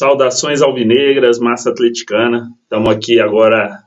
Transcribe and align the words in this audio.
Saudações 0.00 0.62
alvinegras, 0.62 1.38
massa 1.38 1.68
atleticana. 1.68 2.50
Estamos 2.62 2.88
aqui 2.88 3.20
agora 3.20 3.84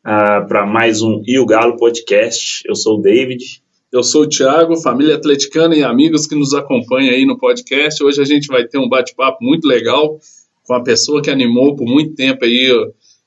uh, 0.00 0.46
para 0.46 0.66
mais 0.66 1.00
um 1.00 1.22
E 1.26 1.38
o 1.38 1.46
Galo 1.46 1.78
podcast. 1.78 2.60
Eu 2.68 2.76
sou 2.76 2.98
o 2.98 3.00
David. 3.00 3.42
Eu 3.90 4.02
sou 4.02 4.24
o 4.24 4.28
Thiago, 4.28 4.76
família 4.76 5.14
atleticana 5.14 5.74
e 5.74 5.82
amigos 5.82 6.26
que 6.26 6.34
nos 6.34 6.52
acompanham 6.52 7.14
aí 7.14 7.24
no 7.24 7.38
podcast. 7.38 8.04
Hoje 8.04 8.20
a 8.20 8.24
gente 8.26 8.48
vai 8.48 8.66
ter 8.66 8.76
um 8.76 8.86
bate-papo 8.86 9.38
muito 9.40 9.66
legal 9.66 10.18
com 10.62 10.74
a 10.74 10.82
pessoa 10.82 11.22
que 11.22 11.30
animou 11.30 11.74
por 11.74 11.86
muito 11.86 12.14
tempo 12.14 12.44
aí 12.44 12.68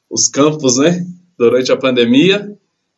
os 0.07 0.27
campos, 0.27 0.77
né? 0.77 1.03
Durante 1.35 1.71
a 1.71 1.77
pandemia. 1.77 2.55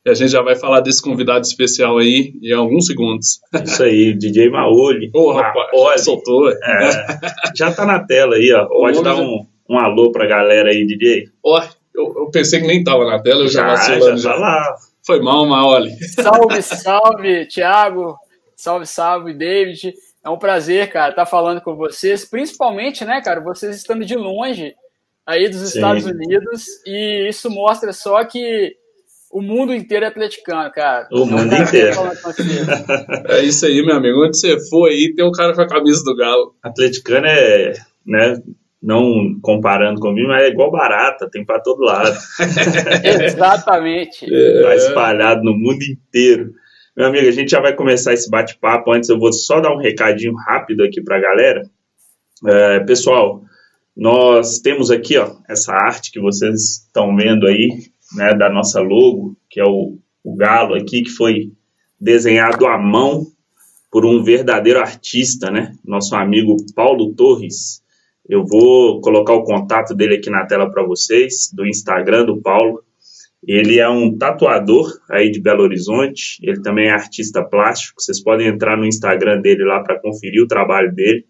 A 0.10 0.14
gente 0.14 0.32
já 0.32 0.42
vai 0.42 0.56
falar 0.56 0.82
desse 0.82 1.02
convidado 1.02 1.46
especial 1.46 1.98
aí 1.98 2.34
em 2.42 2.54
alguns 2.54 2.88
segundos. 2.88 3.40
Isso 3.64 3.84
aí, 3.84 4.14
DJ 4.14 4.50
Maoli. 4.50 5.10
Ô, 5.14 5.30
oh, 5.30 5.32
rapaz, 5.34 6.02
soltou. 6.04 6.50
É, 6.50 7.20
já 7.56 7.72
tá 7.72 7.86
na 7.86 8.00
tela 8.06 8.36
aí, 8.36 8.52
ó. 8.54 8.66
Pode 8.66 9.04
dar 9.04 9.16
um, 9.16 9.46
um 9.70 9.78
alô 9.78 10.12
pra 10.12 10.28
galera 10.28 10.70
aí, 10.70 10.86
DJ. 10.86 11.30
Ó, 11.44 11.62
eu, 11.94 12.14
eu, 12.18 12.30
pensei 12.32 12.60
que 12.60 12.68
nem 12.68 12.84
tava 12.84 13.06
na 13.06 13.22
tela, 13.22 13.42
eu 13.42 13.48
já, 13.48 13.62
já 13.62 13.68
vacilando. 13.68 14.18
Já 14.18 14.34
tá 14.34 14.40
lá. 14.40 14.76
Foi 15.06 15.22
mal, 15.22 15.46
Maoli. 15.46 15.92
Salve, 16.08 16.62
salve, 16.62 17.46
Thiago. 17.48 18.16
Salve, 18.56 18.86
salve, 18.86 19.34
David. 19.34 19.94
É 20.24 20.30
um 20.30 20.38
prazer, 20.38 20.92
cara, 20.92 21.12
estar 21.12 21.24
tá 21.24 21.30
falando 21.30 21.62
com 21.62 21.76
vocês, 21.76 22.26
principalmente, 22.26 23.06
né, 23.06 23.22
cara, 23.22 23.40
vocês 23.40 23.78
estando 23.78 24.04
de 24.04 24.16
longe 24.16 24.76
aí 25.26 25.48
dos 25.48 25.62
Sim. 25.62 25.78
Estados 25.78 26.06
Unidos, 26.06 26.66
e 26.86 27.30
isso 27.30 27.50
mostra 27.50 27.94
só 27.94 28.24
que 28.26 28.76
o 29.32 29.42
mundo 29.42 29.74
inteiro 29.74 30.06
é 30.06 30.08
atleticano, 30.08 30.72
cara. 30.72 31.08
O 31.12 31.26
mundo 31.26 31.54
inteiro. 31.54 31.96
é 33.30 33.44
isso 33.44 33.66
aí, 33.66 33.86
meu 33.86 33.96
amigo. 33.96 34.26
Onde 34.26 34.38
você 34.38 34.60
for 34.70 34.90
aí, 34.90 35.14
tem 35.16 35.26
um 35.26 35.32
cara 35.32 35.54
com 35.54 35.62
a 35.62 35.68
camisa 35.68 36.04
do 36.04 36.16
Galo. 36.16 36.56
Atleticano 36.64 37.28
é, 37.28 37.74
né, 38.06 38.42
não 38.82 39.38
comparando 39.42 40.00
comigo, 40.00 40.30
mas 40.30 40.44
é 40.44 40.50
igual 40.50 40.72
barata, 40.72 41.30
tem 41.30 41.46
para 41.46 41.60
todo 41.60 41.84
lado. 41.84 42.18
Exatamente. 43.04 44.26
É. 44.34 44.64
Tá 44.64 44.76
espalhado 44.76 45.44
no 45.44 45.54
mundo 45.56 45.84
inteiro. 45.84 46.52
Meu 46.98 47.08
amigo, 47.08 47.28
a 47.28 47.32
gente 47.32 47.52
já 47.52 47.62
vai 47.62 47.76
começar 47.76 48.14
esse 48.14 48.30
bate-papo. 48.30 48.92
Antes, 48.92 49.10
eu 49.10 49.20
vou 49.20 49.32
só 49.32 49.60
dar 49.62 49.72
um 49.72 49.80
recadinho 49.80 50.34
rápido 50.36 50.84
aqui 50.84 51.02
para 51.02 51.18
a 51.18 51.22
galera. 51.22 51.62
É, 52.48 52.80
pessoal, 52.80 53.44
nós 53.96 54.60
temos 54.60 54.90
aqui 54.90 55.18
ó, 55.18 55.36
essa 55.48 55.74
arte 55.74 56.12
que 56.12 56.20
vocês 56.20 56.86
estão 56.86 57.16
vendo 57.16 57.46
aí, 57.46 57.70
né, 58.16 58.34
da 58.34 58.50
nossa 58.50 58.80
logo, 58.80 59.38
que 59.50 59.60
é 59.60 59.66
o, 59.66 59.98
o 60.24 60.36
galo 60.36 60.76
aqui, 60.76 61.04
que 61.04 61.10
foi 61.10 61.52
desenhado 62.00 62.66
à 62.66 62.78
mão 62.78 63.26
por 63.92 64.06
um 64.06 64.24
verdadeiro 64.24 64.80
artista, 64.80 65.50
né? 65.50 65.74
Nosso 65.84 66.16
amigo 66.16 66.56
Paulo 66.76 67.14
Torres. 67.14 67.82
Eu 68.28 68.46
vou 68.46 69.02
colocar 69.02 69.34
o 69.34 69.44
contato 69.44 69.96
dele 69.96 70.16
aqui 70.16 70.30
na 70.30 70.46
tela 70.46 70.70
para 70.70 70.86
vocês, 70.86 71.52
do 71.52 71.66
Instagram 71.66 72.26
do 72.26 72.40
Paulo. 72.40 72.84
Ele 73.46 73.80
é 73.80 73.90
um 73.90 74.16
tatuador 74.16 74.88
aí 75.10 75.32
de 75.32 75.42
Belo 75.42 75.64
Horizonte, 75.64 76.38
ele 76.44 76.62
também 76.62 76.90
é 76.90 76.92
artista 76.92 77.44
plástico. 77.44 78.02
Vocês 78.02 78.22
podem 78.22 78.48
entrar 78.48 78.78
no 78.78 78.86
Instagram 78.86 79.42
dele 79.42 79.64
lá 79.64 79.82
para 79.82 80.00
conferir 80.00 80.44
o 80.44 80.48
trabalho 80.48 80.94
dele. 80.94 81.26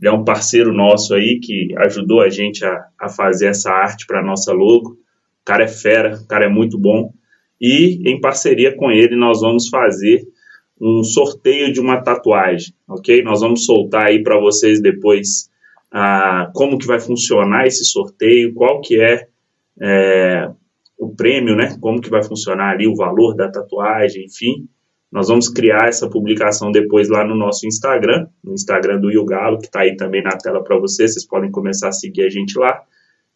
Ele 0.00 0.08
é 0.08 0.12
um 0.12 0.24
parceiro 0.24 0.74
nosso 0.74 1.14
aí 1.14 1.40
que 1.40 1.68
ajudou 1.78 2.20
a 2.20 2.28
gente 2.28 2.64
a, 2.64 2.84
a 3.00 3.08
fazer 3.08 3.46
essa 3.46 3.70
arte 3.70 4.04
para 4.06 4.22
nossa 4.22 4.52
logo 4.52 4.98
o 5.44 5.46
cara 5.46 5.64
é 5.64 5.68
fera, 5.68 6.16
o 6.16 6.26
cara 6.26 6.46
é 6.46 6.48
muito 6.48 6.78
bom. 6.78 7.12
E 7.60 8.00
em 8.10 8.18
parceria 8.18 8.74
com 8.74 8.90
ele, 8.90 9.14
nós 9.14 9.42
vamos 9.42 9.68
fazer 9.68 10.26
um 10.80 11.04
sorteio 11.04 11.70
de 11.70 11.80
uma 11.80 12.00
tatuagem, 12.00 12.74
ok? 12.88 13.22
Nós 13.22 13.42
vamos 13.42 13.66
soltar 13.66 14.06
aí 14.06 14.22
para 14.22 14.40
vocês 14.40 14.80
depois 14.80 15.50
ah, 15.92 16.50
como 16.54 16.78
que 16.78 16.86
vai 16.86 16.98
funcionar 16.98 17.66
esse 17.66 17.84
sorteio, 17.84 18.54
qual 18.54 18.80
que 18.80 18.98
é, 18.98 19.28
é, 19.80 20.50
o 20.98 21.14
prêmio, 21.14 21.54
né? 21.54 21.76
Como 21.78 22.00
que 22.00 22.08
vai 22.08 22.22
funcionar 22.22 22.72
ali 22.72 22.88
o 22.88 22.96
valor 22.96 23.36
da 23.36 23.50
tatuagem, 23.50 24.24
enfim. 24.24 24.66
Nós 25.12 25.28
vamos 25.28 25.48
criar 25.50 25.88
essa 25.88 26.08
publicação 26.08 26.72
depois 26.72 27.10
lá 27.10 27.22
no 27.22 27.36
nosso 27.36 27.66
Instagram, 27.66 28.26
no 28.42 28.54
Instagram 28.54 28.98
do 28.98 29.12
Yugalo, 29.12 29.58
que 29.58 29.66
está 29.66 29.82
aí 29.82 29.94
também 29.94 30.22
na 30.22 30.38
tela 30.38 30.64
para 30.64 30.78
vocês. 30.78 31.12
Vocês 31.12 31.26
podem 31.26 31.50
começar 31.50 31.88
a 31.88 31.92
seguir 31.92 32.24
a 32.24 32.30
gente 32.30 32.58
lá. 32.58 32.82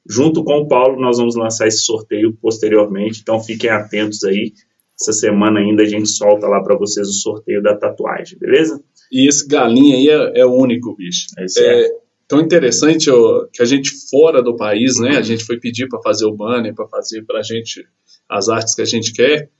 Junto 0.08 0.42
com 0.42 0.60
o 0.60 0.68
Paulo, 0.68 0.98
nós 0.98 1.18
vamos 1.18 1.36
lançar 1.36 1.66
esse 1.66 1.80
sorteio 1.80 2.32
posteriormente, 2.40 3.20
então 3.20 3.38
fiquem 3.40 3.68
atentos 3.68 4.24
aí. 4.24 4.52
Essa 5.00 5.12
semana 5.12 5.60
ainda 5.60 5.82
a 5.82 5.86
gente 5.86 6.08
solta 6.08 6.48
lá 6.48 6.62
para 6.62 6.76
vocês 6.76 7.06
o 7.06 7.12
sorteio 7.12 7.62
da 7.62 7.76
tatuagem, 7.76 8.38
beleza? 8.38 8.82
E 9.12 9.28
esse 9.28 9.46
galinho 9.46 9.96
aí 9.96 10.08
é, 10.08 10.40
é 10.40 10.46
único, 10.46 10.96
bicho. 10.96 11.26
Esse 11.38 11.62
é, 11.62 11.82
é 11.82 11.90
tão 12.26 12.40
interessante 12.40 13.10
ó, 13.10 13.46
que 13.52 13.62
a 13.62 13.64
gente 13.64 13.92
fora 14.10 14.42
do 14.42 14.56
país, 14.56 14.98
né? 14.98 15.16
A 15.16 15.22
gente 15.22 15.44
foi 15.44 15.60
pedir 15.60 15.88
para 15.88 16.02
fazer 16.02 16.24
o 16.24 16.34
banner, 16.34 16.74
para 16.74 16.88
fazer 16.88 17.22
para 17.24 17.40
a 17.40 17.42
gente 17.42 17.86
as 18.28 18.48
artes 18.48 18.74
que 18.74 18.82
a 18.82 18.86
gente 18.86 19.12
quer. 19.12 19.50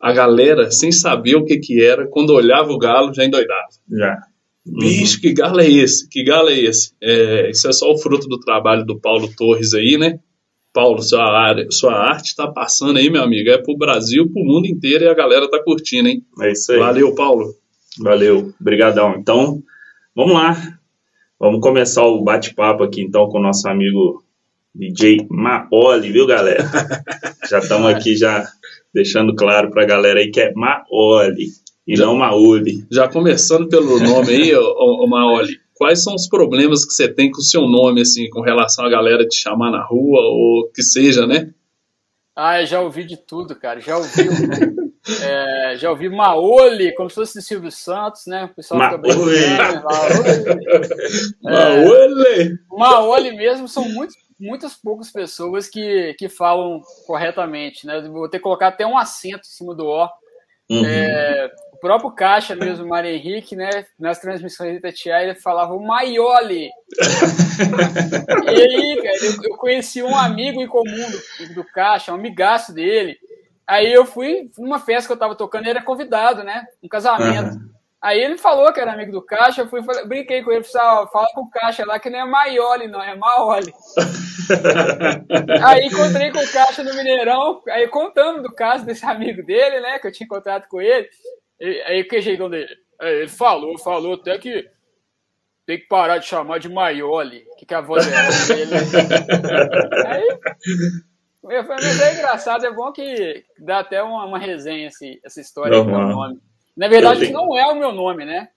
A 0.00 0.12
galera, 0.12 0.70
sem 0.70 0.92
saber 0.92 1.36
o 1.36 1.44
que 1.44 1.58
que 1.58 1.82
era, 1.82 2.06
quando 2.06 2.30
olhava 2.30 2.70
o 2.70 2.78
galo, 2.78 3.12
já 3.12 3.24
endoidava. 3.24 3.68
Já. 3.90 4.16
Bicho, 4.66 5.20
que 5.20 5.32
galo 5.32 5.60
é 5.60 5.70
esse? 5.70 6.08
Que 6.08 6.24
galo 6.24 6.48
é 6.48 6.58
esse? 6.58 6.92
É, 7.00 7.50
isso 7.50 7.68
é 7.68 7.72
só 7.72 7.92
o 7.92 7.98
fruto 7.98 8.26
do 8.26 8.40
trabalho 8.40 8.84
do 8.84 8.98
Paulo 8.98 9.32
Torres 9.36 9.72
aí, 9.74 9.96
né? 9.96 10.18
Paulo, 10.74 11.00
sua, 11.00 11.24
área, 11.24 11.70
sua 11.70 11.94
arte 11.94 12.26
está 12.26 12.48
passando 12.48 12.98
aí, 12.98 13.08
meu 13.08 13.22
amigo. 13.22 13.48
É 13.48 13.56
pro 13.56 13.76
Brasil, 13.78 14.28
pro 14.30 14.44
mundo 14.44 14.66
inteiro 14.66 15.04
e 15.04 15.08
a 15.08 15.14
galera 15.14 15.48
tá 15.48 15.62
curtindo, 15.62 16.08
hein? 16.08 16.22
É 16.40 16.52
isso 16.52 16.72
aí. 16.72 16.78
Valeu, 16.78 17.14
Paulo. 17.14 17.54
Valeu, 17.98 18.52
brigadão. 18.60 19.14
Então, 19.16 19.62
vamos 20.14 20.34
lá. 20.34 20.78
Vamos 21.38 21.60
começar 21.60 22.04
o 22.04 22.22
bate-papo 22.22 22.82
aqui, 22.82 23.00
então, 23.00 23.28
com 23.28 23.38
o 23.38 23.42
nosso 23.42 23.68
amigo 23.68 24.22
DJ 24.74 25.26
Maoli, 25.30 26.12
viu, 26.12 26.26
galera? 26.26 26.64
já 27.48 27.58
estamos 27.58 27.86
aqui 27.86 28.16
já 28.16 28.46
deixando 28.92 29.34
claro 29.34 29.70
pra 29.70 29.86
galera 29.86 30.20
aí 30.20 30.30
que 30.30 30.40
é 30.40 30.52
Maoli 30.54 31.48
e 31.86 31.94
não 31.96 32.16
Maoli. 32.16 32.86
Já 32.90 33.08
começando 33.08 33.68
pelo 33.68 34.00
nome 34.00 34.30
aí, 34.30 34.54
o, 34.54 35.04
o 35.04 35.06
Maoli, 35.06 35.60
quais 35.74 36.02
são 36.02 36.14
os 36.14 36.26
problemas 36.28 36.84
que 36.84 36.92
você 36.92 37.06
tem 37.06 37.30
com 37.30 37.38
o 37.38 37.44
seu 37.44 37.62
nome, 37.62 38.00
assim, 38.00 38.28
com 38.30 38.40
relação 38.40 38.84
a 38.84 38.90
galera 38.90 39.26
te 39.26 39.36
chamar 39.36 39.70
na 39.70 39.84
rua, 39.84 40.20
ou 40.22 40.70
que 40.74 40.82
seja, 40.82 41.26
né? 41.26 41.50
Ah, 42.34 42.60
eu 42.60 42.66
já 42.66 42.80
ouvi 42.80 43.04
de 43.04 43.16
tudo, 43.16 43.54
cara. 43.54 43.80
Já 43.80 43.96
ouvi, 43.96 44.28
é, 45.22 45.76
já 45.76 45.90
ouvi 45.90 46.08
Maoli, 46.08 46.94
como 46.94 47.08
se 47.08 47.14
fosse 47.14 47.40
Silvio 47.40 47.70
Santos, 47.70 48.26
né? 48.26 48.44
O 48.44 48.54
pessoal 48.54 48.80
fica 48.82 48.98
brincando. 48.98 49.84
Maoli! 51.42 52.42
É, 52.42 52.76
Maoli 52.76 53.36
mesmo 53.36 53.68
são 53.68 53.88
muitos 53.88 54.16
muitas 54.38 54.74
poucas 54.74 55.10
pessoas 55.10 55.66
que, 55.68 56.14
que 56.18 56.28
falam 56.28 56.82
corretamente, 57.06 57.86
né? 57.86 58.00
Vou 58.02 58.28
ter 58.28 58.38
que 58.38 58.44
colocar 58.44 58.68
até 58.68 58.86
um 58.86 58.98
acento 58.98 59.48
em 59.48 59.50
cima 59.50 59.74
do 59.74 59.86
O. 59.86 60.08
Uhum. 60.68 60.84
É, 60.84 61.50
o 61.76 61.78
próprio 61.78 62.10
Caixa 62.10 62.56
mesmo, 62.56 62.86
o 62.86 62.88
Mário 62.88 63.10
Henrique, 63.10 63.54
né, 63.54 63.84
nas 63.98 64.18
transmissões 64.18 64.72
de 64.72 64.78
Itatiaia, 64.78 65.24
ele 65.24 65.34
falava 65.34 65.74
o 65.74 65.86
Maioli. 65.86 66.70
e 68.46 68.48
aí, 68.48 68.96
cara, 68.96 69.16
eu, 69.44 69.56
conheci 69.56 70.02
um 70.02 70.16
amigo 70.16 70.60
em 70.60 70.66
comum 70.66 71.10
do, 71.10 71.54
do 71.54 71.64
Caixa, 71.64 72.12
um 72.12 72.14
amigaço 72.14 72.72
dele. 72.72 73.18
Aí 73.66 73.92
eu 73.92 74.06
fui 74.06 74.50
numa 74.56 74.78
festa 74.78 75.06
que 75.06 75.12
eu 75.12 75.18
tava 75.18 75.34
tocando, 75.34 75.62
ele 75.62 75.70
era 75.70 75.82
convidado, 75.82 76.42
né? 76.42 76.64
Um 76.82 76.88
casamento. 76.88 77.56
Uhum. 77.56 77.70
Aí 78.00 78.20
ele 78.20 78.38
falou 78.38 78.72
que 78.72 78.80
era 78.80 78.92
amigo 78.92 79.12
do 79.12 79.22
Caixa, 79.22 79.62
eu 79.62 79.68
fui, 79.68 79.80
brinquei 80.06 80.42
com 80.42 80.52
ele, 80.52 80.64
falei, 80.64 81.06
fala 81.08 81.26
com 81.34 81.42
o 81.42 81.50
Caixa 81.50 81.84
lá 81.84 81.98
que 81.98 82.08
não 82.08 82.20
é 82.20 82.24
Maioli, 82.24 82.88
não, 82.88 83.02
é 83.02 83.14
Maoli. 83.16 83.74
aí 85.64 85.86
encontrei 85.86 86.30
com 86.30 86.38
o 86.38 86.52
Caixa 86.52 86.84
no 86.84 86.94
Mineirão, 86.94 87.60
aí 87.68 87.88
contando 87.88 88.42
do 88.42 88.54
caso 88.54 88.86
desse 88.86 89.04
amigo 89.04 89.44
dele, 89.44 89.80
né, 89.80 89.98
que 89.98 90.06
eu 90.06 90.12
tinha 90.12 90.24
encontrado 90.24 90.68
com 90.68 90.80
ele. 90.80 91.08
Aí 91.60 92.02
o 92.02 92.08
que 92.08 92.20
jeitão 92.20 92.50
dele? 92.50 92.68
Ele 93.00 93.28
falou, 93.28 93.78
falou 93.78 94.14
até 94.14 94.38
que 94.38 94.68
tem 95.66 95.78
que 95.78 95.86
parar 95.86 96.18
de 96.18 96.26
chamar 96.26 96.58
de 96.58 96.68
Maioli, 96.68 97.44
que, 97.58 97.66
que 97.66 97.74
a 97.74 97.80
voz 97.80 98.06
é 98.06 98.54
dele. 98.54 98.72
Aí, 100.06 100.38
mas 101.42 102.00
é 102.00 102.14
engraçado, 102.14 102.64
é 102.64 102.72
bom 102.72 102.92
que 102.92 103.44
dá 103.58 103.80
até 103.80 104.02
uma, 104.02 104.24
uma 104.24 104.38
resenha 104.38 104.88
esse, 104.88 105.20
essa 105.24 105.40
história 105.40 105.76
do 105.78 105.84
meu 105.84 106.00
nome. 106.00 106.40
Na 106.76 106.88
verdade, 106.88 107.30
não 107.30 107.56
é 107.56 107.66
o 107.66 107.74
meu 107.76 107.92
nome, 107.92 108.24
né? 108.24 108.48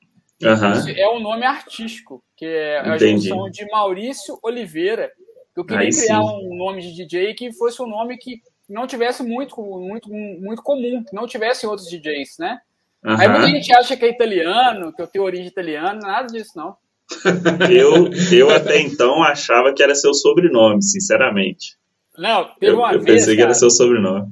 Uhum. 0.41 0.93
É 0.95 1.09
um 1.09 1.19
nome 1.19 1.45
artístico, 1.45 2.23
que 2.35 2.45
é 2.45 2.79
a 2.79 2.95
Entendi. 2.95 3.27
junção 3.27 3.49
de 3.49 3.65
Maurício 3.69 4.39
Oliveira. 4.41 5.11
Eu 5.55 5.65
queria 5.65 5.83
Aí 5.83 5.91
criar 5.91 6.21
sim. 6.21 6.47
um 6.47 6.55
nome 6.55 6.81
de 6.81 6.93
DJ 6.93 7.33
que 7.33 7.51
fosse 7.53 7.81
um 7.81 7.87
nome 7.87 8.17
que 8.17 8.41
não 8.67 8.87
tivesse 8.87 9.23
muito, 9.23 9.61
muito, 9.61 10.09
muito 10.09 10.61
comum, 10.61 11.03
que 11.03 11.13
não 11.13 11.27
tivesse 11.27 11.67
outros 11.67 11.89
DJs, 11.89 12.37
né? 12.39 12.59
Uhum. 13.03 13.15
Aí 13.17 13.27
muita 13.27 13.47
gente 13.47 13.73
acha 13.73 13.95
que 13.95 14.05
é 14.05 14.09
italiano, 14.09 14.93
que 14.93 15.01
eu 15.01 15.07
tenho 15.07 15.25
origem 15.25 15.47
italiana, 15.47 15.99
nada 15.99 16.27
disso, 16.27 16.51
não. 16.55 16.75
eu, 17.71 18.09
eu 18.31 18.49
até 18.51 18.79
então 18.79 19.23
achava 19.23 19.73
que 19.73 19.81
era 19.81 19.95
seu 19.95 20.13
sobrenome, 20.13 20.83
sinceramente. 20.83 21.77
Não, 22.17 22.45
teve 22.59 22.75
uma 22.75 22.93
eu, 22.93 22.99
vez. 22.99 23.01
Eu 23.01 23.05
pensei 23.05 23.25
cara, 23.25 23.35
que 23.35 23.41
era 23.43 23.53
seu 23.53 23.69
sobrenome. 23.69 24.31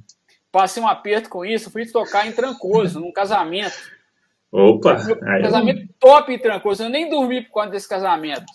Passei 0.51 0.83
um 0.83 0.87
aperto 0.87 1.29
com 1.29 1.45
isso, 1.45 1.71
fui 1.71 1.85
tocar 1.85 2.27
em 2.27 2.31
Trancoso, 2.31 2.99
num 2.99 3.11
casamento. 3.11 3.97
Opa! 4.51 4.97
Aí 5.27 5.43
casamento 5.43 5.81
eu... 5.81 5.87
top 5.99 6.31
e 6.31 6.39
tranquilo. 6.39 6.77
Eu 6.79 6.89
nem 6.89 7.09
dormi 7.09 7.43
por 7.43 7.51
conta 7.51 7.71
desse 7.71 7.87
casamento. 7.87 8.45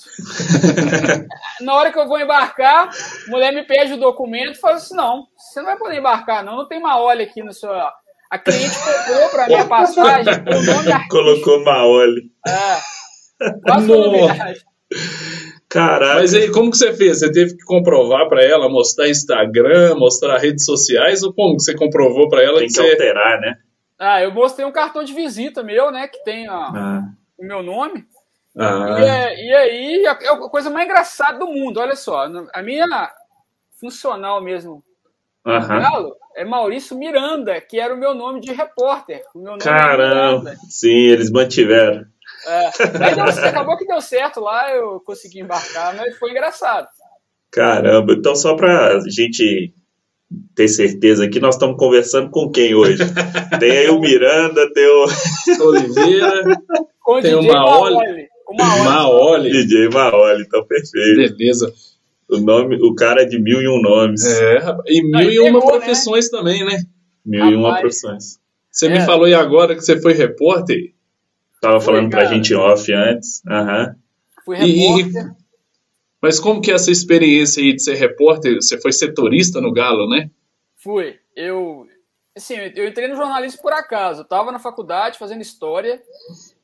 Na 1.61 1.75
hora 1.75 1.93
que 1.93 1.99
eu 1.99 2.09
vou 2.09 2.19
embarcar, 2.19 2.89
a 2.89 3.31
mulher 3.31 3.53
me 3.53 3.63
pede 3.63 3.93
o 3.93 4.01
documento 4.01 4.53
e 4.53 4.61
fala 4.61 4.77
assim: 4.77 4.97
não, 4.97 5.27
você 5.37 5.61
não 5.61 5.67
vai 5.67 5.77
poder 5.77 5.99
embarcar, 5.99 6.43
não. 6.43 6.57
Não 6.57 6.67
tem 6.67 6.79
uma 6.79 7.01
olha 7.01 7.25
aqui 7.25 7.43
no 7.43 7.53
seu. 7.53 7.71
A 8.33 8.39
cliente 8.39 8.75
comprou 8.79 9.29
para 9.29 9.47
mim 9.47 9.55
a 9.57 9.67
passagem. 9.67 10.33
O 10.49 10.63
nome 10.63 11.09
Colocou 11.11 11.63
Maoli. 11.63 12.31
É. 12.49 12.79
Quase 13.63 13.89
Caralho. 15.69 16.21
Mas 16.21 16.33
aí, 16.33 16.51
como 16.51 16.71
que 16.71 16.79
você 16.79 16.95
fez? 16.95 17.19
Você 17.19 17.31
teve 17.31 17.59
que 17.59 17.65
comprovar 17.65 18.31
para 18.31 18.43
ela, 18.43 18.71
mostrar 18.71 19.11
Instagram, 19.11 19.97
mostrar 19.97 20.39
redes 20.39 20.65
sociais, 20.65 21.23
ou 21.23 21.35
como 21.35 21.57
que 21.57 21.63
você 21.63 21.75
comprovou 21.75 22.31
para 22.31 22.43
ela 22.43 22.59
tem 22.61 22.69
que, 22.69 22.75
que 22.75 22.81
você... 22.81 22.91
alterar, 22.91 23.39
né? 23.39 23.55
Ah, 23.99 24.23
eu 24.23 24.33
mostrei 24.33 24.67
um 24.67 24.73
cartão 24.73 25.05
de 25.05 25.13
visita 25.13 25.63
meu, 25.63 25.91
né? 25.91 26.09
Que 26.09 26.25
tem 26.25 26.49
ó, 26.49 26.55
ah. 26.55 27.03
o 27.39 27.45
meu 27.45 27.63
nome. 27.63 28.07
Ah. 28.57 28.97
E, 28.99 29.05
é, 29.05 29.47
e, 29.47 29.55
aí, 29.55 30.05
é 30.05 30.09
a 30.09 30.37
coisa 30.49 30.71
mais 30.71 30.87
engraçada 30.87 31.39
do 31.39 31.49
mundo, 31.49 31.81
olha 31.81 31.97
só. 31.97 32.25
A 32.55 32.63
minha 32.63 32.87
funcional 33.79 34.43
mesmo, 34.43 34.83
uhum. 35.47 35.69
Galo, 35.69 36.17
é 36.37 36.45
Maurício 36.45 36.97
Miranda, 36.97 37.61
que 37.61 37.79
era 37.79 37.95
o 37.95 37.99
meu 37.99 38.15
nome 38.15 38.41
de 38.41 38.53
repórter. 38.53 39.23
O 39.35 39.39
meu 39.39 39.53
nome 39.53 39.63
é 39.63 39.65
Caramba, 39.65 40.55
sim, 40.69 40.89
eles 40.89 41.31
mantiveram. 41.31 42.05
É, 42.47 42.67
aí 43.05 43.15
deu, 43.15 43.25
acabou 43.25 43.77
que 43.77 43.87
deu 43.87 44.01
certo 44.01 44.41
lá, 44.41 44.75
eu 44.75 45.01
consegui 45.01 45.41
embarcar, 45.41 45.95
mas 45.95 46.19
foi 46.19 46.31
engraçado. 46.31 46.89
Caramba, 47.51 48.15
então 48.15 48.35
só 48.35 48.57
pra 48.57 48.99
gente 49.09 49.75
ter 50.55 50.69
certeza 50.69 51.29
que 51.29 51.39
nós 51.39 51.55
estamos 51.55 51.77
conversando 51.77 52.31
com 52.31 52.51
quem 52.51 52.75
hoje? 52.75 52.99
tem 53.61 53.71
aí 53.71 53.89
o 53.91 54.01
Miranda, 54.01 54.73
tem 54.73 54.87
o 54.87 55.07
Oliveira, 55.67 56.43
com 57.01 57.21
tem 57.21 57.35
o 57.35 57.43
Maoli. 57.43 58.29
Maoli. 58.85 59.51
DJ 59.51 59.89
Maoli, 59.91 60.43
então 60.43 60.65
perfeito. 60.67 61.37
Beleza. 61.37 61.73
O, 62.33 62.41
nome, 62.41 62.77
o 62.83 62.95
cara 62.95 63.23
é 63.23 63.25
de 63.27 63.39
mil 63.39 63.61
e 63.61 63.69
um 63.69 63.81
nomes. 63.81 64.25
É, 64.25 64.59
e 64.87 65.03
mil 65.03 65.31
e 65.31 65.39
uma 65.39 65.61
pegou, 65.61 65.73
né? 65.75 65.79
profissões 65.79 66.31
né? 66.31 66.39
também, 66.39 66.65
né? 66.65 66.83
Mil 67.25 67.41
rapaz, 67.41 67.55
e 67.55 67.57
uma 67.57 67.81
profissões. 67.81 68.41
Você 68.71 68.87
é. 68.87 68.91
me 68.91 69.01
falou 69.03 69.29
e 69.29 69.35
agora 69.35 69.75
que 69.75 69.83
você 69.83 70.01
foi 70.01 70.15
repórter? 70.15 70.95
Tava 71.61 71.79
foi, 71.79 71.95
falando 71.95 72.11
cara. 72.11 72.25
pra 72.25 72.35
gente 72.35 72.55
off 72.55 72.93
antes. 72.93 73.43
Uhum. 73.47 73.95
Fui 74.45 74.57
repórter. 74.57 75.23
E, 75.23 75.43
mas 76.23 76.41
como 76.41 76.63
que 76.63 76.71
é 76.71 76.75
essa 76.75 76.91
experiência 76.91 77.63
aí 77.63 77.75
de 77.75 77.83
ser 77.83 77.95
repórter? 77.95 78.55
Você 78.55 78.81
foi 78.81 78.93
setorista 78.93 79.61
no 79.61 79.73
Galo, 79.73 80.09
né? 80.09 80.31
Fui. 80.77 81.19
Eu, 81.37 81.87
assim, 82.37 82.55
eu 82.75 82.89
entrei 82.89 83.09
no 83.09 83.17
jornalismo 83.17 83.61
por 83.61 83.73
acaso. 83.73 84.23
Eu 84.23 84.25
tava 84.25 84.53
na 84.53 84.59
faculdade 84.59 85.19
fazendo 85.19 85.43
história 85.43 86.01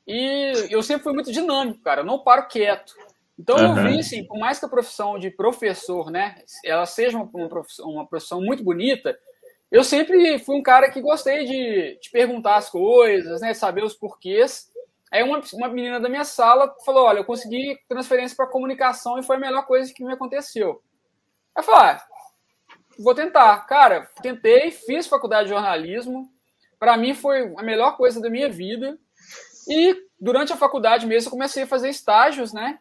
e 0.07 0.53
eu 0.71 0.83
sempre 0.83 1.03
fui 1.03 1.13
muito 1.13 1.33
dinâmico, 1.33 1.81
cara. 1.83 2.01
Eu 2.01 2.07
não 2.07 2.21
paro 2.21 2.49
quieto. 2.49 2.95
Então 3.39 3.57
uhum. 3.57 3.79
eu 3.79 3.93
vi, 3.93 4.01
assim, 4.01 4.25
por 4.25 4.39
mais 4.39 4.59
que 4.59 4.67
a 4.67 4.69
profissão 4.69 5.19
de 5.19 5.31
professor, 5.31 6.11
né, 6.11 6.37
ela 6.65 6.87
seja 6.87 7.17
uma 7.17 7.49
profissão, 7.49 7.89
uma 7.89 8.07
profissão 8.07 8.41
muito 8.41 8.65
bonita, 8.65 9.17
eu 9.71 9.85
sempre 9.85 10.39
fui 10.39 10.57
um 10.57 10.63
cara 10.63 10.91
que 10.91 11.01
gostei 11.01 11.45
de, 11.45 11.99
de 12.01 12.11
perguntar 12.11 12.57
as 12.57 12.71
coisas, 12.71 13.41
né, 13.41 13.55
saber 13.55 13.85
os 13.85 13.95
porquês. 13.95 14.71
Aí 15.11 15.23
uma, 15.23 15.41
uma 15.55 15.69
menina 15.69 16.01
da 16.01 16.09
minha 16.09 16.25
sala 16.25 16.75
falou: 16.85 17.05
Olha, 17.05 17.19
eu 17.19 17.25
consegui 17.25 17.79
transferência 17.89 18.37
para 18.37 18.47
comunicação 18.47 19.19
e 19.19 19.23
foi 19.23 19.37
a 19.37 19.41
melhor 19.41 19.67
coisa 19.67 19.93
que 19.93 20.05
me 20.05 20.13
aconteceu. 20.13 20.83
Eu 21.57 21.63
falei: 21.63 21.97
ah, 21.97 22.05
Vou 22.99 23.15
tentar. 23.15 23.65
Cara, 23.67 24.09
tentei, 24.23 24.71
fiz 24.71 25.07
faculdade 25.07 25.45
de 25.45 25.55
jornalismo. 25.55 26.29
Para 26.79 26.97
mim 26.97 27.15
foi 27.15 27.55
a 27.57 27.63
melhor 27.63 27.97
coisa 27.97 28.21
da 28.21 28.31
minha 28.31 28.49
vida. 28.49 28.99
E 29.69 29.97
durante 30.21 30.53
a 30.53 30.57
faculdade 30.57 31.07
mesmo 31.07 31.29
eu 31.29 31.33
comecei 31.33 31.63
a 31.63 31.67
fazer 31.67 31.91
estágios, 31.91 32.53
né? 32.53 32.79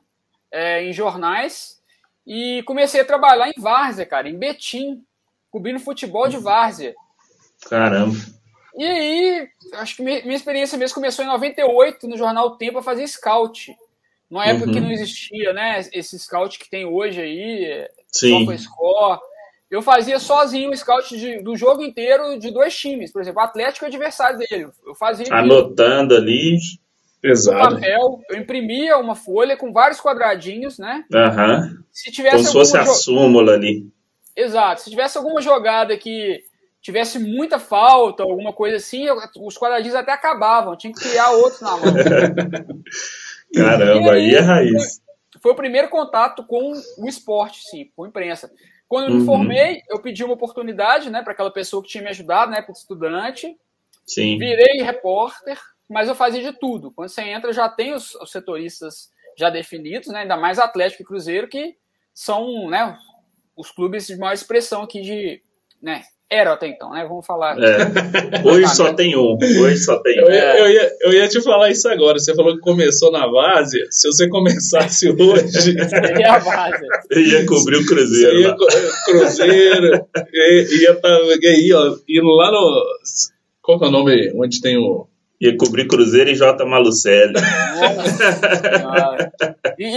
É, 0.52 0.84
em 0.84 0.94
jornais. 0.94 1.78
E 2.26 2.62
comecei 2.64 3.02
a 3.02 3.06
trabalhar 3.06 3.50
em 3.50 3.62
Várzea, 3.62 4.06
cara, 4.06 4.28
em 4.28 4.38
Betim, 4.38 5.04
cobrindo 5.50 5.80
futebol 5.80 6.28
de 6.28 6.38
Várzea. 6.38 6.94
Caramba. 7.70 8.16
E 8.76 8.86
aí, 8.86 9.48
acho 9.74 9.96
que 9.96 10.04
minha 10.04 10.36
experiência 10.36 10.78
mesmo 10.78 10.94
começou 10.94 11.26
em 11.26 11.28
98 11.28 12.08
no 12.08 12.18
jornal 12.18 12.58
Tempo 12.58 12.78
a 12.78 12.84
fazer 12.84 13.08
scout. 13.08 13.76
Numa 14.30 14.46
época 14.46 14.68
uhum. 14.68 14.74
que 14.74 14.80
não 14.80 14.92
existia, 14.92 15.54
né? 15.54 15.80
Esse 15.94 16.20
scout 16.20 16.60
que 16.60 16.70
tem 16.70 16.86
hoje 16.86 17.22
aí, 17.22 17.88
Sim. 18.12 18.58
score. 18.58 19.20
Eu 19.72 19.82
fazia 19.82 20.20
sozinho 20.20 20.70
o 20.70 20.76
scout 20.76 21.18
de, 21.18 21.42
do 21.42 21.56
jogo 21.56 21.82
inteiro 21.82 22.38
de 22.38 22.52
dois 22.52 22.76
times. 22.78 23.12
Por 23.12 23.22
exemplo, 23.22 23.42
o 23.42 23.44
Atlético 23.44 23.86
é 23.86 23.88
adversário 23.88 24.38
dele. 24.38 24.70
Eu 24.86 24.96
fazia. 24.96 25.34
Anotando 25.34 26.16
ali. 26.16 26.58
Pesado. 27.22 27.76
papel, 27.76 28.22
eu 28.30 28.38
imprimia 28.38 28.98
uma 28.98 29.16
folha 29.16 29.58
com 29.58 29.72
vários 29.72 30.00
quadradinhos, 30.00 30.78
né? 30.78 31.04
Uhum. 31.12 31.84
Se 31.92 32.12
tivesse 32.12 32.36
Como 32.36 32.48
se 32.48 32.54
fosse 32.54 32.78
a 32.78 32.86
súmula 32.86 33.54
ali. 33.54 33.90
Exato. 34.36 34.82
Se 34.82 34.90
tivesse 34.90 35.18
alguma 35.18 35.42
jogada 35.42 35.98
que 35.98 36.44
tivesse 36.80 37.18
muita 37.20 37.58
falta, 37.58 38.24
alguma 38.24 38.54
coisa 38.54 38.78
assim, 38.78 39.08
os 39.40 39.58
quadradinhos 39.58 39.96
até 39.96 40.12
acabavam, 40.12 40.78
tinha 40.78 40.94
que 40.94 41.02
criar 41.02 41.32
outros 41.32 41.60
na 41.60 41.72
mão. 41.72 41.82
Caramba, 43.54 44.12
aí, 44.14 44.30
aí 44.30 44.36
é 44.36 44.40
raiz. 44.40 45.02
Foi, 45.34 45.42
foi, 45.42 45.52
o 45.52 45.56
primeiro 45.56 45.90
contato 45.90 46.46
com 46.46 46.74
o 47.00 47.08
esporte, 47.08 47.62
sim, 47.64 47.92
com 47.96 48.04
a 48.04 48.08
imprensa. 48.08 48.52
Quando 48.88 49.08
eu 49.08 49.16
me 49.16 49.20
uhum. 49.20 49.26
formei, 49.26 49.82
eu 49.90 50.00
pedi 50.00 50.24
uma 50.24 50.36
oportunidade, 50.36 51.10
né, 51.10 51.22
para 51.22 51.34
aquela 51.34 51.52
pessoa 51.52 51.82
que 51.82 51.90
tinha 51.90 52.04
me 52.04 52.10
ajudado, 52.10 52.52
né, 52.52 52.62
para 52.62 52.72
estudante. 52.72 53.58
Sim. 54.06 54.38
Virei 54.38 54.82
repórter, 54.82 55.60
mas 55.90 56.08
eu 56.08 56.16
fazia 56.16 56.42
de 56.42 56.58
tudo. 56.60 56.92
Quando 56.92 57.10
você 57.10 57.22
entra, 57.22 57.54
já 57.54 57.70
tem 57.70 57.94
os, 57.94 58.16
os 58.16 58.32
setoristas 58.32 59.12
já 59.38 59.50
definidos, 59.50 60.08
né, 60.10 60.22
ainda 60.22 60.38
mais 60.38 60.60
Atlético 60.60 61.04
e 61.04 61.06
Cruzeiro, 61.06 61.48
que 61.48 61.76
são, 62.14 62.70
né, 62.70 62.98
os 63.56 63.72
clubes 63.72 64.08
de 64.08 64.18
maior 64.18 64.34
expressão 64.34 64.84
aqui 64.84 65.02
de, 65.02 65.42
né, 65.82 66.04
era 66.30 66.54
até 66.54 66.68
então, 66.68 66.92
né? 66.92 67.06
Vamos 67.08 67.26
falar. 67.26 67.58
É. 67.58 67.78
Hoje 68.44 68.68
só 68.76 68.94
tem 68.94 69.16
um. 69.16 69.38
Hoje 69.62 69.78
só 69.78 69.98
tem 70.02 70.22
um. 70.22 70.28
Eu 70.28 70.32
ia, 70.34 70.60
eu, 70.60 70.70
ia, 70.70 70.92
eu 71.02 71.14
ia 71.14 71.28
te 71.30 71.42
falar 71.42 71.70
isso 71.70 71.88
agora. 71.88 72.20
Você 72.20 72.36
falou 72.36 72.54
que 72.56 72.60
começou 72.60 73.12
na 73.12 73.28
base. 73.32 73.80
Se 73.90 74.10
você 74.10 74.28
começasse 74.28 75.10
hoje. 75.18 75.50
Seria 75.50 76.34
a 76.34 76.40
base. 76.40 76.86
ia 77.16 77.46
cobrir 77.46 77.78
o 77.78 77.86
Cruzeiro. 77.86 78.40
Ia, 78.42 78.56
Cruzeiro. 79.06 80.06
ia 80.34 80.92
estar 80.92 81.02
tá, 81.02 81.18
aí, 81.46 81.74
ó, 81.74 81.96
indo 82.10 82.28
lá 82.28 82.52
no. 82.52 82.86
Qual 83.62 83.80
que 83.80 83.86
é 83.86 83.88
o 83.88 83.92
nome 83.92 84.34
onde 84.36 84.62
tem 84.62 84.78
o. 84.78 85.08
Ia 85.08 85.17
cobrir 85.58 85.88
Cruzeiro 85.88 86.30
e 86.30 86.36
J. 86.36 86.66
Malucelli. 86.66 87.34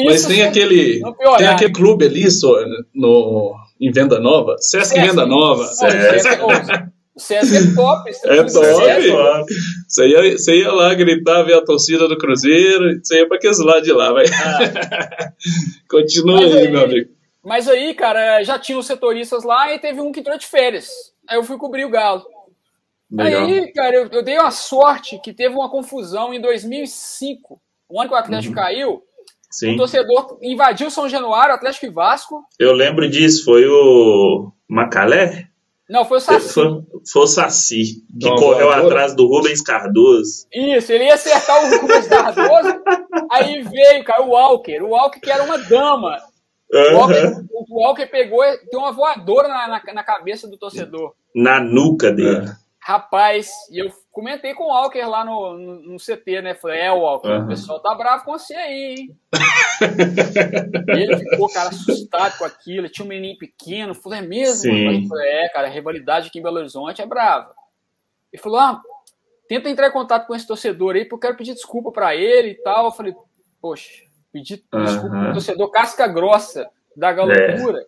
Mas 0.05 0.27
tem 0.27 0.43
aquele. 0.43 1.01
Tem 1.39 1.47
aquele 1.47 1.73
clube 1.73 2.05
ali 2.05 2.31
só, 2.31 2.55
no 2.95 3.55
em 3.81 3.91
Venda 3.91 4.21
Nova? 4.21 4.57
Sesc, 4.59 4.95
Sesc. 4.95 5.09
Venda 5.09 5.25
Nova. 5.25 5.65
Sesc. 5.65 6.29
O 7.15 7.21
Sesc 7.21 7.57
é 7.57 7.75
top. 7.75 8.11
É 8.25 8.45
top. 8.45 9.55
Você 9.89 10.07
ia, 10.07 10.39
você 10.39 10.59
ia 10.59 10.71
lá 10.71 10.93
gritar, 10.95 11.43
ver 11.43 11.55
a 11.55 11.65
torcida 11.65 12.07
do 12.07 12.19
Cruzeiro, 12.19 13.01
você 13.03 13.21
ia 13.21 13.27
para 13.27 13.39
aqueles 13.39 13.59
lados 13.59 13.85
de 13.85 13.93
lá, 13.93 14.13
vai. 14.13 14.27
Ah. 14.27 15.33
Continua 15.89 16.41
aí, 16.41 16.59
aí, 16.59 16.71
meu 16.71 16.85
amigo. 16.85 17.11
Mas 17.43 17.69
aí, 17.69 17.95
cara, 17.95 18.43
já 18.45 18.59
tinha 18.59 18.79
os 18.79 18.87
setoristas 18.87 19.45
lá 19.45 19.75
e 19.75 19.79
teve 19.79 20.01
um 20.01 20.13
que 20.13 20.21
entrou 20.21 20.37
de 20.37 20.47
férias. 20.47 20.89
Aí 21.27 21.39
eu 21.39 21.43
fui 21.43 21.57
cobrir 21.57 21.87
o 21.87 21.91
Galo. 21.91 22.23
Legal. 23.11 23.45
Aí, 23.45 23.73
cara, 23.73 23.97
eu, 23.97 24.09
eu, 24.11 24.23
dei 24.23 24.39
uma 24.39 24.51
sorte 24.51 25.21
que 25.23 25.33
teve 25.33 25.55
uma 25.55 25.69
confusão 25.69 26.33
em 26.33 26.41
2005, 26.41 27.61
o 27.89 28.01
ano 28.01 28.09
que 28.09 28.15
o 28.15 28.19
Atlético 28.19 28.55
uhum. 28.55 28.63
caiu. 28.63 29.03
Sim. 29.51 29.75
O 29.75 29.79
torcedor 29.79 30.39
invadiu 30.41 30.91
São 30.91 31.09
Januário, 31.09 31.55
Atlético 31.55 31.87
e 31.87 31.91
Vasco. 31.91 32.45
Eu 32.59 32.73
lembro 32.73 33.11
disso, 33.11 33.45
foi 33.45 33.67
o 33.67 34.53
Macalé? 34.69 35.49
Não, 35.89 36.05
foi 36.05 36.19
o 36.19 36.21
Saci. 36.21 36.55
Foi, 36.55 36.65
foi 37.13 37.23
o 37.23 37.27
Saci, 37.27 38.05
que 38.21 38.29
Não, 38.29 38.37
correu 38.37 38.71
atrás 38.71 39.13
do 39.13 39.27
Rubens 39.27 39.61
Cardoso. 39.61 40.47
Isso, 40.53 40.93
ele 40.93 41.07
ia 41.07 41.15
acertar 41.15 41.65
o 41.65 41.81
Rubens 41.81 42.07
Cardoso, 42.07 42.81
aí 43.29 43.61
veio, 43.63 44.05
cara, 44.05 44.23
o 44.23 44.29
Walker. 44.29 44.81
O 44.83 44.91
Walker 44.91 45.19
que 45.19 45.29
era 45.29 45.43
uma 45.43 45.59
dama. 45.59 46.17
Uhum. 46.73 46.95
O, 46.95 46.97
Walker, 46.97 47.45
o 47.51 47.83
Walker 47.83 48.07
pegou, 48.07 48.41
deu 48.71 48.79
uma 48.79 48.93
voadora 48.93 49.49
na, 49.49 49.67
na, 49.67 49.95
na, 49.95 50.05
cabeça 50.05 50.47
do 50.47 50.57
torcedor. 50.57 51.13
Na 51.35 51.59
nuca 51.59 52.13
dele. 52.13 52.47
Rapaz, 52.91 53.53
e 53.71 53.79
eu 53.79 53.89
comentei 54.11 54.53
com 54.53 54.65
o 54.65 54.69
Walker 54.69 55.05
lá 55.07 55.25
no, 55.25 55.57
no, 55.57 55.93
no 55.93 55.97
CT, 55.97 56.43
né? 56.43 56.55
Falei, 56.55 56.81
é, 56.81 56.91
Walker, 56.91 57.29
uhum. 57.29 57.45
o 57.45 57.47
pessoal 57.47 57.79
tá 57.79 57.95
bravo 57.95 58.25
com 58.25 58.33
você 58.33 58.53
aí, 58.53 58.97
hein? 58.99 59.17
ele 60.89 61.17
ficou, 61.19 61.49
cara, 61.53 61.69
assustado 61.69 62.37
com 62.37 62.45
aquilo. 62.45 62.89
Tinha 62.89 63.05
um 63.05 63.09
menino 63.09 63.39
pequeno. 63.39 63.95
Falei, 63.95 64.19
é 64.19 64.23
mesmo? 64.23 64.73
Sim. 64.73 65.07
Falei, 65.07 65.29
é, 65.29 65.49
cara, 65.51 65.69
a 65.69 65.71
rivalidade 65.71 66.27
aqui 66.27 66.41
em 66.41 66.43
Belo 66.43 66.57
Horizonte 66.57 67.01
é 67.01 67.07
brava. 67.07 67.55
Ele 68.33 68.43
falou, 68.43 68.59
ah, 68.59 68.83
tenta 69.49 69.71
entrar 69.71 69.87
em 69.87 69.93
contato 69.93 70.27
com 70.27 70.35
esse 70.35 70.49
torcedor 70.49 70.97
aí, 70.97 71.05
porque 71.05 71.15
eu 71.15 71.31
quero 71.31 71.39
pedir 71.39 71.55
desculpa 71.55 71.93
para 71.93 72.17
ele 72.17 72.49
e 72.49 72.63
tal. 72.63 72.87
Eu 72.87 72.93
falei, 72.93 73.15
poxa, 73.61 74.03
pedir 74.33 74.65
uhum. 74.75 74.85
desculpa 74.85 75.17
pro 75.17 75.33
torcedor 75.33 75.71
casca 75.71 76.09
grossa 76.09 76.69
da 76.97 77.13
galera. 77.13 77.87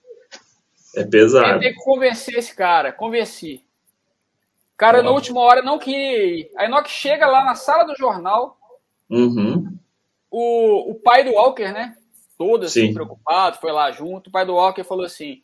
É, 0.94 1.00
é 1.00 1.04
pesado. 1.04 1.59
Que 1.59 1.75
convencer 1.75 2.38
esse 2.38 2.54
cara, 2.54 2.92
convenci. 2.92 3.64
Cara, 4.83 5.01
na 5.01 5.12
última 5.12 5.41
hora, 5.41 5.62
não 5.62 5.79
queria 5.79 6.25
ir. 6.25 6.51
Aí, 6.57 6.69
hora 6.69 6.83
que 6.83 6.91
chega 6.91 7.25
lá 7.29 7.45
na 7.45 7.55
sala 7.55 7.85
do 7.85 7.95
jornal, 7.95 8.59
uhum. 9.09 9.73
o, 10.29 10.91
o 10.91 10.95
pai 10.97 11.23
do 11.23 11.35
Walker, 11.35 11.73
né? 11.73 11.95
Todo 12.37 12.67
assim, 12.67 12.89
Sim. 12.89 12.95
preocupado, 12.95 13.59
foi 13.59 13.71
lá 13.71 13.93
junto. 13.93 14.27
O 14.27 14.33
pai 14.33 14.45
do 14.45 14.55
Walker 14.55 14.83
falou 14.83 15.05
assim: 15.05 15.41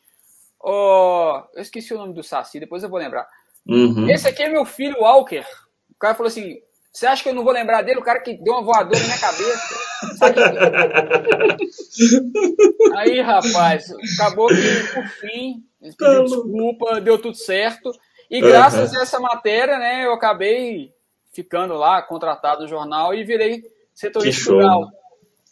Ó, 0.60 1.38
oh, 1.38 1.44
eu 1.54 1.62
esqueci 1.62 1.94
o 1.94 1.98
nome 1.98 2.14
do 2.14 2.22
Saci, 2.24 2.58
depois 2.58 2.82
eu 2.82 2.88
vou 2.88 2.98
lembrar. 2.98 3.28
Uhum. 3.64 4.10
Esse 4.10 4.26
aqui 4.26 4.42
é 4.42 4.48
meu 4.48 4.64
filho 4.64 5.02
Walker. 5.02 5.46
O 5.88 5.94
cara 6.00 6.16
falou 6.16 6.26
assim: 6.26 6.56
Você 6.92 7.06
acha 7.06 7.22
que 7.22 7.28
eu 7.28 7.34
não 7.34 7.44
vou 7.44 7.52
lembrar 7.52 7.82
dele? 7.82 8.00
O 8.00 8.04
cara 8.04 8.18
que 8.18 8.42
deu 8.42 8.54
uma 8.54 8.64
voadora 8.64 8.98
na 8.98 9.06
minha 9.06 9.20
cabeça. 9.20 9.78
Aí, 12.96 13.20
rapaz, 13.20 13.86
acabou 14.14 14.48
que, 14.48 14.94
por 14.94 15.06
fim, 15.20 15.62
desculpa, 15.80 17.00
deu 17.00 17.22
tudo 17.22 17.36
certo. 17.36 17.92
E 18.30 18.40
graças 18.40 18.92
uhum. 18.92 18.98
a 18.98 19.02
essa 19.02 19.20
matéria, 19.20 19.78
né, 19.78 20.04
eu 20.04 20.12
acabei 20.12 20.92
ficando 21.32 21.74
lá, 21.74 22.02
contratado 22.02 22.62
no 22.62 22.68
jornal 22.68 23.14
e 23.14 23.24
virei 23.24 23.62
setorista 23.94 24.52
rural. 24.52 24.90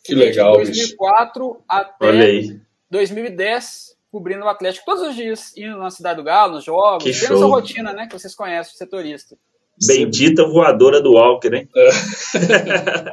Que 0.04 0.14
legal, 0.14 0.52
De 0.52 0.64
2004 0.64 1.48
bicho. 1.48 1.64
até 1.68 2.60
2010, 2.90 3.96
cobrindo 4.10 4.44
o 4.44 4.48
Atlético 4.48 4.86
todos 4.86 5.08
os 5.08 5.14
dias, 5.14 5.56
indo 5.56 5.76
na 5.78 5.90
Cidade 5.90 6.16
do 6.16 6.24
Galo, 6.24 6.54
nos 6.54 6.64
jogos, 6.64 7.02
que 7.02 7.12
tendo 7.12 7.34
essa 7.34 7.46
rotina, 7.46 7.92
né, 7.92 8.06
que 8.06 8.18
vocês 8.18 8.34
conhecem, 8.34 8.76
setorista. 8.76 9.36
Bendita 9.84 10.46
voadora 10.46 11.02
do 11.02 11.12
Walker, 11.12 11.54
hein? 11.54 11.68
É. 11.76 11.90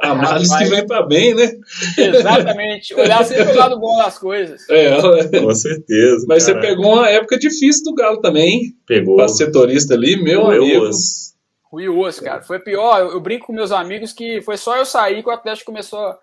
A 0.06 0.14
males 0.14 0.54
que 0.56 0.64
vem 0.64 0.86
para 0.86 1.04
bem, 1.04 1.34
né? 1.34 1.52
Exatamente. 1.98 2.94
Olhar 2.94 3.22
sempre 3.24 3.52
o 3.52 3.56
lado 3.56 3.78
bom 3.78 3.98
das 3.98 4.18
coisas. 4.18 4.66
É, 4.70 4.96
com 5.40 5.54
certeza. 5.54 6.24
Mas 6.26 6.42
você 6.44 6.54
pegou 6.58 6.94
uma 6.94 7.08
época 7.10 7.38
difícil 7.38 7.84
do 7.84 7.94
Galo 7.94 8.20
também, 8.22 8.48
hein? 8.48 8.60
Pegou. 8.86 9.16
Para 9.16 9.28
setorista 9.28 9.92
ali, 9.92 10.22
meu 10.22 10.44
Rui 10.44 10.56
amigo. 10.56 10.86
Osso. 10.86 11.34
Rui 11.70 11.88
Osso, 11.88 12.22
cara. 12.22 12.40
Foi 12.40 12.58
pior. 12.58 12.98
Eu, 12.98 13.12
eu, 13.12 13.20
brinco 13.20 13.48
com 13.48 13.52
meus 13.52 13.70
amigos 13.70 14.12
que 14.12 14.40
foi 14.40 14.56
só 14.56 14.76
eu 14.76 14.86
sair 14.86 15.22
que 15.22 15.28
o 15.28 15.32
Atlético 15.32 15.70
começou 15.70 16.14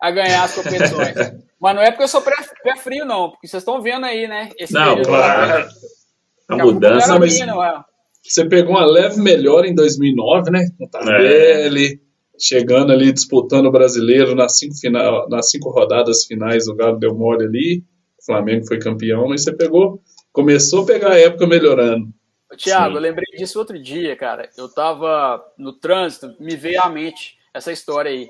a 0.00 0.10
ganhar 0.10 0.44
as 0.44 0.54
competições. 0.54 1.14
Mas 1.58 1.74
não 1.74 1.82
é 1.82 1.90
porque 1.90 2.04
eu 2.04 2.08
sou 2.08 2.20
pé, 2.20 2.34
frio, 2.76 3.06
não. 3.06 3.30
Porque 3.30 3.48
vocês 3.48 3.62
estão 3.62 3.80
vendo 3.80 4.04
aí, 4.04 4.28
né? 4.28 4.50
Esse 4.58 4.74
não, 4.74 5.00
claro. 5.02 5.66
A 6.48 6.56
mudança, 6.58 7.18
mas... 7.18 7.32
Minha, 7.32 7.46
não 7.46 7.64
é? 7.64 7.82
Você 8.28 8.44
pegou 8.48 8.72
uma 8.72 8.84
leve 8.84 9.20
melhor 9.20 9.64
em 9.64 9.74
2009, 9.74 10.50
né? 10.50 10.68
Com 10.76 10.84
o 10.84 10.88
Tardelli, 10.88 11.86
é. 11.86 11.98
chegando 12.38 12.92
ali, 12.92 13.12
disputando 13.12 13.66
o 13.66 13.72
brasileiro 13.72 14.34
nas 14.34 14.58
cinco, 14.58 14.74
final, 14.74 15.28
nas 15.28 15.50
cinco 15.50 15.70
rodadas 15.70 16.24
finais, 16.24 16.66
o 16.66 16.74
Galo 16.74 16.98
deu 16.98 17.14
mole 17.14 17.44
ali, 17.44 17.84
o 18.20 18.24
Flamengo 18.24 18.66
foi 18.66 18.78
campeão, 18.78 19.28
mas 19.28 19.42
você 19.42 19.54
pegou, 19.54 20.00
começou 20.32 20.82
a 20.82 20.86
pegar 20.86 21.12
a 21.12 21.18
época 21.18 21.46
melhorando. 21.46 22.08
Tiago, 22.56 22.96
eu 22.96 23.00
lembrei 23.00 23.26
disso 23.36 23.58
outro 23.58 23.80
dia, 23.80 24.16
cara. 24.16 24.48
Eu 24.56 24.68
tava 24.68 25.44
no 25.58 25.72
trânsito, 25.72 26.34
me 26.38 26.56
veio 26.56 26.80
à 26.82 26.88
mente 26.88 27.36
essa 27.52 27.72
história 27.72 28.10
aí. 28.10 28.28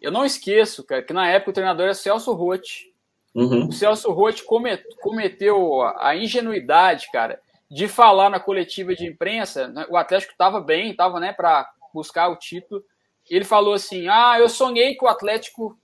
Eu 0.00 0.12
não 0.12 0.24
esqueço, 0.24 0.84
cara, 0.84 1.02
que 1.02 1.12
na 1.12 1.28
época 1.28 1.50
o 1.50 1.54
treinador 1.54 1.84
era 1.84 1.94
Celso 1.94 2.32
Rotti. 2.32 2.92
Uhum. 3.34 3.68
O 3.68 3.72
Celso 3.72 4.12
Rotti 4.12 4.44
cometeu 4.44 5.82
a 5.82 6.14
ingenuidade, 6.14 7.06
cara, 7.10 7.40
de 7.70 7.88
falar 7.88 8.30
na 8.30 8.38
coletiva 8.38 8.94
de 8.94 9.06
imprensa, 9.06 9.68
né, 9.68 9.86
o 9.88 9.96
Atlético 9.96 10.32
estava 10.32 10.60
bem, 10.60 10.90
estava 10.90 11.18
né, 11.18 11.32
para 11.32 11.68
buscar 11.92 12.28
o 12.28 12.36
título. 12.36 12.84
Ele 13.28 13.44
falou 13.44 13.74
assim: 13.74 14.06
Ah, 14.08 14.36
eu 14.38 14.48
sonhei 14.48 14.94
que 14.94 15.04
o 15.04 15.08
Atlético 15.08 15.78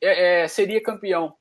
é, 0.00 0.42
é, 0.42 0.48
seria 0.48 0.82
campeão. 0.82 1.34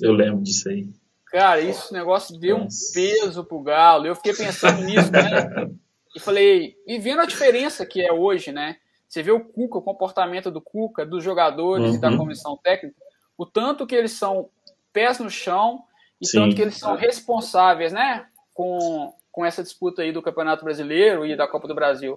Eu 0.00 0.12
lembro 0.12 0.42
disso 0.42 0.68
aí. 0.68 0.88
Cara, 1.26 1.60
isso 1.60 1.94
negócio 1.94 2.38
deu 2.38 2.58
Nossa. 2.58 2.90
um 2.90 2.92
peso 2.92 3.44
pro 3.44 3.62
Galo. 3.62 4.06
Eu 4.06 4.14
fiquei 4.14 4.34
pensando 4.34 4.82
nisso, 4.84 5.10
né? 5.10 5.70
E 6.14 6.20
falei, 6.20 6.76
e 6.86 6.98
vendo 6.98 7.22
a 7.22 7.26
diferença 7.26 7.86
que 7.86 8.02
é 8.02 8.12
hoje, 8.12 8.52
né? 8.52 8.76
Você 9.08 9.22
vê 9.22 9.30
o 9.30 9.40
Cuca, 9.40 9.78
o 9.78 9.82
comportamento 9.82 10.50
do 10.50 10.60
Cuca, 10.60 11.04
dos 11.04 11.24
jogadores 11.24 11.86
uhum. 11.86 11.94
e 11.94 12.00
da 12.00 12.10
uhum. 12.10 12.18
comissão 12.18 12.56
técnica, 12.56 12.96
o 13.36 13.46
tanto 13.46 13.86
que 13.86 13.94
eles 13.94 14.12
são 14.12 14.48
pés 14.92 15.18
no 15.18 15.30
chão 15.30 15.84
e 16.20 16.26
Sim. 16.26 16.38
tanto 16.38 16.56
que 16.56 16.62
eles 16.62 16.76
são 16.76 16.94
responsáveis, 16.94 17.92
né? 17.92 18.26
Com, 18.54 19.12
com 19.30 19.44
essa 19.44 19.62
disputa 19.62 20.02
aí 20.02 20.12
do 20.12 20.22
Campeonato 20.22 20.64
Brasileiro 20.64 21.24
e 21.26 21.36
da 21.36 21.48
Copa 21.48 21.68
do 21.68 21.74
Brasil. 21.74 22.16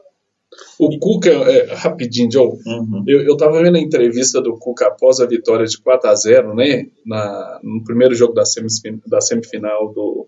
O 0.80 0.98
Cuca, 1.00 1.30
é, 1.30 1.74
rapidinho, 1.74 2.32
Joe, 2.32 2.58
uhum. 2.66 3.04
eu, 3.08 3.22
eu 3.22 3.36
tava 3.36 3.62
vendo 3.62 3.76
a 3.76 3.82
entrevista 3.82 4.42
do 4.42 4.58
Cuca 4.58 4.88
após 4.88 5.20
a 5.20 5.26
vitória 5.26 5.66
de 5.66 5.78
4 5.78 6.10
a 6.10 6.16
0 6.16 6.54
né, 6.54 6.88
na, 7.06 7.60
no 7.64 7.84
primeiro 7.84 8.14
jogo 8.14 8.34
da, 8.34 8.46
semifinal, 8.46 9.02
da 9.08 9.20
semifinal 9.20 9.94
do, 9.94 10.28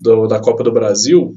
do, 0.00 0.26
da 0.26 0.38
Copa 0.38 0.62
do 0.62 0.72
Brasil, 0.72 1.34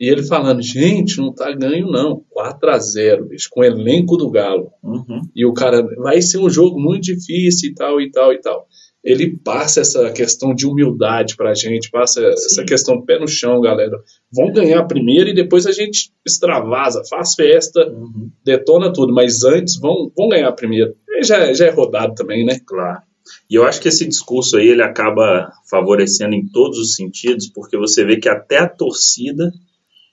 e 0.00 0.08
ele 0.08 0.24
falando, 0.24 0.60
gente, 0.60 1.18
não 1.18 1.32
tá 1.32 1.52
ganho 1.52 1.86
não, 1.86 2.24
4 2.30 2.70
a 2.70 2.78
0 2.78 3.26
bicho, 3.26 3.48
com 3.50 3.60
o 3.60 3.64
elenco 3.64 4.16
do 4.16 4.30
Galo. 4.30 4.72
Uhum. 4.82 5.28
E 5.36 5.46
o 5.46 5.52
cara, 5.52 5.82
vai 5.98 6.20
ser 6.20 6.38
um 6.38 6.50
jogo 6.50 6.80
muito 6.80 7.04
difícil 7.04 7.70
e 7.70 7.74
tal, 7.74 8.00
e 8.00 8.10
tal, 8.10 8.32
e 8.32 8.40
tal 8.40 8.66
ele 9.04 9.36
passa 9.36 9.82
essa 9.82 10.10
questão 10.10 10.54
de 10.54 10.66
humildade 10.66 11.36
pra 11.36 11.52
gente, 11.52 11.90
passa 11.90 12.20
Sim. 12.20 12.46
essa 12.46 12.64
questão 12.64 13.02
pé 13.02 13.18
no 13.18 13.28
chão, 13.28 13.60
galera. 13.60 13.98
Vão 14.32 14.50
ganhar 14.50 14.82
primeiro 14.84 15.28
e 15.28 15.34
depois 15.34 15.66
a 15.66 15.72
gente 15.72 16.10
extravasa, 16.26 17.02
faz 17.08 17.34
festa, 17.34 17.86
uhum. 17.86 18.30
detona 18.42 18.90
tudo, 18.90 19.12
mas 19.12 19.44
antes 19.44 19.78
vão, 19.78 20.10
vão 20.16 20.28
ganhar 20.28 20.50
primeiro. 20.52 20.94
E 21.10 21.22
já, 21.22 21.52
já 21.52 21.66
é 21.66 21.70
rodado 21.70 22.14
também, 22.14 22.46
né? 22.46 22.58
Claro. 22.64 23.02
E 23.50 23.54
eu 23.54 23.64
acho 23.64 23.80
que 23.80 23.88
esse 23.88 24.06
discurso 24.06 24.56
aí 24.56 24.68
ele 24.68 24.82
acaba 24.82 25.52
favorecendo 25.68 26.34
em 26.34 26.46
todos 26.48 26.78
os 26.78 26.94
sentidos, 26.94 27.46
porque 27.48 27.76
você 27.76 28.04
vê 28.04 28.16
que 28.16 28.28
até 28.28 28.58
a 28.58 28.68
torcida 28.68 29.52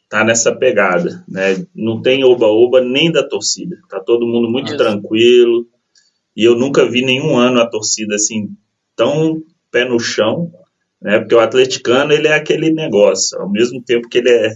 tá 0.09 0.25
nessa 0.25 0.53
pegada, 0.53 1.23
né? 1.29 1.65
Não 1.73 2.01
tem 2.01 2.25
oba-oba 2.25 2.81
nem 2.81 3.09
da 3.09 3.25
torcida. 3.25 3.77
Tá 3.89 4.01
todo 4.01 4.27
mundo 4.27 4.49
muito 4.49 4.75
tranquilo. 4.75 5.65
E 6.35 6.43
eu 6.43 6.55
nunca 6.55 6.85
vi 6.85 7.01
nenhum 7.01 7.37
ano 7.37 7.61
a 7.61 7.69
torcida 7.69 8.15
assim 8.15 8.49
tão 8.95 9.41
pé 9.71 9.85
no 9.85 9.99
chão, 9.99 10.51
né? 11.01 11.19
Porque 11.19 11.33
o 11.33 11.39
atleticano 11.39 12.13
ele 12.13 12.27
é 12.27 12.33
aquele 12.33 12.71
negócio, 12.71 13.39
ao 13.39 13.49
mesmo 13.49 13.81
tempo 13.81 14.07
que 14.07 14.19
ele 14.19 14.29
é 14.29 14.55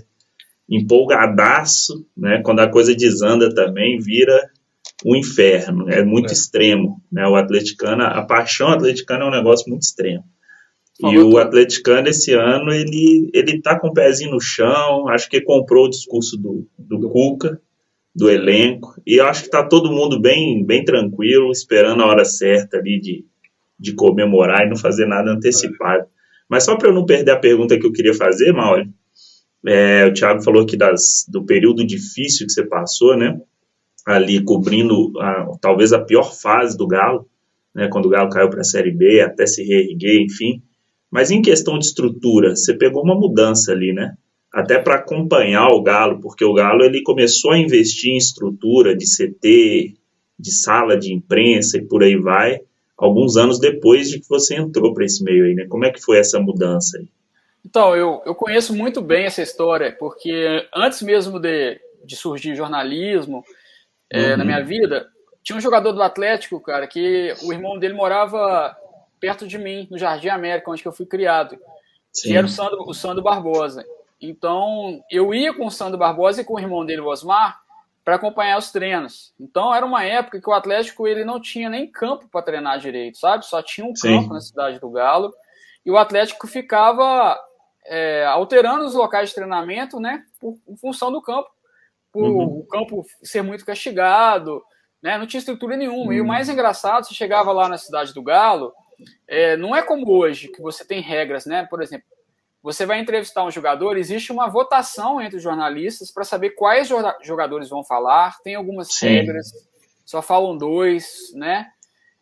empolgadaço, 0.70 2.06
né? 2.16 2.42
Quando 2.44 2.60
a 2.60 2.70
coisa 2.70 2.96
desanda 2.96 3.54
também 3.54 4.00
vira 4.00 4.50
um 5.06 5.16
inferno, 5.16 5.90
é 5.90 6.04
muito 6.04 6.30
é. 6.30 6.34
extremo, 6.34 7.02
né? 7.12 7.28
O 7.28 7.36
atleticano, 7.36 8.04
a 8.04 8.24
paixão 8.24 8.70
atleticana 8.70 9.26
é 9.26 9.28
um 9.28 9.32
negócio 9.32 9.70
muito 9.70 9.84
extremo. 9.84 10.24
e 11.02 11.18
o 11.18 11.38
atleticano 11.38 12.08
esse 12.08 12.34
ano 12.34 12.72
ele 12.72 13.30
ele 13.34 13.62
tá 13.62 13.78
com 13.80 13.88
o 13.88 13.94
pezinho 13.94 14.32
no 14.32 14.40
chão, 14.40 15.08
acho 15.10 15.30
que 15.30 15.42
comprou 15.42 15.86
o 15.86 15.90
discurso 15.90 16.38
do, 16.38 16.68
do 16.78 17.10
Cuca, 17.10 17.60
do 18.16 18.30
elenco, 18.30 18.96
e 19.06 19.20
acho 19.20 19.44
que 19.44 19.50
tá 19.50 19.64
todo 19.68 19.92
mundo 19.92 20.22
bem 20.22 20.64
bem 20.66 20.86
tranquilo, 20.86 21.52
esperando 21.52 22.02
a 22.02 22.08
hora 22.08 22.24
certa 22.24 22.78
ali 22.78 23.00
de 23.00 23.26
de 23.80 23.94
comemorar 23.94 24.66
e 24.66 24.70
não 24.70 24.78
fazer 24.78 25.06
nada 25.06 25.32
antecipado. 25.32 26.06
Mas 26.50 26.64
só 26.64 26.76
para 26.76 26.90
eu 26.90 26.94
não 26.94 27.06
perder 27.06 27.32
a 27.32 27.40
pergunta 27.40 27.78
que 27.78 27.86
eu 27.86 27.92
queria 27.92 28.14
fazer, 28.14 28.52
Mauro, 28.52 28.88
é, 29.66 30.06
o 30.06 30.14
Thiago 30.14 30.44
falou 30.44 30.64
aqui 30.64 30.78
das, 30.78 31.26
do 31.28 31.44
período 31.44 31.86
difícil 31.86 32.46
que 32.46 32.54
você 32.54 32.64
passou, 32.64 33.18
né? 33.18 33.40
Ali 34.06 34.44
cobrindo 34.44 35.12
a, 35.20 35.48
talvez 35.60 35.92
a 35.92 36.00
pior 36.00 36.32
fase 36.32 36.78
do 36.78 36.88
Galo, 36.88 37.28
né? 37.74 37.88
Quando 37.92 38.06
o 38.06 38.10
Galo 38.10 38.30
caiu 38.30 38.50
para 38.50 38.62
a 38.62 38.66
Série 38.66 38.92
B, 38.92 39.22
até 39.22 39.46
se 39.48 39.64
reerguer, 39.64 40.22
enfim. 40.22 40.62
Mas 41.12 41.32
em 41.32 41.42
questão 41.42 41.80
de 41.80 41.86
estrutura, 41.86 42.56
você 42.56 42.76
pegou 42.76 43.04
uma 43.04 43.16
mudança 43.16 43.72
ali, 43.72 43.92
né? 43.92 44.14
Até 44.54 44.80
para 44.80 44.96
acompanhar 44.96 45.68
o 45.70 45.82
Galo, 45.82 46.22
porque 46.22 46.46
o 46.46 46.54
Galo 46.54 46.84
ele 46.84 47.02
começou 47.02 47.52
a 47.52 47.58
investir 47.58 48.12
em 48.12 48.18
estrutura 48.18 48.96
de 48.96 49.06
CT, 49.06 49.96
de 50.38 50.52
sala 50.52 50.96
de 50.98 51.12
imprensa 51.12 51.78
e 51.78 51.86
por 51.86 52.04
aí 52.04 52.16
vai 52.16 52.60
alguns 52.98 53.36
anos 53.38 53.60
depois 53.60 54.10
de 54.10 54.20
que 54.20 54.30
você 54.30 54.56
entrou 54.56 54.94
para 54.94 55.06
esse 55.06 55.24
meio 55.24 55.46
aí, 55.46 55.54
né? 55.54 55.66
Como 55.68 55.86
é 55.86 55.92
que 55.92 56.02
foi 56.02 56.18
essa 56.18 56.40
mudança 56.40 56.98
aí? 56.98 57.08
Então, 57.66 57.96
eu, 57.96 58.22
eu 58.26 58.36
conheço 58.36 58.76
muito 58.76 59.02
bem 59.02 59.26
essa 59.26 59.42
história, 59.42 59.92
porque 59.98 60.68
antes 60.74 61.02
mesmo 61.02 61.40
de, 61.40 61.80
de 62.06 62.16
surgir 62.16 62.56
jornalismo 62.56 63.44
é, 64.12 64.32
uhum. 64.32 64.38
na 64.38 64.46
minha 64.46 64.64
vida, 64.64 65.08
tinha 65.44 65.58
um 65.58 65.62
jogador 65.62 65.92
do 65.92 66.02
Atlético, 66.02 66.60
cara, 66.60 66.88
que 66.88 67.34
o 67.44 67.52
irmão 67.52 67.78
dele 67.78 67.94
morava 67.94 68.76
perto 69.20 69.48
de 69.48 69.58
mim, 69.58 69.88
no 69.90 69.98
Jardim 69.98 70.30
América, 70.30 70.70
onde 70.70 70.86
eu 70.86 70.92
fui 70.92 71.06
criado, 71.06 71.58
Sim. 72.14 72.30
que 72.30 72.38
era 72.38 72.46
o 72.46 72.50
Sandro, 72.50 72.84
o 72.88 72.94
Sandro 72.94 73.24
Barbosa. 73.24 73.84
Então, 74.22 75.04
eu 75.10 75.34
ia 75.34 75.54
com 75.54 75.66
o 75.66 75.72
Sandro 75.72 75.98
Barbosa 75.98 76.42
e 76.42 76.46
com 76.46 76.54
o 76.54 76.60
irmão 76.60 76.86
dele, 76.86 77.02
o 77.02 77.08
Osmar, 77.08 77.60
para 78.06 78.16
acompanhar 78.18 78.60
os 78.60 78.72
treinos. 78.72 79.34
Então 79.40 79.74
era 79.74 79.84
uma 79.84 80.04
época 80.04 80.40
que 80.40 80.48
o 80.48 80.54
Atlético 80.54 81.08
ele 81.08 81.26
não 81.26 81.42
tinha 81.42 81.68
nem 81.68 81.92
campo 81.92 82.30
para 82.30 82.44
treinar 82.44 82.78
direito, 82.78 83.18
sabe? 83.18 83.44
Só 83.48 83.64
tinha 83.64 83.86
um 83.86 83.96
Sim. 83.96 84.20
campo 84.20 84.36
na 84.36 84.40
cidade 84.40 84.80
do 84.80 84.92
Galo 84.92 85.34
e 85.84 85.90
o 85.90 85.98
Atlético 85.98 86.46
ficava 86.46 87.36
é, 87.84 88.24
alterando 88.26 88.86
os 88.86 88.94
locais 88.94 89.30
de 89.30 89.36
treinamento, 89.36 90.00
né? 90.00 90.24
Por, 90.40 90.56
função 90.80 91.12
do 91.12 91.20
campo, 91.20 91.50
por 92.12 92.30
uhum. 92.30 92.60
o 92.60 92.68
campo 92.68 93.04
ser 93.24 93.42
muito 93.42 93.66
castigado, 93.66 94.64
né? 95.02 95.18
Não 95.18 95.26
tinha 95.26 95.40
estrutura 95.40 95.76
nenhuma. 95.76 96.06
Uhum. 96.06 96.14
E 96.14 96.20
o 96.20 96.22
uhum. 96.22 96.28
mais 96.28 96.48
engraçado, 96.48 97.08
você 97.08 97.14
chegava 97.16 97.52
lá 97.52 97.68
na 97.68 97.80
cidade 97.80 98.14
do 98.14 98.22
Galo, 98.22 98.72
é, 99.28 99.58
não 99.58 99.76
é 99.76 99.82
como 99.82 100.12
hoje 100.12 100.50
que 100.50 100.62
você 100.62 100.86
tem 100.86 101.02
regras, 101.02 101.48
né? 101.48 101.66
Por 101.68 101.82
exemplo, 101.82 102.06
você 102.66 102.84
vai 102.84 103.00
entrevistar 103.00 103.44
um 103.44 103.52
jogador, 103.52 103.96
existe 103.96 104.32
uma 104.32 104.50
votação 104.50 105.22
entre 105.22 105.38
os 105.38 105.44
jornalistas 105.44 106.10
para 106.12 106.24
saber 106.24 106.56
quais 106.56 106.90
jogadores 107.22 107.70
vão 107.70 107.84
falar, 107.84 108.40
tem 108.44 108.56
algumas 108.56 108.88
Sim. 108.92 109.06
regras, 109.06 109.52
só 110.04 110.20
falam 110.20 110.58
dois, 110.58 111.32
né? 111.36 111.68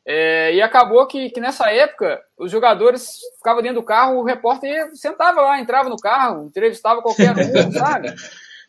É, 0.06 0.54
e 0.54 0.62
acabou 0.62 1.08
que, 1.08 1.30
que, 1.30 1.40
nessa 1.40 1.72
época 1.72 2.22
os 2.38 2.52
jogadores 2.52 3.20
ficavam 3.38 3.62
dentro 3.62 3.80
do 3.80 3.86
carro, 3.86 4.18
o 4.18 4.26
repórter 4.26 4.94
sentava 4.94 5.40
lá, 5.40 5.62
entrava 5.62 5.88
no 5.88 5.96
carro, 5.96 6.48
entrevistava 6.48 7.02
qualquer 7.02 7.32
um, 7.32 7.72
sabe? 7.72 8.14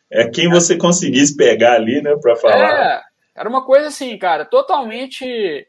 É 0.09 0.29
quem 0.29 0.49
você 0.49 0.77
conseguisse 0.77 1.35
pegar 1.35 1.73
ali, 1.73 2.01
né, 2.01 2.15
para 2.21 2.37
falar. 2.37 2.71
É, 2.71 3.01
era 3.35 3.49
uma 3.49 3.65
coisa 3.65 3.89
assim, 3.89 4.17
cara, 4.17 4.45
totalmente 4.45 5.67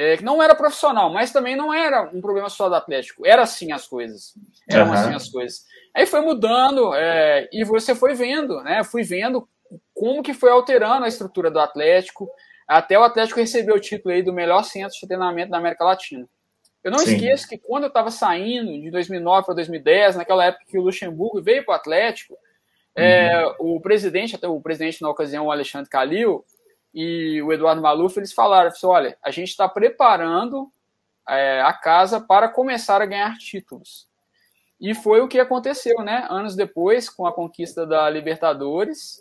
é, 0.00 0.16
que 0.16 0.24
não 0.24 0.42
era 0.42 0.54
profissional, 0.54 1.12
mas 1.12 1.30
também 1.30 1.54
não 1.54 1.74
era 1.74 2.08
um 2.10 2.22
problema 2.22 2.48
só 2.48 2.70
do 2.70 2.74
Atlético. 2.74 3.26
Era 3.26 3.42
assim 3.42 3.70
as 3.70 3.86
coisas. 3.86 4.32
Eram 4.66 4.86
uhum. 4.86 4.92
assim 4.94 5.14
as 5.14 5.28
coisas. 5.28 5.64
Aí 5.94 6.06
foi 6.06 6.22
mudando 6.22 6.94
é, 6.94 7.46
e 7.52 7.62
você 7.64 7.94
foi 7.94 8.14
vendo, 8.14 8.62
né? 8.62 8.82
Fui 8.82 9.02
vendo 9.02 9.46
como 9.92 10.22
que 10.22 10.32
foi 10.32 10.50
alterando 10.50 11.04
a 11.04 11.08
estrutura 11.08 11.50
do 11.50 11.60
Atlético 11.60 12.30
até 12.66 12.98
o 12.98 13.02
Atlético 13.02 13.40
receber 13.40 13.72
o 13.72 13.80
título 13.80 14.14
aí 14.14 14.22
do 14.22 14.32
melhor 14.32 14.64
centro 14.64 14.96
de 14.98 15.06
treinamento 15.06 15.50
da 15.50 15.58
América 15.58 15.84
Latina. 15.84 16.26
Eu 16.82 16.90
não 16.90 17.00
Sim. 17.00 17.16
esqueço 17.16 17.46
que 17.46 17.58
quando 17.58 17.82
eu 17.82 17.88
estava 17.88 18.10
saindo 18.10 18.72
de 18.80 18.90
2009 18.90 19.44
para 19.44 19.54
2010, 19.54 20.16
naquela 20.16 20.46
época 20.46 20.64
que 20.66 20.78
o 20.78 20.82
Luxemburgo 20.82 21.42
veio 21.42 21.62
para 21.62 21.72
o 21.72 21.76
Atlético, 21.76 22.38
é, 22.96 23.44
uhum. 23.44 23.50
é, 23.50 23.56
o 23.58 23.80
presidente, 23.80 24.34
até 24.34 24.48
o 24.48 24.62
presidente 24.62 25.02
na 25.02 25.10
ocasião, 25.10 25.44
o 25.44 25.52
Alexandre 25.52 25.90
Calil, 25.90 26.42
e 26.92 27.40
o 27.42 27.52
Eduardo 27.52 27.82
Maluf, 27.82 28.18
eles 28.18 28.32
falaram, 28.32 28.68
assim, 28.68 28.86
olha, 28.86 29.16
a 29.22 29.30
gente 29.30 29.48
está 29.48 29.68
preparando 29.68 30.70
é, 31.28 31.60
a 31.62 31.72
casa 31.72 32.20
para 32.20 32.48
começar 32.48 33.00
a 33.00 33.06
ganhar 33.06 33.36
títulos. 33.38 34.08
E 34.80 34.94
foi 34.94 35.20
o 35.20 35.28
que 35.28 35.38
aconteceu, 35.38 36.02
né? 36.02 36.26
Anos 36.30 36.56
depois, 36.56 37.08
com 37.08 37.26
a 37.26 37.32
conquista 37.32 37.86
da 37.86 38.08
Libertadores 38.08 39.20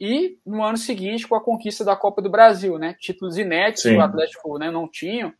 e 0.00 0.38
no 0.46 0.62
ano 0.62 0.76
seguinte 0.76 1.26
com 1.26 1.34
a 1.34 1.42
conquista 1.42 1.84
da 1.84 1.96
Copa 1.96 2.22
do 2.22 2.30
Brasil, 2.30 2.78
né? 2.78 2.94
Títulos 3.00 3.36
inéditos 3.36 3.82
que 3.82 3.96
o 3.96 4.00
Atlético 4.00 4.58
né, 4.58 4.70
não 4.70 4.88
tinha. 4.88 5.34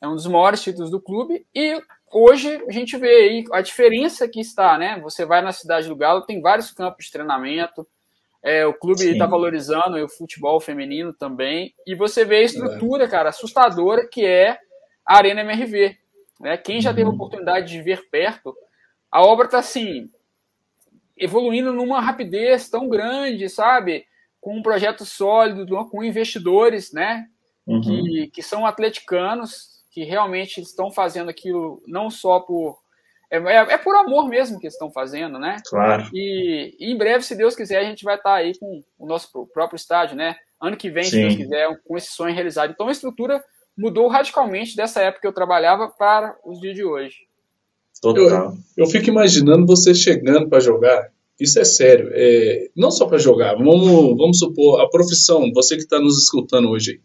É 0.00 0.08
um 0.08 0.16
dos 0.16 0.26
maiores 0.26 0.62
títulos 0.62 0.90
do 0.90 1.00
clube. 1.00 1.46
E 1.54 1.80
hoje 2.12 2.62
a 2.68 2.72
gente 2.72 2.96
vê 2.96 3.08
aí 3.08 3.44
a 3.52 3.62
diferença 3.62 4.28
que 4.28 4.40
está, 4.40 4.76
né? 4.76 4.98
Você 5.00 5.24
vai 5.24 5.40
na 5.40 5.52
cidade 5.52 5.88
do 5.88 5.96
Galo, 5.96 6.26
tem 6.26 6.40
vários 6.40 6.72
campos 6.72 7.06
de 7.06 7.12
treinamento, 7.12 7.86
é, 8.42 8.66
o 8.66 8.74
clube 8.74 9.04
está 9.04 9.24
valorizando 9.24 10.02
o 10.04 10.08
futebol 10.08 10.60
feminino 10.60 11.12
também. 11.12 11.74
E 11.86 11.94
você 11.94 12.24
vê 12.24 12.38
a 12.38 12.42
estrutura, 12.42 13.04
é. 13.04 13.08
cara, 13.08 13.28
assustadora 13.28 14.08
que 14.08 14.26
é 14.26 14.58
a 15.06 15.16
Arena 15.16 15.42
MRV. 15.42 15.96
Né? 16.40 16.56
Quem 16.56 16.80
já 16.80 16.90
uhum. 16.90 16.96
teve 16.96 17.08
a 17.08 17.12
oportunidade 17.12 17.70
de 17.70 17.80
ver 17.80 18.08
perto, 18.10 18.54
a 19.10 19.22
obra 19.22 19.44
está 19.44 19.58
assim, 19.58 20.10
evoluindo 21.16 21.72
numa 21.72 22.00
rapidez 22.00 22.68
tão 22.68 22.88
grande, 22.88 23.48
sabe? 23.48 24.04
Com 24.40 24.56
um 24.56 24.62
projeto 24.62 25.04
sólido, 25.04 25.88
com 25.88 26.02
investidores, 26.02 26.92
né? 26.92 27.28
Uhum. 27.64 27.80
Que, 27.80 28.30
que 28.34 28.42
são 28.42 28.66
atleticanos, 28.66 29.84
que 29.92 30.02
realmente 30.02 30.60
estão 30.60 30.90
fazendo 30.90 31.28
aquilo 31.28 31.80
não 31.86 32.10
só 32.10 32.40
por 32.40 32.81
é, 33.32 33.38
é, 33.38 33.56
é, 33.72 33.78
por 33.78 33.96
amor 33.96 34.28
mesmo 34.28 34.60
que 34.60 34.66
estão 34.66 34.90
fazendo, 34.90 35.38
né? 35.38 35.56
Claro. 35.66 36.06
E, 36.12 36.76
e, 36.78 36.92
em 36.92 36.98
breve, 36.98 37.24
se 37.24 37.34
Deus 37.34 37.56
quiser, 37.56 37.78
a 37.78 37.84
gente 37.84 38.04
vai 38.04 38.16
estar 38.16 38.34
aí 38.34 38.52
com 38.58 38.82
o 38.98 39.06
nosso 39.06 39.30
próprio 39.54 39.76
estádio, 39.76 40.14
né? 40.14 40.36
Ano 40.60 40.76
que 40.76 40.90
vem, 40.90 41.04
Sim. 41.04 41.10
se 41.10 41.16
Deus 41.20 41.36
quiser, 41.36 41.80
com 41.82 41.96
esse 41.96 42.12
sonho 42.12 42.34
realizado. 42.34 42.72
Então 42.72 42.88
a 42.88 42.92
estrutura 42.92 43.42
mudou 43.76 44.06
radicalmente 44.06 44.76
dessa 44.76 45.00
época 45.00 45.22
que 45.22 45.26
eu 45.26 45.32
trabalhava 45.32 45.88
para 45.88 46.36
os 46.44 46.60
dias 46.60 46.74
de 46.74 46.84
hoje. 46.84 47.16
Total. 48.02 48.52
Eu, 48.76 48.84
eu 48.84 48.86
fico 48.86 49.08
imaginando 49.08 49.66
você 49.66 49.94
chegando 49.94 50.50
para 50.50 50.60
jogar. 50.60 51.10
Isso 51.40 51.58
é 51.58 51.64
sério. 51.64 52.10
É, 52.12 52.68
não 52.76 52.90
só 52.90 53.06
para 53.06 53.16
jogar. 53.16 53.54
Vamos, 53.54 54.14
vamos 54.14 54.38
supor, 54.38 54.82
a 54.82 54.90
profissão, 54.90 55.50
você 55.54 55.74
que 55.74 55.82
está 55.82 55.98
nos 55.98 56.22
escutando 56.22 56.68
hoje. 56.68 57.00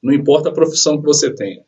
Não 0.00 0.14
importa 0.14 0.48
a 0.48 0.52
profissão 0.52 0.96
que 0.96 1.04
você 1.04 1.34
tenha 1.34 1.64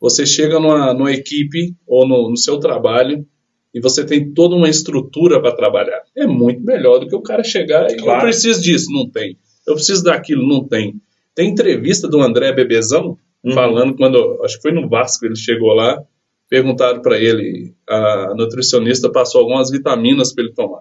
você 0.00 0.26
chega 0.26 0.60
numa, 0.60 0.92
numa 0.92 1.12
equipe 1.12 1.74
ou 1.86 2.06
no, 2.06 2.30
no 2.30 2.36
seu 2.36 2.58
trabalho 2.58 3.26
e 3.74 3.80
você 3.80 4.04
tem 4.04 4.32
toda 4.32 4.54
uma 4.54 4.68
estrutura 4.68 5.40
para 5.40 5.54
trabalhar. 5.54 6.02
É 6.16 6.26
muito 6.26 6.62
melhor 6.62 6.98
do 6.98 7.08
que 7.08 7.14
o 7.14 7.22
cara 7.22 7.42
chegar 7.42 7.90
e 7.90 7.96
claro. 7.96 8.20
eu 8.20 8.22
preciso 8.24 8.62
disso, 8.62 8.90
não 8.92 9.08
tem. 9.08 9.38
Eu 9.66 9.74
preciso 9.74 10.02
daquilo, 10.02 10.46
não 10.46 10.66
tem. 10.66 10.94
Tem 11.34 11.50
entrevista 11.50 12.08
do 12.08 12.20
André 12.20 12.52
Bebezão 12.52 13.18
uhum. 13.44 13.52
falando 13.52 13.96
quando 13.96 14.40
acho 14.44 14.56
que 14.56 14.62
foi 14.62 14.72
no 14.72 14.88
Vasco 14.88 15.26
ele 15.26 15.36
chegou 15.36 15.72
lá, 15.72 16.02
perguntaram 16.48 17.02
para 17.02 17.18
ele, 17.18 17.74
a 17.88 18.34
nutricionista 18.36 19.10
passou 19.10 19.42
algumas 19.42 19.70
vitaminas 19.70 20.32
para 20.32 20.44
ele 20.44 20.54
tomar. 20.54 20.80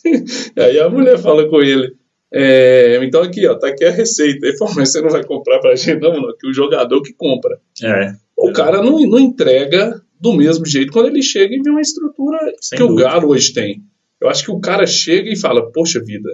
Aí 0.56 0.78
a 0.78 0.88
mulher 0.88 1.18
fala 1.18 1.48
com 1.48 1.60
ele, 1.60 1.92
é, 2.32 2.98
então 3.02 3.22
aqui, 3.22 3.46
ó, 3.46 3.54
tá 3.54 3.68
aqui 3.68 3.84
a 3.84 3.90
receita. 3.90 4.46
Ele 4.46 4.56
falou, 4.56 4.74
mas 4.74 4.92
você 4.92 5.00
não 5.00 5.10
vai 5.10 5.24
comprar 5.24 5.58
pra 5.60 5.74
gente, 5.76 6.00
não, 6.00 6.20
não, 6.20 6.36
que 6.36 6.48
o 6.48 6.52
jogador 6.52 7.02
que 7.02 7.12
compra. 7.12 7.58
É. 7.82 8.12
O 8.36 8.52
cara 8.52 8.82
não, 8.82 8.98
não 9.00 9.18
entrega 9.18 10.00
do 10.20 10.32
mesmo 10.32 10.66
jeito 10.66 10.92
quando 10.92 11.08
ele 11.08 11.22
chega 11.22 11.54
e 11.54 11.62
vê 11.62 11.70
uma 11.70 11.80
estrutura 11.80 12.38
Sem 12.60 12.78
que 12.78 12.84
dúvida. 12.84 13.08
o 13.08 13.10
Galo 13.10 13.28
hoje 13.28 13.52
tem. 13.52 13.82
Eu 14.20 14.28
acho 14.28 14.44
que 14.44 14.50
o 14.50 14.60
cara 14.60 14.86
chega 14.86 15.30
e 15.30 15.38
fala, 15.38 15.70
poxa 15.72 16.02
vida. 16.02 16.28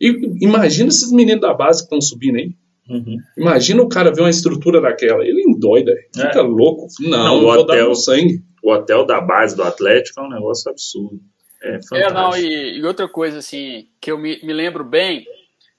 E 0.00 0.08
imagina 0.40 0.88
esses 0.88 1.10
meninos 1.10 1.40
da 1.40 1.54
base 1.54 1.80
que 1.80 1.84
estão 1.84 2.00
subindo 2.00 2.36
aí. 2.36 2.54
Uhum. 2.88 3.16
Imagina 3.38 3.82
o 3.82 3.88
cara 3.88 4.12
ver 4.12 4.20
uma 4.20 4.30
estrutura 4.30 4.80
daquela. 4.80 5.24
Ele 5.24 5.42
endoida, 5.46 5.92
é. 5.92 6.20
fica 6.20 6.42
louco. 6.42 6.86
Não, 7.00 7.40
não 7.40 7.44
o 7.44 7.48
hotel, 7.48 7.88
dar 7.88 7.94
sangue. 7.94 8.42
O 8.62 8.72
hotel 8.72 9.06
da 9.06 9.20
base 9.20 9.56
do 9.56 9.62
Atlético 9.62 10.20
é 10.20 10.24
um 10.24 10.30
negócio 10.30 10.70
absurdo. 10.70 11.20
É, 11.62 11.78
é 11.94 12.12
não, 12.12 12.36
e, 12.36 12.78
e, 12.78 12.84
outra 12.84 13.08
coisa, 13.08 13.38
assim, 13.38 13.86
que 14.00 14.10
eu 14.10 14.18
me, 14.18 14.38
me 14.42 14.52
lembro 14.52 14.84
bem, 14.84 15.24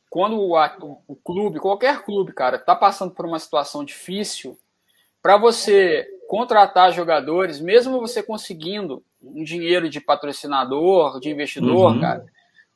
quando 0.10 0.36
o, 0.36 0.56
o, 0.56 0.98
o, 1.08 1.16
clube, 1.16 1.60
qualquer 1.60 2.04
clube, 2.04 2.34
cara, 2.34 2.58
tá 2.58 2.76
passando 2.76 3.12
por 3.12 3.26
uma 3.26 3.38
situação 3.38 3.86
difícil, 3.86 4.58
para 5.26 5.38
você 5.38 6.08
contratar 6.28 6.94
jogadores, 6.94 7.60
mesmo 7.60 8.00
você 8.00 8.22
conseguindo 8.22 9.04
um 9.24 9.44
dinheiro 9.44 9.90
de 9.90 10.00
patrocinador, 10.00 11.20
de 11.20 11.32
investidor, 11.32 11.94
uhum. 11.94 12.00
cara, 12.00 12.24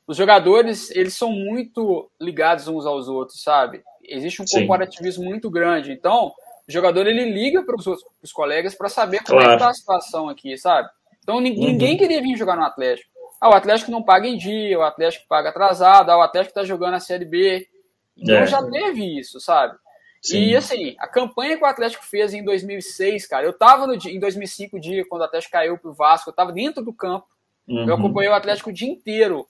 os 0.04 0.16
jogadores, 0.16 0.90
eles 0.90 1.14
são 1.14 1.30
muito 1.30 2.10
ligados 2.20 2.66
uns 2.66 2.84
aos 2.86 3.06
outros, 3.06 3.40
sabe? 3.40 3.84
Existe 4.02 4.42
um 4.42 4.46
Sim. 4.48 4.66
corporativismo 4.66 5.24
muito 5.24 5.48
grande. 5.48 5.92
Então, 5.92 6.32
o 6.68 6.72
jogador, 6.72 7.06
ele 7.06 7.30
liga 7.30 7.62
para 7.62 7.76
os 7.76 8.32
colegas 8.32 8.74
para 8.74 8.88
saber 8.88 9.22
como 9.22 9.38
claro. 9.38 9.52
é 9.52 9.56
que 9.56 9.62
tá 9.62 9.70
a 9.70 9.74
situação 9.74 10.28
aqui, 10.28 10.58
sabe? 10.58 10.88
Então 11.22 11.38
ninguém 11.38 11.92
uhum. 11.92 11.98
queria 11.98 12.20
vir 12.20 12.36
jogar 12.36 12.56
no 12.56 12.64
Atlético. 12.64 13.08
Ah, 13.40 13.50
o 13.50 13.54
Atlético 13.54 13.92
não 13.92 14.02
paga 14.02 14.26
em 14.26 14.36
dia, 14.36 14.76
o 14.76 14.82
Atlético 14.82 15.24
paga 15.28 15.50
atrasado, 15.50 16.10
ah, 16.10 16.18
o 16.18 16.22
Atlético 16.22 16.54
tá 16.54 16.64
jogando 16.64 16.94
a 16.94 17.00
Série 17.00 17.26
B. 17.26 17.68
Então 18.16 18.38
é. 18.38 18.46
já 18.48 18.60
teve 18.60 19.20
isso, 19.20 19.38
sabe? 19.38 19.78
Sim. 20.22 20.38
E 20.38 20.56
assim, 20.56 20.96
a 20.98 21.08
campanha 21.08 21.56
que 21.56 21.62
o 21.62 21.66
Atlético 21.66 22.04
fez 22.04 22.34
em 22.34 22.44
2006, 22.44 23.26
cara, 23.26 23.46
eu 23.46 23.52
tava 23.52 23.86
no, 23.86 23.94
em 23.94 24.20
2005, 24.20 24.78
dia 24.78 25.04
quando 25.08 25.22
o 25.22 25.24
Atlético 25.24 25.52
caiu 25.52 25.78
pro 25.78 25.92
Vasco, 25.92 26.30
eu 26.30 26.34
tava 26.34 26.52
dentro 26.52 26.84
do 26.84 26.92
campo, 26.92 27.26
uhum. 27.66 27.88
eu 27.88 27.94
acompanhei 27.94 28.30
o 28.30 28.34
Atlético 28.34 28.70
o 28.70 28.72
dia 28.72 28.88
inteiro. 28.88 29.46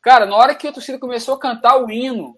Cara, 0.00 0.24
na 0.24 0.36
hora 0.36 0.54
que 0.54 0.66
a 0.66 0.72
torcida 0.72 0.98
começou 0.98 1.34
a 1.34 1.38
cantar 1.38 1.76
o 1.76 1.90
hino, 1.90 2.36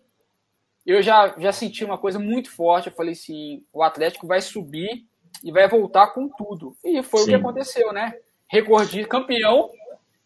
eu 0.85 1.01
já, 1.03 1.35
já 1.39 1.53
senti 1.53 1.85
uma 1.85 1.99
coisa 1.99 2.19
muito 2.19 2.51
forte. 2.51 2.89
Eu 2.89 2.95
falei 2.95 3.13
assim: 3.13 3.63
o 3.73 3.83
Atlético 3.83 4.27
vai 4.27 4.41
subir 4.41 5.05
e 5.45 5.53
vai 5.53 5.69
voltar 5.69 6.09
com 6.09 6.29
tudo. 6.29 6.75
E 6.85 7.03
foi 7.03 7.21
Sim. 7.21 7.27
o 7.27 7.29
que 7.29 7.35
aconteceu, 7.35 7.93
né? 7.93 8.15
recordista, 8.51 9.09
campeão 9.09 9.71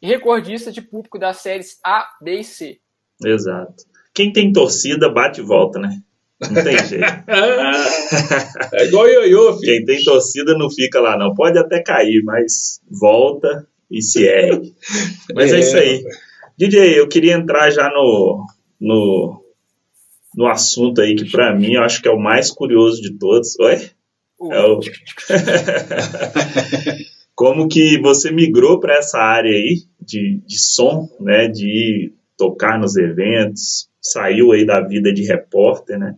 e 0.00 0.06
recordista 0.06 0.72
de 0.72 0.80
público 0.80 1.18
das 1.18 1.36
séries 1.38 1.78
A, 1.84 2.08
B 2.20 2.40
e 2.40 2.44
C. 2.44 2.80
Exato. 3.24 3.84
Quem 4.14 4.32
tem 4.32 4.52
torcida 4.52 5.12
bate 5.12 5.40
e 5.40 5.44
volta, 5.44 5.78
né? 5.78 6.00
Não 6.40 6.62
tem 6.62 6.78
jeito. 6.86 7.04
é 8.72 8.84
igual 8.86 9.08
ioiô, 9.08 9.58
filho. 9.58 9.72
Quem 9.72 9.84
tem 9.84 10.04
torcida 10.04 10.56
não 10.56 10.70
fica 10.70 11.00
lá, 11.00 11.16
não. 11.16 11.34
Pode 11.34 11.58
até 11.58 11.82
cair, 11.82 12.22
mas 12.24 12.80
volta 12.90 13.66
e 13.90 14.02
se 14.02 14.24
ergue. 14.24 14.74
Mas 15.34 15.52
é, 15.52 15.56
é 15.56 15.60
isso 15.60 15.76
aí. 15.76 16.04
DJ, 16.56 16.98
eu 16.98 17.08
queria 17.08 17.34
entrar 17.34 17.70
já 17.70 17.88
no, 17.88 18.46
no, 18.80 19.42
no 20.36 20.46
assunto 20.46 21.00
aí 21.00 21.14
que 21.14 21.30
para 21.30 21.54
mim 21.54 21.74
eu 21.74 21.82
acho 21.82 22.02
que 22.02 22.08
é 22.08 22.12
o 22.12 22.20
mais 22.20 22.50
curioso 22.50 23.00
de 23.00 23.16
todos. 23.18 23.58
Oi? 23.58 23.90
Uh. 24.38 24.52
É 24.52 24.66
o... 24.66 24.80
como 27.34 27.68
que 27.68 27.98
você 28.00 28.30
migrou 28.30 28.78
para 28.78 28.98
essa 28.98 29.18
área 29.18 29.50
aí 29.50 29.82
de, 30.00 30.40
de 30.46 30.58
som, 30.58 31.08
né, 31.20 31.48
de 31.48 32.12
tocar 32.36 32.78
nos 32.78 32.96
eventos, 32.96 33.88
saiu 34.00 34.52
aí 34.52 34.64
da 34.64 34.80
vida 34.80 35.12
de 35.12 35.24
repórter, 35.24 35.98
né, 35.98 36.14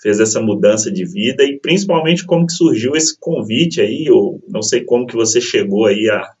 fez 0.00 0.18
essa 0.20 0.40
mudança 0.40 0.90
de 0.90 1.04
vida 1.04 1.44
e 1.44 1.58
principalmente 1.58 2.24
como 2.24 2.46
que 2.46 2.52
surgiu 2.52 2.94
esse 2.94 3.18
convite 3.18 3.80
aí, 3.80 4.10
ou 4.10 4.42
não 4.48 4.62
sei 4.62 4.84
como 4.84 5.06
que 5.06 5.14
você 5.14 5.40
chegou 5.40 5.86
aí 5.86 6.08
a, 6.08 6.32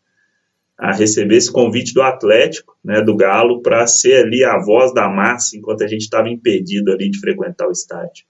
a 0.78 0.92
receber 0.92 1.36
esse 1.36 1.52
convite 1.52 1.92
do 1.92 2.02
Atlético, 2.02 2.76
né, 2.82 3.02
do 3.02 3.16
Galo, 3.16 3.60
para 3.60 3.86
ser 3.86 4.24
ali 4.24 4.44
a 4.44 4.58
voz 4.58 4.94
da 4.94 5.08
massa 5.08 5.56
enquanto 5.56 5.84
a 5.84 5.88
gente 5.88 6.02
estava 6.02 6.28
impedido 6.28 6.92
ali 6.92 7.10
de 7.10 7.20
frequentar 7.20 7.68
o 7.68 7.72
estádio. 7.72 8.24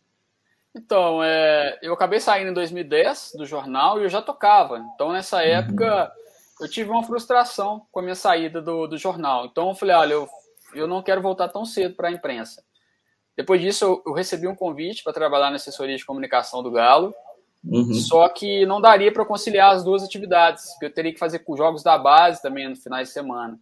Então, 0.74 1.22
é, 1.22 1.78
eu 1.82 1.92
acabei 1.92 2.20
saindo 2.20 2.50
em 2.50 2.54
2010 2.54 3.32
do 3.36 3.44
jornal 3.44 4.00
e 4.00 4.04
eu 4.04 4.08
já 4.08 4.22
tocava. 4.22 4.78
Então, 4.94 5.12
nessa 5.12 5.38
uhum. 5.38 5.42
época, 5.42 6.12
eu 6.60 6.68
tive 6.68 6.90
uma 6.90 7.02
frustração 7.02 7.86
com 7.90 8.00
a 8.00 8.02
minha 8.02 8.14
saída 8.14 8.60
do, 8.60 8.86
do 8.86 8.98
jornal. 8.98 9.46
Então 9.46 9.68
eu 9.68 9.74
falei, 9.74 9.96
olha, 9.96 10.12
eu, 10.12 10.28
eu 10.74 10.86
não 10.86 11.02
quero 11.02 11.22
voltar 11.22 11.48
tão 11.48 11.64
cedo 11.64 11.94
para 11.94 12.08
a 12.08 12.12
imprensa. 12.12 12.62
Depois 13.36 13.60
disso, 13.60 13.84
eu, 13.84 14.02
eu 14.06 14.12
recebi 14.12 14.46
um 14.46 14.54
convite 14.54 15.02
para 15.02 15.12
trabalhar 15.12 15.50
na 15.50 15.56
assessoria 15.56 15.96
de 15.96 16.04
comunicação 16.04 16.62
do 16.62 16.70
Galo. 16.70 17.14
Uhum. 17.64 17.94
Só 17.94 18.28
que 18.28 18.64
não 18.64 18.80
daria 18.80 19.12
para 19.12 19.24
conciliar 19.24 19.74
as 19.74 19.84
duas 19.84 20.02
atividades, 20.02 20.70
porque 20.72 20.86
eu 20.86 20.92
teria 20.94 21.12
que 21.12 21.18
fazer 21.18 21.40
com 21.40 21.56
jogos 21.56 21.82
da 21.82 21.98
base 21.98 22.40
também 22.40 22.68
no 22.68 22.76
final 22.76 23.02
de 23.02 23.08
semana. 23.08 23.58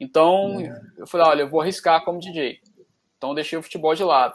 Então, 0.00 0.56
uhum. 0.56 0.74
eu 0.96 1.06
falei, 1.06 1.26
olha, 1.26 1.42
eu 1.42 1.48
vou 1.48 1.60
arriscar 1.60 2.04
como 2.04 2.20
DJ. 2.20 2.60
Então, 3.16 3.34
deixei 3.34 3.58
o 3.58 3.62
futebol 3.62 3.94
de 3.94 4.04
lado. 4.04 4.34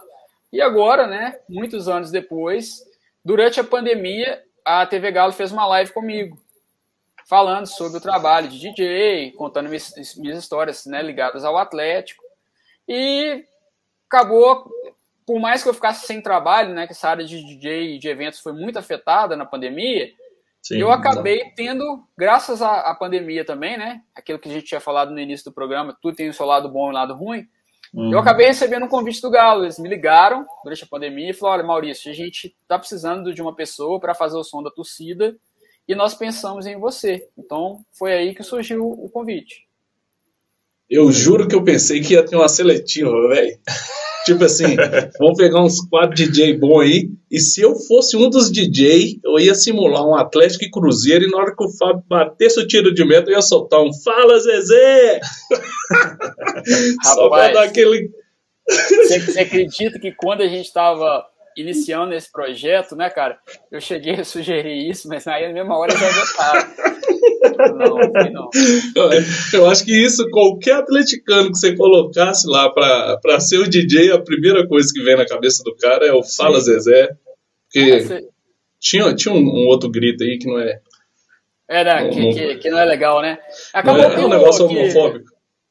E 0.52 0.62
agora, 0.62 1.08
né, 1.08 1.40
muitos 1.50 1.88
anos 1.88 2.12
depois, 2.12 2.84
durante 3.24 3.60
a 3.60 3.64
pandemia, 3.64 4.44
a 4.64 4.86
TV 4.86 5.12
Galo 5.12 5.32
fez 5.32 5.52
uma 5.52 5.66
live 5.66 5.92
comigo, 5.92 6.38
falando 7.28 7.66
sobre 7.66 7.98
o 7.98 8.02
trabalho 8.02 8.48
de 8.48 8.60
DJ, 8.60 9.32
contando 9.32 9.68
minhas, 9.68 10.16
minhas 10.18 10.38
histórias 10.38 10.86
né, 10.86 11.02
ligadas 11.02 11.44
ao 11.44 11.58
Atlético. 11.58 12.24
E 12.88 13.46
acabou, 14.14 14.70
por 15.26 15.40
mais 15.40 15.64
que 15.64 15.70
eu 15.70 15.74
ficasse 15.74 16.06
sem 16.06 16.22
trabalho, 16.22 16.74
né, 16.74 16.86
que 16.86 16.94
essa 16.94 17.10
área 17.10 17.26
de 17.26 17.44
DJ 17.44 17.96
e 17.96 18.00
de 18.00 18.08
eventos 18.08 18.40
foi 18.40 18.54
muito 18.54 18.78
afetada 18.78 19.36
na 19.36 19.46
pandemia, 19.46 20.12
Sim, 20.62 20.78
eu 20.78 20.92
acabei 20.92 21.42
exatamente. 21.42 21.56
tendo, 21.56 22.04
graças 22.18 22.62
à, 22.62 22.82
à, 22.82 22.96
pandemia 22.96 23.44
também, 23.44 23.78
né, 23.78 24.02
aquilo 24.16 24.40
que 24.40 24.48
a 24.48 24.52
gente 24.52 24.66
tinha 24.66 24.80
falado 24.80 25.12
no 25.12 25.20
início 25.20 25.46
do 25.46 25.54
programa, 25.54 25.98
tudo 26.02 26.16
tem 26.16 26.30
o 26.30 26.34
seu 26.34 26.46
lado 26.46 26.70
bom 26.70 26.88
e 26.88 26.92
o 26.92 26.94
lado 26.94 27.14
ruim, 27.16 27.46
uhum. 27.94 28.14
eu 28.14 28.20
acabei 28.20 28.48
recebendo 28.48 28.86
um 28.86 28.90
convite 28.90 29.22
do 29.22 29.32
Galo, 29.32 29.64
eles 29.64 29.80
me 29.80 29.90
ligaram 29.90 30.46
durante 30.64 30.84
a 30.84 30.88
pandemia 30.88 31.32
e 31.32 31.34
falaram, 31.34 31.64
olha, 31.64 31.68
Maurício, 31.68 32.12
a 32.12 32.16
gente 32.16 32.56
está 32.62 32.78
precisando 32.78 33.34
de 33.34 33.42
uma 33.42 33.56
pessoa 33.56 34.00
para 34.00 34.14
fazer 34.14 34.38
o 34.38 34.44
som 34.44 34.62
da 34.62 34.72
torcida 34.72 35.36
e 35.86 35.96
nós 35.96 36.16
pensamos 36.16 36.66
em 36.66 36.80
você. 36.80 37.28
Então, 37.38 37.84
foi 37.92 38.14
aí 38.14 38.34
que 38.34 38.42
surgiu 38.42 38.86
o 38.86 39.10
convite. 39.10 39.63
Eu 40.90 41.12
juro 41.12 41.48
que 41.48 41.56
eu 41.56 41.64
pensei 41.64 42.02
que 42.02 42.14
ia 42.14 42.26
ter 42.26 42.36
uma 42.36 42.48
seletiva, 42.48 43.12
velho. 43.30 43.58
Tipo 44.26 44.46
assim, 44.46 44.78
vamos 45.20 45.38
pegar 45.38 45.62
uns 45.62 45.82
quatro 45.82 46.16
DJ 46.16 46.58
bom 46.58 46.80
aí. 46.80 47.10
E 47.30 47.40
se 47.40 47.60
eu 47.60 47.76
fosse 47.76 48.16
um 48.16 48.30
dos 48.30 48.50
DJ, 48.50 49.20
eu 49.24 49.38
ia 49.38 49.54
simular 49.54 50.08
um 50.08 50.16
Atlético 50.16 50.64
e 50.64 50.72
Cruzeiro. 50.72 51.26
E 51.26 51.30
na 51.30 51.38
hora 51.38 51.54
que 51.54 51.64
o 51.64 51.70
Fábio 51.70 52.04
batesse 52.08 52.58
o 52.58 52.66
tiro 52.66 52.94
de 52.94 53.04
meta, 53.04 53.30
eu 53.30 53.36
ia 53.36 53.42
soltar 53.42 53.82
um 53.82 53.92
Fala 53.94 54.40
Zezé! 54.40 55.20
Só 57.04 57.30
pra 57.30 57.52
dar 57.52 57.64
aquele. 57.64 58.10
Você, 58.66 59.20
você 59.20 59.40
acredita 59.42 60.00
que 60.00 60.14
quando 60.14 60.42
a 60.42 60.48
gente 60.48 60.68
estava 60.68 61.26
iniciando 61.56 62.14
esse 62.14 62.32
projeto, 62.32 62.96
né, 62.96 63.10
cara? 63.10 63.38
Eu 63.72 63.80
cheguei 63.80 64.16
a 64.16 64.24
sugerir 64.24 64.90
isso, 64.90 65.08
mas 65.08 65.28
aí 65.28 65.48
na 65.48 65.54
mesma 65.54 65.78
hora 65.78 65.96
já 65.96 66.10
estava. 66.10 66.94
Não, 67.76 67.98
não. 68.32 68.50
Eu 69.54 69.70
acho 69.70 69.86
que 69.86 69.92
isso, 69.92 70.30
qualquer 70.30 70.76
atleticano 70.76 71.52
que 71.52 71.58
você 71.58 71.76
colocasse 71.76 72.48
lá 72.48 72.70
para 72.72 73.40
ser 73.40 73.58
o 73.58 73.70
DJ, 73.70 74.12
a 74.12 74.22
primeira 74.22 74.68
coisa 74.68 74.92
que 74.94 75.04
vem 75.04 75.18
na 75.18 75.26
cabeça 75.26 75.64
do 75.64 75.76
cara 75.76 76.06
é 76.06 76.14
o 76.14 76.24
Fala 76.24 76.60
Sim. 76.60 76.72
Zezé. 76.72 77.10
Porque 77.72 77.92
ah, 77.92 78.00
você... 78.00 78.28
tinha, 78.80 79.16
tinha 79.16 79.34
um, 79.34 79.40
um, 79.40 79.68
outro 79.68 79.90
grito 79.90 80.24
aí 80.24 80.38
que 80.38 80.48
não 80.48 80.60
é. 80.60 80.80
É, 81.68 81.84
né, 81.84 82.04
não, 82.04 82.10
que, 82.10 82.20
não... 82.20 82.32
Que, 82.32 82.56
que, 82.58 82.70
não 82.70 82.80
é 82.80 82.86
legal, 82.86 83.22
né? 83.22 83.40
Acabou 83.74 84.04
é, 84.04 84.14
é 84.14 84.20
um 84.20 84.30
negócio 84.30 84.68
que, 84.68 84.76
homofóbico. 84.76 85.26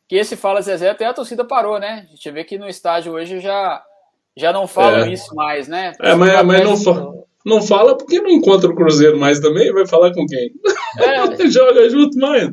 Que 0.09 0.17
esse 0.17 0.37
Fala 0.37 0.61
Zezé 0.61 0.91
até 0.91 1.07
a 1.07 1.15
torcida 1.15 1.45
parou, 1.45 1.79
né? 1.79 2.07
A 2.07 2.11
gente 2.11 2.31
vê 2.31 2.45
que 2.45 2.59
no 2.59 2.69
estádio 2.69 3.13
hoje 3.13 3.41
já, 3.41 3.83
já 4.37 4.53
não 4.53 4.67
falam 4.67 5.05
é. 5.05 5.13
isso 5.13 5.35
mais, 5.35 5.69
né? 5.69 5.93
É, 6.01 6.15
mas, 6.15 6.45
mas 6.45 6.65
não, 6.65 6.77
fa 6.77 7.13
não 7.45 7.61
fala 7.61 7.97
porque 7.97 8.21
não 8.21 8.31
encontra 8.31 8.71
o 8.71 8.75
Cruzeiro 8.75 9.19
mais 9.19 9.41
também, 9.41 9.73
vai 9.73 9.87
falar 9.87 10.13
com 10.13 10.25
quem? 10.27 10.53
É. 10.99 11.47
Joga 11.51 11.89
junto 11.91 12.19
mais. 12.19 12.51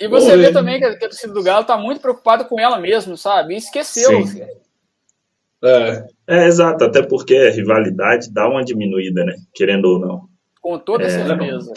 E 0.00 0.08
você 0.08 0.36
vê 0.36 0.50
também 0.50 0.78
que 0.78 0.84
a, 0.84 0.98
que 0.98 1.04
a 1.04 1.08
torcida 1.08 1.32
do 1.32 1.42
Galo 1.42 1.64
tá 1.64 1.76
muito 1.76 2.00
preocupada 2.00 2.44
com 2.44 2.58
ela 2.58 2.78
mesmo, 2.78 3.16
sabe? 3.16 3.54
E 3.54 3.58
esqueceu. 3.58 4.26
Sim. 4.26 4.42
É. 5.62 6.06
é, 6.26 6.46
exato, 6.46 6.84
até 6.84 7.02
porque 7.02 7.36
a 7.36 7.50
rivalidade 7.50 8.32
dá 8.32 8.48
uma 8.48 8.64
diminuída, 8.64 9.24
né? 9.24 9.34
Querendo 9.54 9.84
ou 9.86 9.98
não. 9.98 10.28
Com 10.60 10.78
toda 10.78 11.04
é, 11.04 11.10
certeza. 11.10 11.74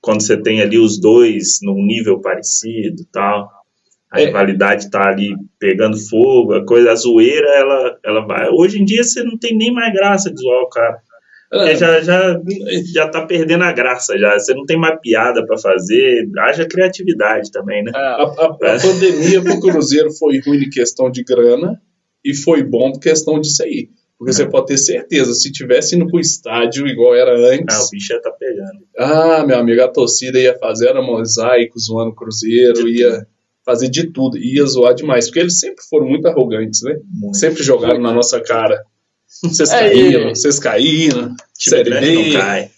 Quando 0.00 0.22
você 0.22 0.40
tem 0.40 0.62
ali 0.62 0.78
os 0.78 1.00
dois 1.00 1.58
num 1.62 1.84
nível 1.84 2.20
parecido 2.20 3.04
tal, 3.10 3.50
a 4.14 4.20
é. 4.20 4.26
rivalidade 4.26 4.90
tá 4.90 5.08
ali 5.08 5.34
pegando 5.58 5.98
fogo, 6.08 6.54
a 6.54 6.64
coisa, 6.64 6.92
a 6.92 6.94
zoeira, 6.94 7.48
ela, 7.48 7.98
ela 8.04 8.20
vai. 8.24 8.48
Hoje 8.48 8.80
em 8.80 8.84
dia 8.84 9.02
você 9.02 9.24
não 9.24 9.36
tem 9.36 9.56
nem 9.56 9.72
mais 9.72 9.92
graça 9.92 10.32
de 10.32 10.40
zoar 10.40 10.62
o 10.62 10.68
cara. 10.68 10.98
É. 11.52 11.76
já, 11.76 12.00
já, 12.00 12.40
já 12.92 13.08
tá 13.08 13.26
perdendo 13.26 13.64
a 13.64 13.72
graça, 13.72 14.16
já. 14.16 14.38
Você 14.38 14.54
não 14.54 14.64
tem 14.64 14.78
mais 14.78 15.00
piada 15.00 15.44
para 15.44 15.58
fazer, 15.58 16.28
haja 16.38 16.64
criatividade 16.64 17.50
também, 17.50 17.82
né? 17.82 17.90
É, 17.94 17.98
a, 17.98 18.22
a, 18.22 18.46
a 18.76 18.80
pandemia 18.80 19.42
pro 19.42 19.60
Cruzeiro 19.60 20.12
foi 20.12 20.40
ruim 20.40 20.64
em 20.64 20.70
questão 20.70 21.10
de 21.10 21.24
grana 21.24 21.80
e 22.24 22.34
foi 22.34 22.62
bom 22.62 22.92
por 22.92 23.00
questão 23.00 23.40
disso 23.40 23.64
aí. 23.64 23.88
Porque 24.16 24.32
você 24.32 24.44
é. 24.44 24.46
pode 24.46 24.66
ter 24.66 24.78
certeza, 24.78 25.34
se 25.34 25.50
tivesse 25.50 25.96
indo 25.96 26.06
pro 26.06 26.20
estádio 26.20 26.86
igual 26.86 27.16
era 27.16 27.36
antes. 27.52 27.76
Ah, 27.76 27.84
o 27.84 27.90
bicho 27.90 28.12
ia 28.12 28.22
tá 28.22 28.30
pegando. 28.30 28.78
Ah, 28.96 29.44
meu 29.44 29.58
amigo, 29.58 29.82
a 29.82 29.88
torcida 29.88 30.38
ia 30.38 30.56
fazer 30.56 30.88
era 30.88 31.02
mosaico 31.02 31.78
zoando 31.80 32.12
o 32.12 32.14
Cruzeiro, 32.14 32.88
ia 32.88 33.26
fazer 33.64 33.88
de 33.88 34.10
tudo, 34.10 34.38
ia 34.38 34.64
zoar 34.66 34.94
demais. 34.94 35.26
Porque 35.26 35.40
eles 35.40 35.58
sempre 35.58 35.82
foram 35.88 36.06
muito 36.06 36.26
arrogantes, 36.26 36.82
né? 36.82 36.96
Muito. 37.12 37.36
Sempre 37.36 37.62
jogaram 37.62 38.00
na 38.00 38.12
nossa 38.12 38.40
cara. 38.40 38.84
Vocês 39.42 39.70
é, 39.72 39.80
caíram, 39.80 40.28
vocês 40.34 40.58
caíram. 40.58 41.34
Série 41.54 41.90
B. 41.90 42.32
Cai. 42.32 42.70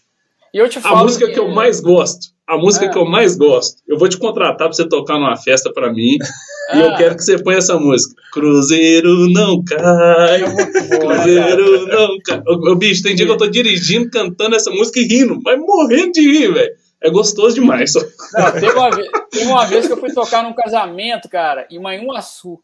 E 0.55 0.59
eu 0.59 0.69
te 0.69 0.81
falo 0.81 1.01
a 1.01 1.03
música 1.03 1.27
que... 1.27 1.35
que 1.35 1.39
eu 1.39 1.49
mais 1.49 1.81
gosto, 1.81 2.29
a 2.47 2.57
música 2.57 2.87
é. 2.87 2.89
que 2.89 2.97
eu 2.97 3.05
mais 3.05 3.37
gosto, 3.37 3.83
eu 3.87 3.99
vou 3.99 4.09
te 4.09 4.17
contratar 4.17 4.69
pra 4.69 4.73
você 4.73 4.89
tocar 4.89 5.19
numa 5.19 5.37
festa 5.37 5.73
pra 5.73 5.93
mim. 5.93 6.17
E 6.75 6.81
eu 6.81 6.87
é. 6.87 6.97
quero 6.97 7.15
que 7.15 7.23
você 7.23 7.41
ponha 7.41 7.59
essa 7.59 7.79
música. 7.79 8.21
Cruzeiro 8.33 9.31
não 9.31 9.63
cai. 9.63 10.43
É 10.43 10.99
Cruzeiro 10.99 11.87
não 11.87 12.19
cai. 12.25 12.43
O, 12.45 12.75
bicho, 12.75 13.05
tem 13.05 13.15
dia 13.15 13.25
que 13.25 13.31
eu 13.31 13.37
tô 13.37 13.47
dirigindo, 13.47 14.11
cantando 14.11 14.57
essa 14.57 14.69
música 14.73 14.99
e 14.99 15.05
rindo, 15.05 15.39
mas 15.45 15.61
morrendo 15.61 16.11
de 16.11 16.23
rir, 16.23 16.53
velho. 16.53 16.73
É 17.07 17.11
gostoso 17.11 17.55
demais. 17.55 17.93
Não, 17.95 18.53
teve, 18.53 18.73
uma 18.73 18.91
vez, 18.91 19.09
teve 19.31 19.47
uma 19.47 19.65
vez 19.65 19.87
que 19.87 19.93
eu 19.93 19.97
fui 19.97 20.13
tocar 20.13 20.43
num 20.43 20.53
casamento, 20.53 21.29
cara, 21.29 21.67
em 21.71 21.79
Manhuaçu. 21.79 22.61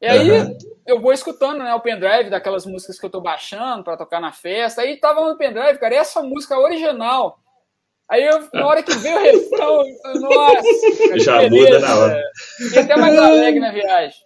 E 0.00 0.06
aí 0.06 0.30
uhum. 0.30 0.56
eu 0.86 0.98
vou 1.00 1.12
escutando 1.12 1.58
né, 1.58 1.74
o 1.74 1.80
pendrive 1.80 2.30
daquelas 2.30 2.64
músicas 2.64 2.98
que 2.98 3.04
eu 3.04 3.10
tô 3.10 3.20
baixando 3.20 3.84
para 3.84 3.98
tocar 3.98 4.18
na 4.18 4.32
festa. 4.32 4.80
Aí 4.80 4.96
tava 4.96 5.20
no 5.28 5.36
pendrive, 5.36 5.78
cara, 5.78 5.94
essa 5.94 6.22
música 6.22 6.58
original. 6.58 7.38
Aí 8.10 8.24
eu, 8.24 8.48
na 8.52 8.66
hora 8.66 8.82
que 8.82 8.94
veio 8.96 9.16
o 9.16 9.22
refrão, 9.22 9.84
nossa, 10.20 11.18
já 11.18 11.48
muda 11.48 11.78
na 11.78 11.96
hora. 11.96 12.22
Fiquei 12.58 12.82
até 12.82 12.96
mais 12.96 13.16
alegre 13.16 13.60
na 13.60 13.72
viagem. 13.72 14.18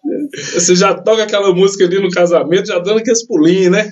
Você 0.54 0.76
já 0.76 0.94
toca 0.94 1.24
aquela 1.24 1.52
música 1.52 1.84
ali 1.84 2.00
no 2.00 2.10
casamento, 2.10 2.68
já 2.68 2.78
dando 2.78 3.00
aqueles 3.00 3.26
pulinhos, 3.26 3.72
né? 3.72 3.90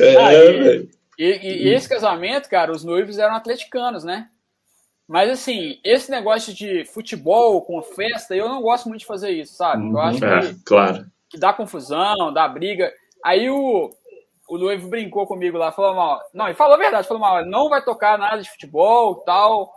é, 0.00 0.16
ah, 0.16 0.88
e, 1.18 1.64
e, 1.64 1.74
esse 1.74 1.88
casamento, 1.88 2.48
cara, 2.48 2.70
os 2.70 2.84
noivos 2.84 3.18
eram 3.18 3.34
atleticanos, 3.34 4.04
né? 4.04 4.28
Mas 5.08 5.30
assim, 5.30 5.80
esse 5.82 6.10
negócio 6.10 6.54
de 6.54 6.84
futebol 6.84 7.62
com 7.62 7.82
festa, 7.82 8.36
eu 8.36 8.48
não 8.48 8.60
gosto 8.60 8.88
muito 8.88 9.00
de 9.00 9.06
fazer 9.06 9.30
isso, 9.30 9.54
sabe? 9.54 9.90
Eu 9.90 9.98
acho 9.98 10.24
é, 10.24 10.40
que, 10.40 10.64
claro. 10.64 11.06
que 11.30 11.38
dá 11.38 11.52
confusão, 11.52 12.32
dá 12.32 12.46
briga. 12.46 12.92
Aí 13.24 13.48
o, 13.48 13.90
o 14.48 14.58
noivo 14.58 14.88
brincou 14.88 15.26
comigo 15.26 15.56
lá, 15.56 15.72
falou 15.72 15.94
mal. 15.94 16.20
Não, 16.32 16.44
ele 16.44 16.54
falou 16.54 16.74
a 16.74 16.78
verdade, 16.78 17.08
falou 17.08 17.22
mal, 17.22 17.44
não 17.46 17.70
vai 17.70 17.82
tocar 17.82 18.18
nada 18.18 18.40
de 18.40 18.50
futebol 18.50 19.16
tal. 19.16 19.72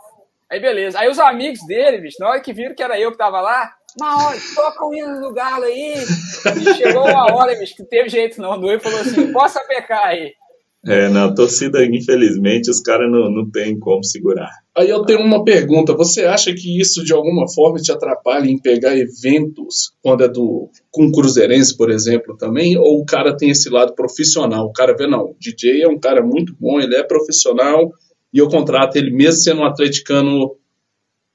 Aí 0.49 0.60
beleza. 0.60 0.99
Aí 0.99 1.10
os 1.10 1.17
amigos 1.17 1.65
dele, 1.65 2.01
bicho, 2.01 2.17
na 2.19 2.30
hora 2.30 2.41
que 2.41 2.51
viram 2.51 2.75
que 2.75 2.84
era 2.84 2.99
eu 2.99 3.12
que 3.12 3.17
tava 3.17 3.39
lá, 3.39 3.73
mal, 3.97 4.19
toca 4.54 4.86
o 4.86 4.93
hino 4.93 5.21
do 5.21 5.34
galo 5.34 5.63
aí. 5.63 5.93
E 5.95 6.73
chegou 6.75 7.08
uma 7.08 7.34
hora, 7.34 7.58
bicho, 7.58 7.75
que 7.75 7.86
teve 7.86 8.10
jeito 8.10 8.41
não. 8.41 8.51
O 8.51 8.58
noivo 8.58 8.84
falou 8.84 8.99
assim, 8.99 9.32
possa 9.32 9.62
pecar 9.62 10.08
aí. 10.08 10.36
É, 10.84 11.10
na 11.10 11.32
torcida, 11.32 11.86
infelizmente, 11.86 12.72
os 12.72 12.82
caras 12.82 13.10
não, 13.12 13.30
não 13.30 13.50
tem 13.50 13.78
como 13.78 14.04
segurar. 14.04 14.50
Aí 14.76 14.89
eu 14.89 15.04
tenho 15.04 15.20
uma 15.20 15.44
pergunta. 15.44 15.94
Você 15.94 16.26
acha 16.26 16.52
que 16.54 16.80
isso 16.80 17.04
de 17.04 17.13
alguma 17.13 17.48
forma 17.48 17.78
te 17.78 17.91
atrapalha 17.91 18.50
em 18.50 18.60
pegar 18.60 18.98
eventos 18.98 19.94
quando 20.02 20.24
é 20.24 20.28
do 20.28 20.72
com 20.89 21.12
cruzeirense, 21.12 21.78
por 21.78 21.91
exemplo, 21.91 22.36
também? 22.36 22.78
Ou 22.78 23.00
o 23.00 23.06
cara 23.06 23.38
tem 23.38 23.52
esse 23.52 23.70
lado 23.70 23.94
profissional? 23.94 24.65
O 24.65 24.74
cara 24.74 24.96
vê, 24.96 25.06
não, 25.06 25.26
o 25.26 25.36
DJ 25.39 25.84
é 25.84 25.88
um 25.88 26.00
cara 26.00 26.24
muito 26.24 26.56
bom, 26.60 26.80
ele 26.80 26.96
é 26.96 27.04
profissional 27.04 27.91
e 28.34 28.39
eu 28.39 28.50
contrato 28.50 28.96
ele 28.96 29.12
mesmo 29.12 29.39
sendo 29.41 29.62
um 29.62 29.65
atleticano, 29.65 30.56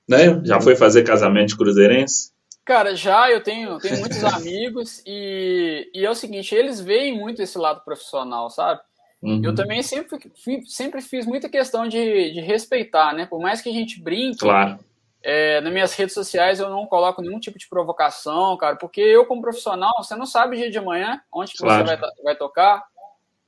né? 0.08 0.40
Já 0.44 0.60
foi 0.60 0.74
fazer 0.74 1.04
casamento 1.04 1.50
de 1.50 1.56
cruzeirense? 1.56 2.32
Cara, 2.64 2.96
já 2.96 3.30
eu 3.30 3.40
tenho, 3.40 3.78
tenho 3.78 4.00
muitos 4.00 4.22
amigos 4.24 5.02
e, 5.06 5.88
e 5.94 6.04
é 6.04 6.10
o 6.10 6.16
seguinte, 6.16 6.52
eles 6.52 6.80
veem 6.80 7.16
muito 7.16 7.40
esse 7.40 7.56
lado 7.56 7.84
profissional, 7.84 8.50
sabe? 8.50 8.80
Uhum. 9.26 9.40
Eu 9.42 9.52
também 9.52 9.82
sempre, 9.82 10.18
sempre 10.66 11.02
fiz 11.02 11.26
muita 11.26 11.48
questão 11.48 11.88
de, 11.88 12.30
de 12.30 12.40
respeitar, 12.40 13.12
né? 13.12 13.26
Por 13.26 13.40
mais 13.40 13.60
que 13.60 13.68
a 13.68 13.72
gente 13.72 14.00
brinque, 14.00 14.38
claro. 14.38 14.78
É, 15.20 15.60
nas 15.60 15.72
minhas 15.72 15.92
redes 15.94 16.14
sociais 16.14 16.60
eu 16.60 16.70
não 16.70 16.86
coloco 16.86 17.20
nenhum 17.20 17.40
tipo 17.40 17.58
de 17.58 17.68
provocação, 17.68 18.56
cara, 18.56 18.76
porque 18.76 19.00
eu, 19.00 19.26
como 19.26 19.42
profissional, 19.42 19.92
você 19.98 20.14
não 20.14 20.26
sabe 20.26 20.54
o 20.54 20.58
dia 20.60 20.70
de 20.70 20.78
amanhã, 20.78 21.20
onde 21.32 21.54
claro. 21.56 21.84
você 21.84 21.96
vai, 21.96 22.10
vai 22.22 22.36
tocar, 22.36 22.84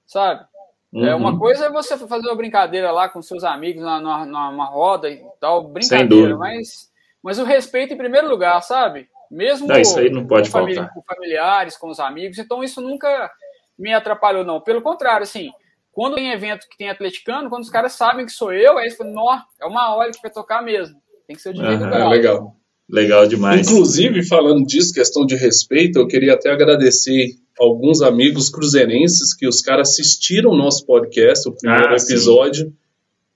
sabe? 0.05 0.45
Uhum. 0.93 1.07
É, 1.07 1.15
uma 1.15 1.39
coisa 1.39 1.67
é 1.67 1.71
você 1.71 1.97
fazer 1.97 2.27
uma 2.27 2.35
brincadeira 2.35 2.91
lá 2.91 3.09
com 3.09 3.23
seus 3.23 3.45
amigos 3.45 3.85
na, 3.85 4.01
numa, 4.01 4.27
numa 4.27 4.67
roda 4.67 5.09
e 5.09 5.25
tal, 5.41 5.69
brincadeira, 5.69 6.37
mas, 6.37 6.91
mas 7.23 7.39
o 7.39 7.45
respeito 7.45 7.95
em 7.95 7.99
primeiro 7.99 8.29
lugar, 8.29 8.61
sabe? 8.63 9.09
Mesmo 9.31 9.69
não, 9.69 9.79
isso 9.79 9.97
aí 9.97 10.11
não 10.11 10.27
pode 10.27 10.51
com, 10.51 10.59
família, 10.59 10.91
com 10.93 11.03
familiares, 11.03 11.77
com 11.77 11.89
os 11.89 12.01
amigos, 12.01 12.39
então 12.39 12.65
isso 12.65 12.81
nunca 12.81 13.31
me 13.79 13.95
atrapalhou, 13.95 14.43
não. 14.43 14.61
Pelo 14.61 14.83
contrário, 14.83 15.23
assim, 15.23 15.53
quando 15.99 16.15
tem 16.15 16.31
evento 16.31 16.69
que 16.71 16.79
tem 16.79 16.89
atleticano, 16.89 17.51
quando 17.51 17.65
os 17.65 17.71
caras 17.71 17.95
sabem 17.95 18.25
que 18.25 18.31
sou 18.31 18.53
eu, 18.53 18.79
aí 18.79 18.85
eles 18.85 18.97
falam, 18.97 19.15
é 19.61 19.67
uma 19.67 19.97
hora 19.97 20.13
que 20.13 20.23
vai 20.23 20.31
tocar 20.31 20.63
mesmo. 20.63 20.95
Tem 21.27 21.35
que 21.35 21.43
ser 21.43 21.49
o 21.49 21.53
direito 21.53 21.83
uhum, 21.83 21.91
do 21.91 22.09
Legal. 22.09 22.57
Legal 22.89 23.27
demais. 23.27 23.69
Inclusive, 23.69 24.23
falando 24.23 24.65
disso, 24.65 24.95
questão 24.95 25.27
de 25.27 25.35
respeito, 25.35 25.99
eu 25.99 26.07
queria 26.07 26.35
até 26.35 26.53
agradecer 26.53 27.31
alguns 27.59 28.01
amigos 28.01 28.49
cruzeirenses 28.49 29.35
que 29.35 29.49
os 29.49 29.61
caras 29.61 29.89
assistiram 29.89 30.53
o 30.53 30.57
nosso 30.57 30.87
podcast, 30.87 31.49
o 31.49 31.53
primeiro 31.53 31.89
ah, 31.89 31.97
episódio, 31.97 32.67
sim. 32.67 32.73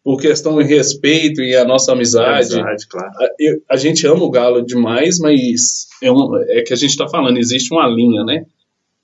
por 0.05 0.21
questão 0.21 0.57
de 0.57 0.63
respeito 0.63 1.43
e 1.43 1.57
a 1.57 1.65
nossa 1.65 1.91
amizade. 1.91 2.55
amizade 2.55 2.87
claro. 2.87 3.11
a, 3.19 3.75
a, 3.75 3.77
gente 3.77 4.07
ama 4.07 4.23
o 4.23 4.31
Galo 4.31 4.65
demais, 4.65 5.19
mas 5.19 5.89
é, 6.01 6.13
um, 6.13 6.37
é 6.37 6.63
que 6.63 6.73
a 6.73 6.77
gente 6.77 6.91
está 6.91 7.09
falando, 7.09 7.39
existe 7.39 7.75
uma 7.75 7.89
linha, 7.89 8.23
né? 8.23 8.47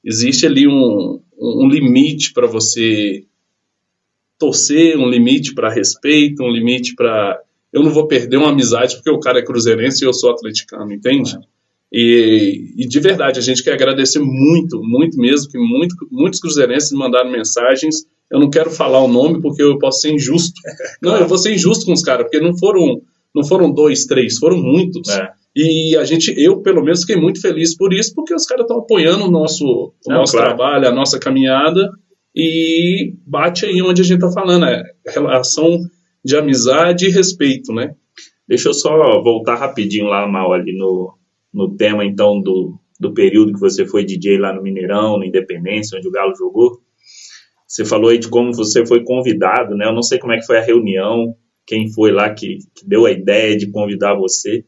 Existe 0.05 0.47
ali 0.47 0.69
um, 0.69 1.21
um 1.37 1.69
limite 1.69 2.33
para 2.33 2.47
você 2.47 3.27
torcer, 4.39 4.99
um 4.99 5.09
limite 5.09 5.55
para 5.55 5.73
respeito, 5.73 6.43
um 6.43 6.51
limite 6.51 6.95
para. 6.95 7.41
Eu 7.73 7.83
não 7.83 7.91
vou 7.91 8.07
perder 8.07 8.37
uma 8.37 8.51
amizade 8.51 8.97
porque 8.97 9.11
o 9.11 9.21
cara 9.21 9.41
é 9.41 9.45
cruzeirense 9.45 10.05
e 10.05 10.09
eu 10.09 10.13
sou 10.13 10.31
atleticano, 10.31 10.93
entende? 10.93 11.37
E, 11.93 12.75
e, 12.77 12.87
de 12.87 13.01
verdade, 13.01 13.39
a 13.39 13.43
gente 13.43 13.63
quer 13.63 13.73
agradecer 13.73 14.21
muito, 14.21 14.81
muito 14.83 15.19
mesmo, 15.19 15.51
que 15.51 15.59
muito, 15.59 15.95
muitos 16.11 16.39
cruzeirenses 16.39 16.93
mandaram 16.93 17.31
mensagens. 17.31 18.07
Eu 18.31 18.39
não 18.39 18.51
quero 18.51 18.71
falar 18.71 19.01
o 19.01 19.09
nome 19.09 19.41
porque 19.41 19.63
eu 19.63 19.79
posso 19.79 20.01
ser 20.01 20.13
injusto. 20.13 20.61
Não, 21.03 21.17
eu 21.17 21.27
vou 21.27 21.39
ser 21.39 21.55
injusto 21.55 21.87
com 21.87 21.93
os 21.95 22.03
caras, 22.03 22.25
porque 22.25 22.39
não 22.39 22.55
foram, 22.59 23.01
não 23.35 23.43
foram 23.43 23.73
dois, 23.73 24.05
três, 24.05 24.37
foram 24.37 24.59
muitos. 24.59 25.09
É. 25.09 25.31
E 25.57 25.97
a 25.97 26.05
gente, 26.05 26.35
eu 26.37 26.61
pelo 26.61 26.85
menos, 26.85 27.01
fiquei 27.01 27.17
muito 27.17 27.41
feliz 27.41 27.75
por 27.75 27.93
isso, 27.95 28.15
porque 28.15 28.35
os 28.35 28.45
caras 28.45 28.65
estão 28.65 28.81
apoiando 28.81 29.25
o 29.25 29.31
nosso, 29.31 29.65
o 29.65 29.93
não, 30.11 30.19
nosso 30.19 30.35
claro. 30.35 30.49
trabalho, 30.49 30.89
a 30.89 30.93
nossa 30.93 31.19
caminhada. 31.19 31.91
E 32.35 33.15
bate 33.27 33.67
aí 33.67 33.83
onde 33.83 34.03
a 34.03 34.05
gente 34.05 34.25
está 34.25 34.31
falando, 34.31 34.67
é 34.67 34.83
relação 35.07 35.79
de 36.25 36.37
amizade 36.37 37.07
e 37.07 37.11
respeito, 37.11 37.73
né? 37.73 37.95
Deixa 38.47 38.69
eu 38.69 38.75
só 38.75 39.23
voltar 39.23 39.57
rapidinho 39.57 40.07
lá, 40.07 40.27
Mal, 40.27 40.53
ali 40.53 40.77
no, 40.77 41.15
no 41.53 41.77
tema, 41.77 42.05
então, 42.05 42.41
do, 42.41 42.79
do 42.99 43.13
período 43.13 43.53
que 43.53 43.61
você 43.61 43.87
foi 43.87 44.05
DJ 44.05 44.39
lá 44.39 44.53
no 44.53 44.63
Mineirão, 44.63 45.19
no 45.19 45.25
Independência, 45.25 45.99
onde 45.99 46.09
o 46.09 46.13
Galo 46.13 46.35
jogou. 46.35 46.81
Você 47.67 47.85
falou 47.85 48.11
aí 48.11 48.19
de 48.19 48.29
como 48.29 48.53
você 48.55 48.87
foi 48.87 49.05
convidado, 49.05 49.75
né? 49.75 49.87
Eu 49.87 49.95
não 49.95 50.03
sei 50.03 50.19
como 50.19 50.33
é 50.33 50.39
que 50.39 50.47
foi 50.47 50.59
a 50.59 50.65
reunião, 50.65 51.35
quem 51.67 51.93
foi 51.93 52.11
lá 52.11 52.33
que, 52.33 52.59
que 52.75 52.87
deu 52.87 53.05
a 53.05 53.13
ideia 53.13 53.57
de 53.57 53.71
convidar 53.71 54.15
você, 54.15 54.65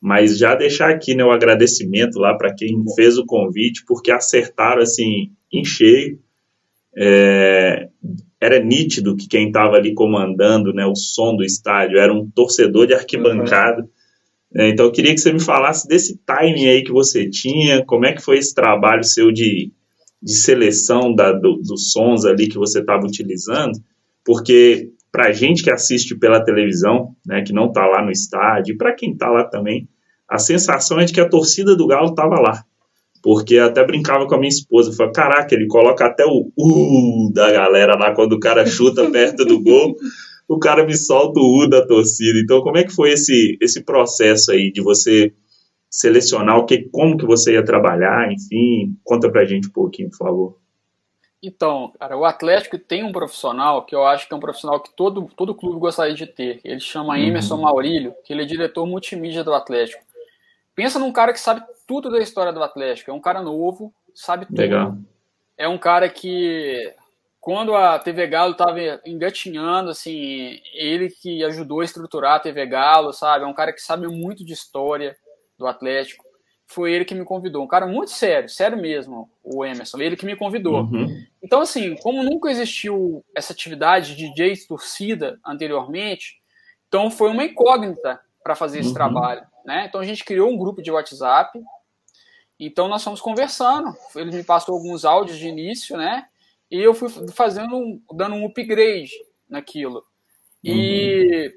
mas 0.00 0.38
já 0.38 0.54
deixar 0.54 0.90
aqui 0.90 1.14
né, 1.14 1.24
o 1.24 1.32
agradecimento 1.32 2.20
lá 2.20 2.36
para 2.36 2.54
quem 2.54 2.84
fez 2.94 3.18
o 3.18 3.26
convite, 3.26 3.82
porque 3.84 4.12
acertaram 4.12 4.80
assim 4.80 5.32
em 5.52 5.64
cheio. 5.64 6.20
É, 6.96 7.88
era 8.40 8.58
nítido 8.58 9.16
que 9.16 9.28
quem 9.28 9.48
estava 9.48 9.76
ali 9.76 9.94
comandando 9.94 10.72
né, 10.72 10.86
o 10.86 10.94
som 10.94 11.36
do 11.36 11.44
estádio 11.44 11.98
era 11.98 12.12
um 12.12 12.28
torcedor 12.30 12.86
de 12.86 12.94
arquibancada. 12.94 13.82
Uhum. 13.82 13.88
É, 14.54 14.68
então 14.68 14.86
eu 14.86 14.92
queria 14.92 15.12
que 15.14 15.20
você 15.20 15.32
me 15.32 15.40
falasse 15.40 15.86
desse 15.86 16.18
timing 16.24 16.68
aí 16.68 16.82
que 16.82 16.92
você 16.92 17.28
tinha, 17.28 17.84
como 17.84 18.06
é 18.06 18.12
que 18.12 18.22
foi 18.22 18.38
esse 18.38 18.54
trabalho 18.54 19.04
seu 19.04 19.30
de, 19.30 19.72
de 20.22 20.34
seleção 20.34 21.14
da, 21.14 21.32
do, 21.32 21.56
dos 21.56 21.92
sons 21.92 22.24
ali 22.24 22.48
que 22.48 22.56
você 22.56 22.80
estava 22.80 23.04
utilizando, 23.04 23.78
porque 24.24 24.90
para 25.12 25.28
a 25.28 25.32
gente 25.32 25.62
que 25.62 25.70
assiste 25.70 26.14
pela 26.14 26.44
televisão, 26.44 27.14
né, 27.26 27.42
que 27.42 27.52
não 27.52 27.66
está 27.66 27.86
lá 27.86 28.02
no 28.02 28.10
estádio, 28.10 28.74
e 28.74 28.76
para 28.76 28.94
quem 28.94 29.12
está 29.12 29.28
lá 29.28 29.44
também, 29.44 29.88
a 30.28 30.38
sensação 30.38 31.00
é 31.00 31.04
de 31.04 31.12
que 31.12 31.20
a 31.20 31.28
torcida 31.28 31.76
do 31.76 31.86
Galo 31.86 32.10
estava 32.10 32.38
lá 32.40 32.64
porque 33.26 33.58
até 33.58 33.84
brincava 33.84 34.24
com 34.28 34.36
a 34.36 34.38
minha 34.38 34.48
esposa, 34.48 34.96
falei, 34.96 35.12
caraca, 35.12 35.52
ele 35.52 35.66
coloca 35.66 36.06
até 36.06 36.24
o 36.24 36.48
uh 36.56 37.32
da 37.32 37.50
galera 37.50 37.98
lá 37.98 38.14
quando 38.14 38.34
o 38.34 38.38
cara 38.38 38.64
chuta 38.64 39.10
perto 39.10 39.44
do 39.44 39.60
gol, 39.60 39.96
o 40.46 40.60
cara 40.60 40.86
me 40.86 40.96
solta 40.96 41.40
o 41.40 41.64
uh 41.64 41.68
da 41.68 41.84
torcida. 41.84 42.38
Então, 42.38 42.60
como 42.60 42.78
é 42.78 42.84
que 42.84 42.92
foi 42.92 43.10
esse, 43.10 43.58
esse 43.60 43.82
processo 43.82 44.52
aí 44.52 44.70
de 44.70 44.80
você 44.80 45.34
selecionar 45.90 46.56
o 46.56 46.66
que, 46.66 46.88
como 46.92 47.18
que 47.18 47.26
você 47.26 47.54
ia 47.54 47.64
trabalhar, 47.64 48.30
enfim, 48.30 48.96
conta 49.02 49.28
pra 49.28 49.44
gente 49.44 49.66
um 49.66 49.72
pouquinho, 49.72 50.08
por 50.10 50.18
favor. 50.18 50.58
Então, 51.42 51.92
cara, 51.98 52.16
o 52.16 52.24
Atlético 52.24 52.78
tem 52.78 53.02
um 53.02 53.10
profissional 53.10 53.84
que 53.84 53.94
eu 53.96 54.06
acho 54.06 54.28
que 54.28 54.34
é 54.34 54.36
um 54.36 54.40
profissional 54.40 54.78
que 54.78 54.94
todo, 54.94 55.28
todo 55.36 55.52
clube 55.52 55.80
gostaria 55.80 56.14
de 56.14 56.28
ter. 56.28 56.60
Ele 56.62 56.78
chama 56.78 57.14
uhum. 57.14 57.24
Emerson 57.24 57.56
Maurílio, 57.56 58.14
que 58.24 58.32
ele 58.32 58.42
é 58.42 58.46
diretor 58.46 58.86
multimídia 58.86 59.42
do 59.42 59.52
Atlético. 59.52 60.04
Pensa 60.76 61.00
num 61.00 61.10
cara 61.10 61.32
que 61.32 61.40
sabe 61.40 61.62
tudo 61.86 62.10
da 62.10 62.18
história 62.18 62.52
do 62.52 62.62
Atlético. 62.62 63.10
É 63.10 63.14
um 63.14 63.20
cara 63.20 63.40
novo, 63.40 63.94
sabe 64.14 64.46
tudo. 64.46 64.58
Legal. 64.58 64.96
É 65.56 65.68
um 65.68 65.78
cara 65.78 66.08
que, 66.08 66.92
quando 67.40 67.74
a 67.74 67.98
TV 67.98 68.26
Galo 68.26 68.52
estava 68.52 68.78
engatinhando, 69.06 69.90
assim, 69.90 70.60
ele 70.74 71.08
que 71.08 71.42
ajudou 71.44 71.80
a 71.80 71.84
estruturar 71.84 72.34
a 72.34 72.40
TV 72.40 72.66
Galo, 72.66 73.12
sabe? 73.12 73.44
É 73.44 73.48
um 73.48 73.54
cara 73.54 73.72
que 73.72 73.80
sabe 73.80 74.06
muito 74.06 74.44
de 74.44 74.52
história 74.52 75.16
do 75.58 75.66
Atlético. 75.66 76.24
Foi 76.66 76.92
ele 76.92 77.04
que 77.04 77.14
me 77.14 77.24
convidou. 77.24 77.62
Um 77.62 77.68
cara 77.68 77.86
muito 77.86 78.10
sério, 78.10 78.48
sério 78.48 78.76
mesmo, 78.76 79.30
o 79.42 79.64
Emerson. 79.64 79.98
Ele 79.98 80.16
que 80.16 80.26
me 80.26 80.34
convidou. 80.34 80.82
Uhum. 80.82 81.24
Então, 81.40 81.60
assim, 81.60 81.94
como 81.96 82.24
nunca 82.24 82.50
existiu 82.50 83.24
essa 83.34 83.52
atividade 83.52 84.16
de 84.16 84.34
DJ 84.34 84.66
torcida 84.66 85.38
anteriormente, 85.46 86.40
então 86.88 87.10
foi 87.10 87.30
uma 87.30 87.44
incógnita 87.44 88.20
para 88.42 88.56
fazer 88.56 88.80
esse 88.80 88.88
uhum. 88.88 88.94
trabalho. 88.94 89.46
Né? 89.66 89.86
Então 89.88 90.00
a 90.00 90.04
gente 90.04 90.24
criou 90.24 90.48
um 90.48 90.56
grupo 90.56 90.80
de 90.80 90.92
WhatsApp. 90.92 91.60
Então 92.58 92.88
nós 92.88 93.04
fomos 93.04 93.20
conversando. 93.20 93.94
Ele 94.14 94.34
me 94.34 94.42
passou 94.42 94.74
alguns 94.74 95.04
áudios 95.04 95.38
de 95.38 95.46
início, 95.46 95.96
né? 95.96 96.24
E 96.70 96.80
eu 96.80 96.94
fui 96.94 97.08
fazendo, 97.32 98.00
dando 98.12 98.34
um 98.34 98.46
upgrade 98.46 99.12
naquilo. 99.48 100.02
E 100.64 101.46
uhum. 101.46 101.52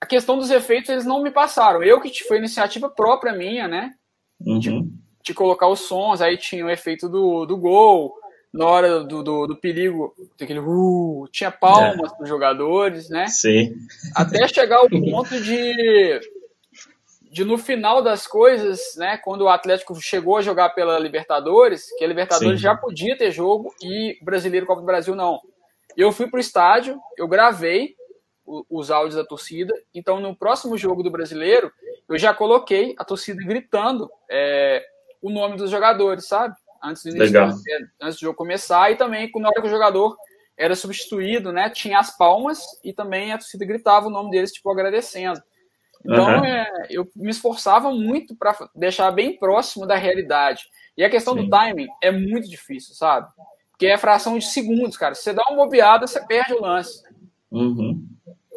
a 0.00 0.06
questão 0.06 0.38
dos 0.38 0.50
efeitos 0.50 0.90
eles 0.90 1.04
não 1.04 1.22
me 1.22 1.30
passaram. 1.30 1.82
Eu 1.82 2.00
que 2.00 2.24
foi 2.24 2.38
iniciativa 2.38 2.88
própria 2.88 3.32
minha, 3.32 3.66
né? 3.66 3.94
Uhum. 4.40 4.58
De, 4.58 4.90
de, 5.24 5.34
colocar 5.34 5.68
os 5.68 5.80
sons. 5.80 6.20
Aí 6.20 6.36
tinha 6.36 6.64
o 6.64 6.70
efeito 6.70 7.08
do, 7.08 7.46
do 7.46 7.56
gol. 7.56 8.14
Na 8.52 8.66
hora 8.66 9.02
do, 9.02 9.22
do, 9.22 9.46
do 9.46 9.56
perigo, 9.56 10.14
aquele, 10.38 10.60
uh, 10.60 11.26
tinha 11.32 11.50
palmas 11.50 12.12
é. 12.12 12.14
para 12.14 12.22
os 12.22 12.28
jogadores, 12.28 13.08
né? 13.08 13.26
Sim. 13.26 13.74
Até 14.14 14.46
chegar 14.46 14.76
ao 14.76 14.90
ponto 14.90 15.40
de 15.40 16.20
de 17.32 17.46
no 17.46 17.56
final 17.56 18.02
das 18.02 18.26
coisas, 18.26 18.78
né, 18.98 19.16
quando 19.16 19.40
o 19.40 19.48
Atlético 19.48 19.98
chegou 19.98 20.36
a 20.36 20.42
jogar 20.42 20.68
pela 20.74 20.98
Libertadores, 20.98 21.86
que 21.96 22.04
a 22.04 22.06
Libertadores 22.06 22.60
Sim. 22.60 22.64
já 22.64 22.76
podia 22.76 23.16
ter 23.16 23.30
jogo 23.30 23.74
e 23.82 24.18
o 24.20 24.24
Brasileiro 24.26 24.66
Copa 24.66 24.82
do 24.82 24.86
Brasil 24.86 25.14
não. 25.14 25.40
Eu 25.96 26.12
fui 26.12 26.28
pro 26.28 26.38
estádio, 26.38 27.00
eu 27.16 27.26
gravei 27.26 27.96
os 28.44 28.90
áudios 28.90 29.14
da 29.14 29.24
torcida, 29.24 29.72
então 29.94 30.20
no 30.20 30.36
próximo 30.36 30.76
jogo 30.76 31.02
do 31.02 31.10
Brasileiro 31.10 31.72
eu 32.06 32.18
já 32.18 32.34
coloquei 32.34 32.94
a 32.98 33.04
torcida 33.04 33.42
gritando 33.42 34.10
é, 34.30 34.84
o 35.22 35.30
nome 35.30 35.56
dos 35.56 35.70
jogadores, 35.70 36.28
sabe? 36.28 36.54
Antes 36.84 37.02
do, 37.02 37.16
início, 37.16 37.40
antes 37.98 38.18
do 38.18 38.20
jogo 38.20 38.36
começar 38.36 38.92
e 38.92 38.96
também 38.96 39.30
na 39.36 39.48
hora 39.48 39.62
que 39.62 39.68
o 39.68 39.70
jogador 39.70 40.14
era 40.54 40.76
substituído, 40.76 41.50
né, 41.50 41.70
tinha 41.70 41.98
as 41.98 42.14
palmas 42.14 42.60
e 42.84 42.92
também 42.92 43.32
a 43.32 43.38
torcida 43.38 43.64
gritava 43.64 44.08
o 44.08 44.10
nome 44.10 44.30
deles, 44.30 44.52
tipo, 44.52 44.70
agradecendo. 44.70 45.40
Então, 46.04 46.26
uhum. 46.26 46.44
é, 46.44 46.66
eu 46.90 47.08
me 47.14 47.30
esforçava 47.30 47.90
muito 47.90 48.34
para 48.36 48.56
deixar 48.74 49.10
bem 49.12 49.38
próximo 49.38 49.86
da 49.86 49.96
realidade. 49.96 50.62
E 50.96 51.04
a 51.04 51.10
questão 51.10 51.34
Sim. 51.34 51.44
do 51.44 51.50
timing 51.50 51.86
é 52.02 52.10
muito 52.10 52.48
difícil, 52.48 52.94
sabe? 52.94 53.28
Porque 53.70 53.86
é 53.86 53.96
fração 53.96 54.36
de 54.36 54.44
segundos, 54.44 54.96
cara. 54.96 55.14
Se 55.14 55.22
você 55.22 55.32
dá 55.32 55.42
uma 55.48 55.64
bobeada, 55.64 56.06
você 56.06 56.20
perde 56.26 56.54
o 56.54 56.60
lance. 56.60 57.02
Uhum. 57.50 58.04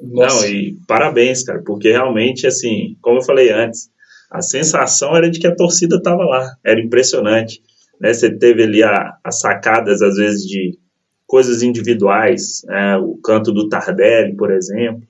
Não, 0.02 0.46
e 0.46 0.78
parabéns, 0.88 1.44
cara, 1.44 1.62
porque 1.64 1.92
realmente, 1.92 2.46
assim, 2.46 2.98
como 3.02 3.20
eu 3.20 3.24
falei 3.24 3.52
antes, 3.52 3.90
a 4.30 4.42
sensação 4.42 5.16
era 5.16 5.30
de 5.30 5.40
que 5.40 5.48
a 5.48 5.56
torcida 5.56 5.98
estava 5.98 6.24
lá. 6.24 6.56
Era 6.66 6.82
impressionante. 6.82 7.62
Né? 8.00 8.14
Você 8.14 8.36
teve 8.36 8.64
ali 8.64 8.84
a, 8.84 9.18
as 9.24 9.40
sacadas, 9.40 10.02
às 10.02 10.16
vezes, 10.16 10.44
de 10.46 10.78
coisas 11.26 11.62
individuais, 11.62 12.62
né? 12.66 12.98
o 12.98 13.18
canto 13.24 13.52
do 13.52 13.70
Tardelli, 13.70 14.36
por 14.36 14.52
exemplo 14.52 15.02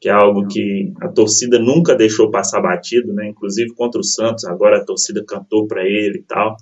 que 0.00 0.08
é 0.08 0.12
algo 0.12 0.46
que 0.46 0.92
a 1.00 1.08
torcida 1.08 1.58
nunca 1.58 1.94
deixou 1.94 2.30
passar 2.30 2.60
batido, 2.60 3.12
né? 3.12 3.28
Inclusive 3.28 3.74
contra 3.74 4.00
o 4.00 4.04
Santos, 4.04 4.44
agora 4.44 4.78
a 4.78 4.84
torcida 4.84 5.24
cantou 5.26 5.66
para 5.66 5.84
ele 5.84 6.18
e 6.18 6.22
tal. 6.22 6.56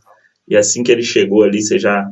E 0.46 0.56
assim 0.56 0.82
que 0.82 0.92
ele 0.92 1.02
chegou 1.02 1.42
ali, 1.42 1.62
você 1.62 1.78
já 1.78 2.06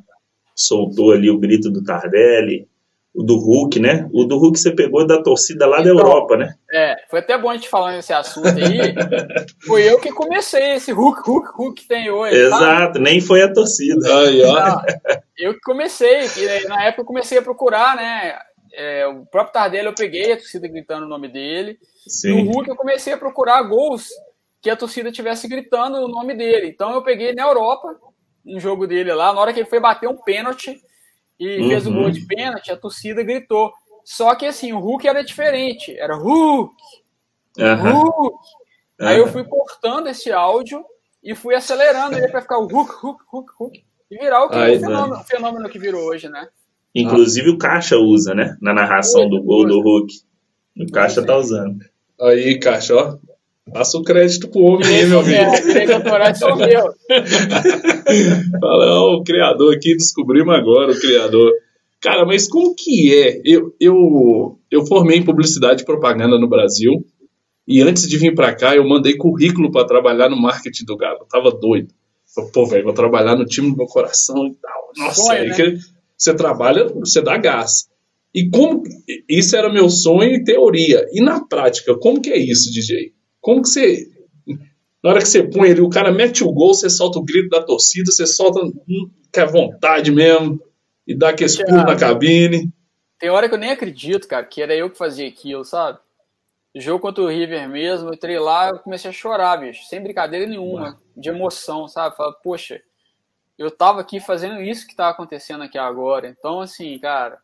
soltou 0.54 1.12
ali 1.12 1.30
o 1.30 1.38
grito 1.38 1.70
do 1.70 1.82
Tardelli, 1.82 2.66
o 3.14 3.22
do 3.22 3.36
Hulk, 3.36 3.78
né? 3.78 4.08
O 4.12 4.24
do 4.24 4.38
Hulk 4.38 4.58
você 4.58 4.74
pegou 4.74 5.06
da 5.06 5.22
torcida 5.22 5.66
lá 5.66 5.80
então, 5.80 5.94
da 5.94 6.02
Europa, 6.02 6.36
né? 6.36 6.54
É, 6.72 6.96
foi 7.10 7.20
até 7.20 7.36
bom 7.36 7.50
a 7.50 7.54
gente 7.54 7.68
falar 7.68 7.92
nesse 7.92 8.12
assunto 8.12 8.48
aí. 8.48 8.94
foi 9.66 9.82
eu 9.88 10.00
que 10.00 10.10
comecei 10.10 10.72
esse 10.72 10.92
Hulk, 10.92 11.20
Hulk, 11.20 11.48
Hulk 11.54 11.82
que 11.82 11.88
tem 11.88 12.10
hoje. 12.10 12.34
Exato, 12.34 12.98
nem 12.98 13.20
foi 13.20 13.42
a 13.42 13.52
torcida. 13.52 14.18
Aí, 14.18 14.42
ó. 14.42 14.80
Eu 15.36 15.54
que 15.54 15.60
comecei, 15.60 16.26
que, 16.28 16.68
na 16.68 16.84
época 16.84 17.02
eu 17.02 17.06
comecei 17.06 17.36
a 17.36 17.42
procurar, 17.42 17.96
né? 17.96 18.34
É, 18.74 19.06
o 19.06 19.26
próprio 19.26 19.52
Tardelli 19.52 19.86
eu 19.86 19.94
peguei 19.94 20.32
a 20.32 20.36
torcida 20.36 20.66
gritando 20.66 21.06
o 21.06 21.08
nome 21.08 21.28
dele. 21.28 21.78
Sim. 22.06 22.28
E 22.28 22.32
o 22.32 22.50
Hulk 22.50 22.68
eu 22.68 22.76
comecei 22.76 23.12
a 23.12 23.18
procurar 23.18 23.62
gols 23.62 24.08
que 24.60 24.70
a 24.70 24.76
torcida 24.76 25.10
tivesse 25.10 25.48
gritando 25.48 25.98
o 25.98 26.08
nome 26.08 26.34
dele. 26.34 26.68
Então 26.68 26.92
eu 26.92 27.02
peguei 27.02 27.34
na 27.34 27.44
Europa 27.44 27.98
um 28.46 28.58
jogo 28.58 28.86
dele 28.86 29.12
lá, 29.12 29.32
na 29.32 29.40
hora 29.40 29.52
que 29.52 29.60
ele 29.60 29.68
foi 29.68 29.80
bater 29.80 30.08
um 30.08 30.16
pênalti 30.16 30.80
e 31.38 31.60
uhum. 31.60 31.68
fez 31.68 31.86
o 31.86 31.92
gol 31.92 32.10
de 32.10 32.26
pênalti, 32.26 32.70
a 32.70 32.76
torcida 32.76 33.22
gritou. 33.22 33.72
Só 34.04 34.34
que 34.34 34.46
assim, 34.46 34.72
o 34.72 34.80
Hulk 34.80 35.06
era 35.06 35.24
diferente, 35.24 35.96
era 35.96 36.16
Hulk, 36.16 36.74
uhum. 37.58 37.92
Hulk. 37.92 38.38
Uhum. 39.00 39.08
Aí 39.08 39.18
eu 39.18 39.26
fui 39.28 39.44
cortando 39.44 40.08
esse 40.08 40.32
áudio 40.32 40.84
e 41.22 41.34
fui 41.34 41.54
acelerando 41.54 42.16
ele 42.16 42.28
para 42.28 42.42
ficar 42.42 42.58
o 42.58 42.66
Hulk, 42.66 42.94
Hulk, 42.94 43.24
Hulk, 43.28 43.52
Hulk. 43.58 43.84
E 44.10 44.18
virar 44.18 44.44
o, 44.44 44.50
que, 44.50 44.56
o 44.58 44.80
fenômeno, 44.80 45.24
fenômeno, 45.24 45.68
que 45.70 45.78
virou 45.78 46.02
hoje, 46.02 46.28
né? 46.28 46.46
Inclusive 46.94 47.50
ah. 47.50 47.52
o 47.52 47.58
Caixa 47.58 47.98
usa, 47.98 48.34
né? 48.34 48.56
Na 48.60 48.74
narração 48.74 49.28
do 49.28 49.42
gol 49.42 49.66
do 49.66 49.80
Hulk. 49.80 50.12
O 50.78 50.90
Caixa 50.90 51.22
tá 51.22 51.36
usando. 51.36 51.78
Aí, 52.20 52.58
Caixa, 52.58 52.94
ó. 52.94 53.16
Passa 53.72 53.96
o 53.96 54.02
crédito 54.02 54.48
pro 54.48 54.60
homem 54.60 54.88
aí, 54.88 55.06
meu 55.06 55.20
amigo. 55.20 55.38
Fala, 58.60 59.00
o 59.14 59.22
criador 59.22 59.74
aqui, 59.74 59.94
descobrimos 59.94 60.54
agora 60.54 60.90
o 60.90 61.00
criador. 61.00 61.52
Cara, 62.00 62.26
mas 62.26 62.48
como 62.48 62.74
que 62.74 63.14
é? 63.14 63.40
Eu, 63.44 63.72
eu, 63.80 64.58
eu 64.68 64.84
formei 64.86 65.18
em 65.18 65.24
publicidade 65.24 65.82
e 65.82 65.86
propaganda 65.86 66.38
no 66.38 66.48
Brasil. 66.48 67.06
E 67.66 67.80
antes 67.80 68.08
de 68.08 68.18
vir 68.18 68.34
para 68.34 68.52
cá, 68.52 68.74
eu 68.74 68.86
mandei 68.86 69.16
currículo 69.16 69.70
para 69.70 69.86
trabalhar 69.86 70.28
no 70.28 70.40
marketing 70.40 70.84
do 70.84 70.96
Galo. 70.96 71.18
Eu 71.20 71.26
tava 71.26 71.52
doido. 71.52 71.94
Falei, 72.34 72.50
Pô, 72.50 72.66
velho, 72.66 72.84
vou 72.84 72.92
trabalhar 72.92 73.36
no 73.36 73.44
time 73.44 73.70
do 73.70 73.76
meu 73.76 73.86
coração 73.86 74.46
e 74.46 74.54
tal. 74.54 74.90
Nossa, 74.96 75.32
aí 75.34 75.48
né? 75.48 75.78
Você 76.22 76.34
trabalha, 76.34 76.86
você 76.88 77.20
dá 77.20 77.36
gás. 77.36 77.88
E 78.34 78.48
como 78.48 78.82
isso 79.28 79.56
era 79.56 79.72
meu 79.72 79.90
sonho 79.90 80.34
em 80.34 80.44
teoria. 80.44 81.06
E 81.12 81.20
na 81.20 81.44
prática, 81.44 81.94
como 81.98 82.20
que 82.20 82.30
é 82.30 82.38
isso, 82.38 82.72
DJ? 82.72 83.12
Como 83.40 83.62
que 83.62 83.68
você. 83.68 84.06
Na 85.02 85.10
hora 85.10 85.18
que 85.18 85.28
você 85.28 85.42
põe 85.42 85.70
ali, 85.70 85.80
o 85.80 85.90
cara 85.90 86.12
mete 86.12 86.44
o 86.44 86.52
gol, 86.52 86.74
você 86.74 86.88
solta 86.88 87.18
o 87.18 87.24
grito 87.24 87.48
da 87.48 87.62
torcida, 87.62 88.10
você 88.10 88.24
solta 88.24 88.60
hum, 88.60 89.10
que 89.32 89.40
é 89.40 89.44
vontade 89.44 90.12
mesmo, 90.12 90.62
e 91.04 91.12
dá 91.12 91.30
aquele 91.30 91.52
pulo 91.64 91.82
na 91.82 91.96
cabine. 91.96 92.72
Tem 93.18 93.28
hora 93.28 93.48
que 93.48 93.54
eu 93.54 93.58
nem 93.58 93.72
acredito, 93.72 94.28
cara, 94.28 94.46
que 94.46 94.62
era 94.62 94.76
eu 94.76 94.88
que 94.88 94.96
fazia 94.96 95.26
aquilo, 95.26 95.64
sabe? 95.64 95.98
Jogo 96.76 97.00
contra 97.00 97.24
o 97.24 97.28
River 97.28 97.68
mesmo, 97.68 98.08
eu 98.08 98.14
entrei 98.14 98.38
lá, 98.38 98.68
eu 98.68 98.78
comecei 98.78 99.10
a 99.10 99.12
chorar, 99.12 99.56
bicho, 99.56 99.84
sem 99.88 100.00
brincadeira 100.00 100.46
nenhuma, 100.46 100.96
de 101.16 101.28
emoção, 101.28 101.88
sabe? 101.88 102.16
Fala, 102.16 102.32
poxa, 102.32 102.80
eu 103.58 103.70
tava 103.70 104.00
aqui 104.00 104.20
fazendo 104.20 104.60
isso 104.60 104.86
que 104.86 104.96
tá 104.96 105.08
acontecendo 105.08 105.62
aqui 105.62 105.78
agora. 105.78 106.28
Então, 106.28 106.60
assim, 106.60 106.98
cara, 106.98 107.38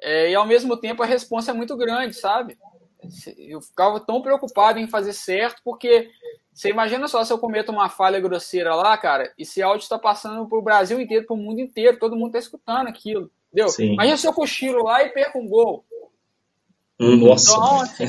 é, 0.00 0.30
e 0.30 0.34
ao 0.34 0.46
mesmo 0.46 0.76
tempo 0.76 1.02
a 1.02 1.06
resposta 1.06 1.50
é 1.50 1.54
muito 1.54 1.76
grande, 1.76 2.14
sabe? 2.14 2.58
eu 3.38 3.60
ficava 3.60 3.98
tão 4.00 4.20
preocupado 4.20 4.78
em 4.78 4.86
fazer 4.86 5.12
certo, 5.12 5.62
porque 5.64 6.10
você 6.52 6.68
imagina 6.68 7.08
só 7.08 7.24
se 7.24 7.32
eu 7.32 7.38
cometo 7.38 7.70
uma 7.70 7.88
falha 7.88 8.20
grosseira 8.20 8.74
lá, 8.74 8.96
cara, 8.98 9.32
e 9.38 9.42
esse 9.42 9.62
áudio 9.62 9.84
está 9.84 9.98
passando 9.98 10.46
pro 10.46 10.62
Brasil 10.62 11.00
inteiro, 11.00 11.26
pro 11.26 11.36
mundo 11.36 11.60
inteiro, 11.60 11.98
todo 11.98 12.16
mundo 12.16 12.28
está 12.28 12.38
escutando 12.38 12.88
aquilo, 12.88 13.30
entendeu? 13.48 13.68
Sim. 13.70 13.94
Imagina 13.94 14.16
se 14.16 14.26
eu 14.26 14.32
cochilo 14.32 14.84
lá 14.84 15.02
e 15.02 15.10
perco 15.10 15.38
um 15.38 15.48
gol. 15.48 15.84
Hum, 16.98 17.16
nossa. 17.16 17.52
Então, 17.52 17.80
assim, 17.80 18.04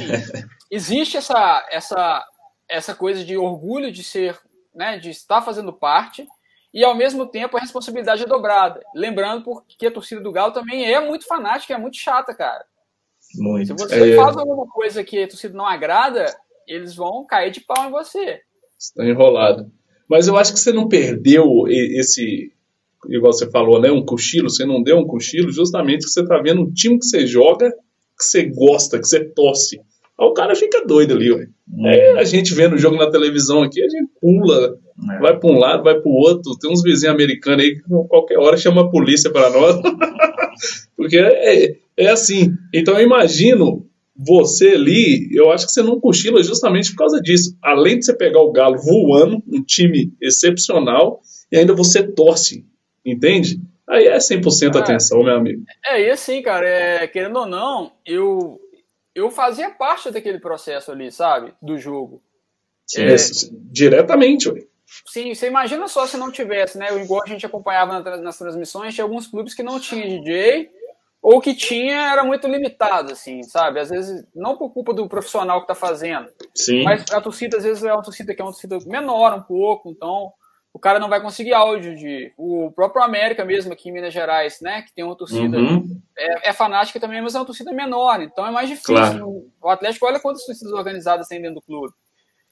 existe 0.69 1.17
essa, 1.17 1.67
essa, 1.71 2.25
essa 2.67 2.95
coisa 2.95 3.23
de 3.23 3.37
orgulho 3.37 3.91
de 3.91 4.03
ser, 4.03 4.37
né, 4.73 4.97
de 4.97 5.09
estar 5.09 5.41
fazendo 5.41 5.71
parte, 5.71 6.27
e 6.73 6.83
ao 6.83 6.95
mesmo 6.95 7.25
tempo 7.25 7.57
a 7.57 7.59
responsabilidade 7.59 8.23
é 8.23 8.27
dobrada. 8.27 8.81
Lembrando 8.95 9.43
porque 9.43 9.87
a 9.87 9.91
torcida 9.91 10.21
do 10.21 10.31
Galo 10.31 10.53
também 10.53 10.91
é 10.91 11.05
muito 11.05 11.25
fanática, 11.25 11.73
é 11.73 11.77
muito 11.77 11.97
chata, 11.97 12.33
cara. 12.33 12.65
Muito. 13.35 13.67
Se 13.67 13.73
você 13.73 14.13
é... 14.13 14.15
faz 14.15 14.37
alguma 14.37 14.67
coisa 14.67 15.03
que 15.03 15.23
a 15.23 15.27
torcida 15.27 15.55
não 15.55 15.65
agrada, 15.65 16.25
eles 16.67 16.95
vão 16.95 17.25
cair 17.25 17.51
de 17.51 17.61
pau 17.61 17.87
em 17.87 17.91
você. 17.91 18.39
Está 18.79 19.05
enrolado. 19.05 19.71
Mas 20.09 20.27
eu 20.27 20.37
acho 20.37 20.53
que 20.53 20.59
você 20.59 20.73
não 20.73 20.89
perdeu 20.89 21.65
esse, 21.67 22.51
igual 23.07 23.31
você 23.31 23.49
falou, 23.49 23.79
né, 23.79 23.91
um 23.91 24.05
cochilo, 24.05 24.49
você 24.49 24.65
não 24.65 24.83
deu 24.83 24.97
um 24.97 25.07
cochilo 25.07 25.51
justamente 25.51 26.05
que 26.05 26.11
você 26.11 26.21
está 26.21 26.37
vendo 26.41 26.61
um 26.61 26.71
time 26.71 26.99
que 26.99 27.05
você 27.05 27.25
joga, 27.25 27.71
que 28.17 28.25
você 28.25 28.43
gosta, 28.43 28.99
que 28.99 29.07
você 29.07 29.23
torce. 29.23 29.79
Aí 30.19 30.27
o 30.27 30.33
cara 30.33 30.55
fica 30.55 30.85
doido 30.85 31.13
ali, 31.13 31.31
ué. 31.31 31.47
Hum. 31.73 31.87
É, 31.87 32.19
a 32.19 32.23
gente 32.23 32.53
vendo 32.53 32.73
o 32.73 32.77
jogo 32.77 32.97
na 32.97 33.09
televisão 33.09 33.63
aqui, 33.63 33.81
a 33.81 33.89
gente 33.89 34.09
pula, 34.19 34.77
é. 35.13 35.19
vai 35.19 35.37
para 35.37 35.49
um 35.49 35.57
lado, 35.57 35.83
vai 35.83 35.99
para 35.99 36.09
o 36.09 36.13
outro. 36.13 36.57
Tem 36.59 36.71
uns 36.71 36.83
vizinhos 36.83 37.13
americanos 37.13 37.63
aí 37.63 37.75
que 37.75 37.81
qualquer 38.07 38.37
hora 38.37 38.57
chama 38.57 38.81
a 38.81 38.89
polícia 38.89 39.31
para 39.31 39.49
nós. 39.49 39.81
Porque 40.95 41.17
é, 41.17 41.75
é 41.97 42.07
assim. 42.09 42.53
Então 42.73 42.97
eu 42.99 43.05
imagino 43.05 43.87
você 44.15 44.69
ali, 44.69 45.29
eu 45.33 45.51
acho 45.51 45.65
que 45.65 45.71
você 45.71 45.81
não 45.81 45.99
cochila 45.99 46.43
justamente 46.43 46.91
por 46.91 46.97
causa 46.97 47.19
disso. 47.19 47.55
Além 47.61 47.97
de 47.97 48.05
você 48.05 48.15
pegar 48.15 48.41
o 48.41 48.51
Galo 48.51 48.77
voando, 48.77 49.41
um 49.47 49.63
time 49.63 50.13
excepcional, 50.21 51.21
e 51.51 51.57
ainda 51.57 51.73
você 51.73 52.03
torce, 52.03 52.65
entende? 53.05 53.59
Aí 53.89 54.05
é 54.05 54.17
100% 54.17 54.75
atenção, 54.75 55.23
meu 55.23 55.35
amigo. 55.35 55.63
É, 55.85 56.01
e 56.01 56.09
assim, 56.09 56.41
cara, 56.41 56.67
é, 56.67 57.07
querendo 57.07 57.39
ou 57.39 57.45
não, 57.45 57.91
eu, 58.05 58.59
eu 59.13 59.29
fazia 59.29 59.69
parte 59.69 60.11
daquele 60.11 60.39
processo 60.39 60.91
ali, 60.91 61.11
sabe? 61.11 61.53
Do 61.61 61.77
jogo. 61.77 62.21
Sim, 62.85 63.03
é, 63.03 63.15
diretamente, 63.71 64.49
ué. 64.49 64.65
Sim, 65.05 65.33
você 65.33 65.47
imagina 65.47 65.87
só 65.87 66.05
se 66.05 66.17
não 66.17 66.31
tivesse, 66.31 66.77
né? 66.77 66.87
Igual 67.01 67.23
a 67.23 67.27
gente 67.27 67.45
acompanhava 67.45 67.99
nas 68.17 68.37
transmissões, 68.37 68.93
tinha 68.93 69.05
alguns 69.05 69.27
clubes 69.27 69.53
que 69.53 69.63
não 69.63 69.79
tinham 69.79 70.21
DJ, 70.21 70.69
ou 71.21 71.39
que 71.39 71.55
tinha 71.55 72.11
era 72.11 72.23
muito 72.23 72.47
limitado, 72.47 73.13
assim, 73.13 73.43
sabe? 73.43 73.79
Às 73.79 73.89
vezes, 73.89 74.25
não 74.35 74.57
por 74.57 74.71
culpa 74.71 74.93
do 74.93 75.07
profissional 75.07 75.59
que 75.59 75.71
está 75.71 75.75
fazendo, 75.75 76.29
Sim. 76.53 76.83
mas 76.83 77.05
a 77.11 77.21
torcida, 77.21 77.57
às 77.57 77.63
vezes, 77.63 77.83
é 77.83 77.93
uma 77.93 78.03
torcida 78.03 78.33
que 78.35 78.41
é 78.41 78.43
uma 78.43 78.51
torcida 78.51 78.79
menor 78.85 79.33
um 79.33 79.41
pouco, 79.41 79.89
então 79.89 80.33
o 80.73 80.79
cara 80.79 80.99
não 80.99 81.09
vai 81.09 81.21
conseguir 81.21 81.53
áudio 81.53 81.95
de. 81.95 82.33
O 82.37 82.71
próprio 82.71 83.03
América 83.03 83.43
mesmo, 83.43 83.73
aqui 83.73 83.89
em 83.89 83.91
Minas 83.91 84.13
Gerais, 84.13 84.59
né? 84.61 84.81
Que 84.83 84.93
tem 84.93 85.03
uma 85.03 85.17
torcida. 85.17 85.57
Uhum. 85.57 86.01
É, 86.17 86.49
é, 86.49 86.53
fanática 86.53 86.99
também, 86.99 87.21
mas 87.21 87.35
é 87.35 87.39
uma 87.39 87.45
torcida 87.45 87.73
menor, 87.73 88.21
então 88.21 88.45
é 88.45 88.51
mais 88.51 88.69
difícil. 88.69 88.95
Claro. 88.95 89.51
O 89.61 89.69
Atlético, 89.69 90.05
olha 90.05 90.19
quantas 90.19 90.45
torcidas 90.45 90.73
organizadas 90.73 91.27
tem 91.27 91.41
dentro 91.41 91.55
do 91.55 91.61
clube. 91.61 91.93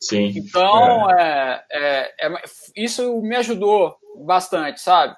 Sim. 0.01 0.34
Então, 0.36 1.10
é. 1.12 1.63
É, 1.71 2.13
é, 2.19 2.27
é 2.27 2.43
isso 2.75 3.21
me 3.21 3.36
ajudou 3.38 3.95
bastante, 4.25 4.82
sabe? 4.82 5.15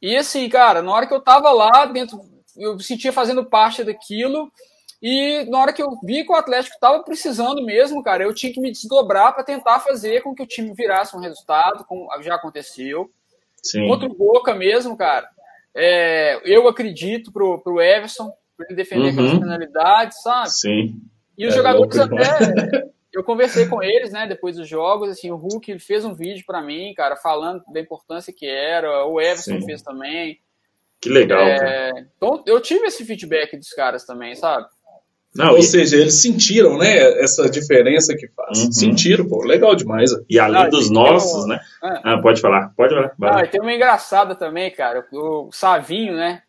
E 0.00 0.16
assim, 0.16 0.48
cara, 0.48 0.82
na 0.82 0.92
hora 0.92 1.06
que 1.06 1.14
eu 1.14 1.20
tava 1.20 1.50
lá 1.50 1.86
dentro, 1.86 2.20
eu 2.56 2.76
me 2.76 2.82
sentia 2.82 3.12
fazendo 3.12 3.44
parte 3.44 3.82
daquilo. 3.82 4.52
E 5.06 5.44
na 5.50 5.58
hora 5.60 5.72
que 5.74 5.82
eu 5.82 5.98
vi 6.02 6.24
que 6.24 6.32
o 6.32 6.34
Atlético 6.34 6.76
estava 6.76 7.02
precisando 7.02 7.62
mesmo, 7.62 8.02
cara, 8.02 8.24
eu 8.24 8.32
tinha 8.32 8.50
que 8.50 8.58
me 8.58 8.72
desdobrar 8.72 9.34
para 9.34 9.44
tentar 9.44 9.78
fazer 9.80 10.22
com 10.22 10.34
que 10.34 10.42
o 10.42 10.46
time 10.46 10.72
virasse 10.72 11.14
um 11.14 11.20
resultado, 11.20 11.84
como 11.84 12.08
já 12.22 12.36
aconteceu. 12.36 13.10
Sim. 13.62 13.86
Contra 13.86 14.08
o 14.08 14.14
Boca 14.14 14.54
mesmo, 14.54 14.96
cara. 14.96 15.28
É, 15.74 16.40
eu 16.42 16.66
acredito 16.66 17.30
pro, 17.30 17.60
pro 17.60 17.82
Everson, 17.82 18.32
para 18.56 18.64
ele 18.66 18.76
defender 18.76 19.08
uhum. 19.08 19.10
aquelas 19.10 19.38
penalidades, 19.38 20.22
sabe? 20.22 20.50
Sim. 20.50 21.02
E 21.36 21.46
os 21.46 21.52
é 21.52 21.56
jogadores 21.58 21.98
até. 21.98 22.88
Eu 23.12 23.22
conversei 23.22 23.68
com 23.68 23.80
eles, 23.80 24.10
né, 24.10 24.26
depois 24.26 24.56
dos 24.56 24.68
jogos, 24.68 25.08
assim, 25.08 25.30
o 25.30 25.36
Hulk 25.36 25.78
fez 25.78 26.04
um 26.04 26.16
vídeo 26.16 26.42
para 26.44 26.60
mim, 26.60 26.92
cara, 26.94 27.14
falando 27.14 27.62
da 27.72 27.78
importância 27.78 28.32
que 28.36 28.44
era, 28.44 29.06
o 29.06 29.20
Everson 29.20 29.60
Sim. 29.60 29.66
fez 29.66 29.82
também. 29.82 30.40
Que 31.00 31.10
legal. 31.10 31.46
É, 31.46 31.92
então, 32.16 32.42
eu 32.44 32.60
tive 32.60 32.86
esse 32.86 33.04
feedback 33.04 33.56
dos 33.56 33.68
caras 33.68 34.04
também, 34.04 34.34
sabe? 34.34 34.66
Não, 35.34 35.52
Ou 35.52 35.58
e... 35.58 35.62
seja, 35.62 35.96
eles 35.96 36.22
sentiram, 36.22 36.78
né, 36.78 37.20
essa 37.20 37.50
diferença 37.50 38.14
que 38.14 38.28
faz. 38.28 38.64
Uhum. 38.64 38.72
Sentiram, 38.72 39.26
pô, 39.26 39.44
legal 39.44 39.74
demais. 39.74 40.12
E 40.30 40.38
além 40.38 40.62
ah, 40.62 40.68
dos 40.68 40.90
nossos, 40.90 41.46
né? 41.46 41.58
É. 41.82 42.00
Ah, 42.04 42.20
pode 42.22 42.40
falar, 42.40 42.72
pode 42.76 42.94
falar. 42.94 43.12
Ah, 43.22 43.46
tem 43.46 43.60
uma 43.60 43.74
engraçada 43.74 44.36
também, 44.36 44.70
cara, 44.70 45.04
o 45.12 45.50
Savinho, 45.52 46.14
né? 46.14 46.42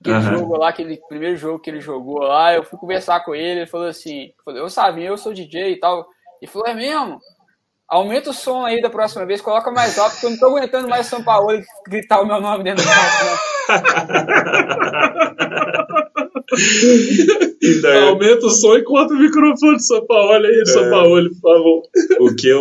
Aquele 0.00 0.16
uhum. 0.16 0.38
jogo 0.38 0.56
lá, 0.56 0.68
aquele 0.68 1.00
primeiro 1.08 1.36
jogo 1.36 1.58
que 1.58 1.68
ele 1.68 1.80
jogou 1.80 2.20
lá, 2.20 2.54
eu 2.54 2.62
fui 2.62 2.78
conversar 2.78 3.24
com 3.24 3.34
ele, 3.34 3.60
ele 3.60 3.66
falou 3.66 3.88
assim, 3.88 4.30
falei, 4.44 4.62
ô 4.62 4.68
Savinho, 4.68 5.08
eu 5.08 5.16
sou 5.16 5.34
DJ 5.34 5.72
e 5.72 5.80
tal. 5.80 6.06
Ele 6.40 6.50
falou, 6.50 6.68
é 6.68 6.74
mesmo? 6.74 7.18
Aumenta 7.88 8.30
o 8.30 8.34
som 8.34 8.64
aí 8.64 8.80
da 8.80 8.90
próxima 8.90 9.26
vez, 9.26 9.40
coloca 9.40 9.72
mais 9.72 9.98
alto, 9.98 10.12
porque 10.12 10.26
eu 10.26 10.30
não 10.30 10.38
tô 10.38 10.46
aguentando 10.46 10.88
mais 10.88 11.06
São 11.06 11.24
Paulo 11.24 11.60
gritar 11.88 12.20
o 12.20 12.26
meu 12.26 12.40
nome 12.40 12.62
dentro 12.62 12.84
do 12.84 12.88
campo, 12.88 13.24
né? 13.24 13.36
então, 17.62 18.08
Aumenta 18.08 18.46
o 18.46 18.50
som 18.50 18.76
e 18.76 18.82
corta 18.82 19.12
o 19.12 19.18
microfone 19.18 19.76
do 19.76 19.82
São 19.82 20.06
Paulo 20.06 20.46
aí, 20.46 20.60
é, 20.60 20.64
São 20.64 20.88
Paulo, 20.88 21.28
por 21.30 21.40
favor. 21.40 21.82
O 22.20 22.34
que, 22.34 22.48
eu, 22.48 22.60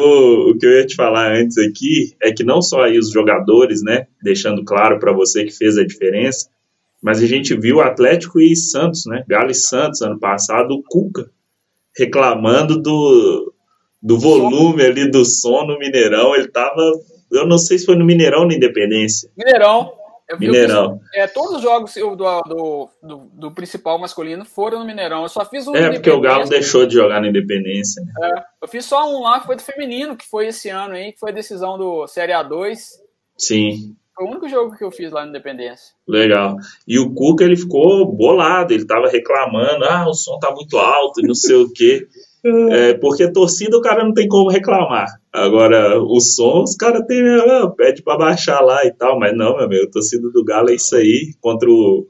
o 0.50 0.58
que 0.58 0.66
eu 0.66 0.72
ia 0.72 0.86
te 0.86 0.96
falar 0.96 1.34
antes 1.36 1.58
aqui 1.58 2.16
é 2.22 2.32
que 2.32 2.44
não 2.44 2.62
só 2.62 2.82
aí 2.82 3.00
os 3.00 3.12
jogadores, 3.12 3.82
né, 3.82 4.08
deixando 4.22 4.64
claro 4.66 5.00
para 5.00 5.14
você 5.14 5.46
que 5.46 5.56
fez 5.56 5.78
a 5.78 5.86
diferença, 5.86 6.50
mas 7.02 7.22
a 7.22 7.26
gente 7.26 7.56
viu 7.56 7.80
Atlético 7.80 8.42
e 8.42 8.56
Santos, 8.56 9.06
né, 9.06 9.24
Galo 9.28 9.52
e 9.52 9.56
Santos 9.56 10.02
ano 10.02 10.20
passado, 10.20 10.72
o 10.72 10.84
Cuca 10.84 11.30
reclamando 11.98 12.80
do, 12.80 13.54
do 14.02 14.20
volume 14.20 14.84
ali 14.84 15.10
do 15.10 15.26
som 15.26 15.66
no 15.66 15.80
Mineirão, 15.80 16.36
ele 16.36 16.48
tava, 16.48 16.82
eu 17.32 17.48
não 17.48 17.58
sei 17.58 17.80
se 17.80 17.86
foi 17.86 17.96
no 17.96 18.06
Mineirão 18.06 18.42
ou 18.42 18.48
na 18.48 18.54
Independência. 18.54 19.30
Mineirão. 19.36 19.92
Eu, 20.30 20.38
Mineirão. 20.38 21.00
Eu 21.14 21.24
é, 21.24 21.28
todos 21.28 21.58
os 21.58 21.62
jogos 21.62 21.94
do, 21.94 22.16
do, 22.16 22.90
do, 23.02 23.18
do, 23.34 23.52
principal 23.52 23.98
masculino 23.98 24.44
foram 24.44 24.80
no 24.80 24.86
Mineirão. 24.86 25.24
Eu 25.24 25.30
só 25.30 25.46
fiz 25.46 25.68
um. 25.68 25.76
É, 25.76 25.90
porque 25.92 26.10
o 26.10 26.20
Galo 26.20 26.50
deixou 26.50 26.86
de 26.86 26.96
jogar 26.96 27.22
na 27.22 27.30
Independência. 27.30 28.04
Né? 28.04 28.12
É, 28.24 28.44
eu 28.62 28.68
fiz 28.68 28.84
só 28.86 29.10
um 29.10 29.22
lá 29.22 29.40
que 29.40 29.46
foi 29.46 29.56
do 29.56 29.62
feminino, 29.62 30.18
que 30.18 30.28
foi 30.28 30.48
esse 30.48 30.70
ano 30.70 30.96
aí, 30.96 31.14
que 31.14 31.20
foi 31.20 31.32
a 31.32 31.36
decisão 31.36 31.78
do 31.78 32.06
Série 32.08 32.34
A2. 32.34 32.78
Sim. 33.38 33.96
Foi 34.14 34.26
o 34.26 34.30
único 34.30 34.50
jogo 34.50 34.76
que 34.76 34.84
eu 34.84 34.92
fiz 34.92 35.12
lá 35.12 35.22
na 35.22 35.30
Independência. 35.30 35.94
Legal. 36.08 36.58
E 36.88 37.00
o 37.00 37.14
Cuca, 37.14 37.44
ele 37.44 37.56
ficou 37.56 38.12
bolado, 38.12 38.74
ele 38.74 38.86
tava 38.86 39.08
reclamando, 39.08 39.86
ah, 39.86 40.10
o 40.10 40.14
som 40.14 40.40
tá 40.40 40.52
muito 40.52 40.76
alto 40.78 41.22
e 41.22 41.28
não 41.28 41.36
sei 41.36 41.56
o 41.56 41.72
quê. 41.72 42.08
É, 42.46 42.94
porque 42.96 43.32
torcida 43.32 43.78
o 43.78 43.82
cara 43.82 44.04
não 44.04 44.14
tem 44.14 44.28
como 44.28 44.50
reclamar. 44.50 45.08
Agora, 45.34 46.00
o 46.02 46.20
som, 46.20 46.64
os 46.64 46.76
caras 46.76 47.06
tem, 47.06 47.22
ah, 47.28 47.70
pede 47.76 48.02
para 48.02 48.18
baixar 48.18 48.62
lá 48.62 48.86
e 48.86 48.92
tal, 48.92 49.20
mas 49.20 49.36
não, 49.36 49.56
meu 49.56 49.66
amigo, 49.66 49.92
torcida 49.92 50.30
do 50.30 50.44
Galo 50.44 50.70
é 50.70 50.76
isso 50.76 50.96
aí, 50.96 51.34
contra 51.42 51.70
o. 51.70 52.08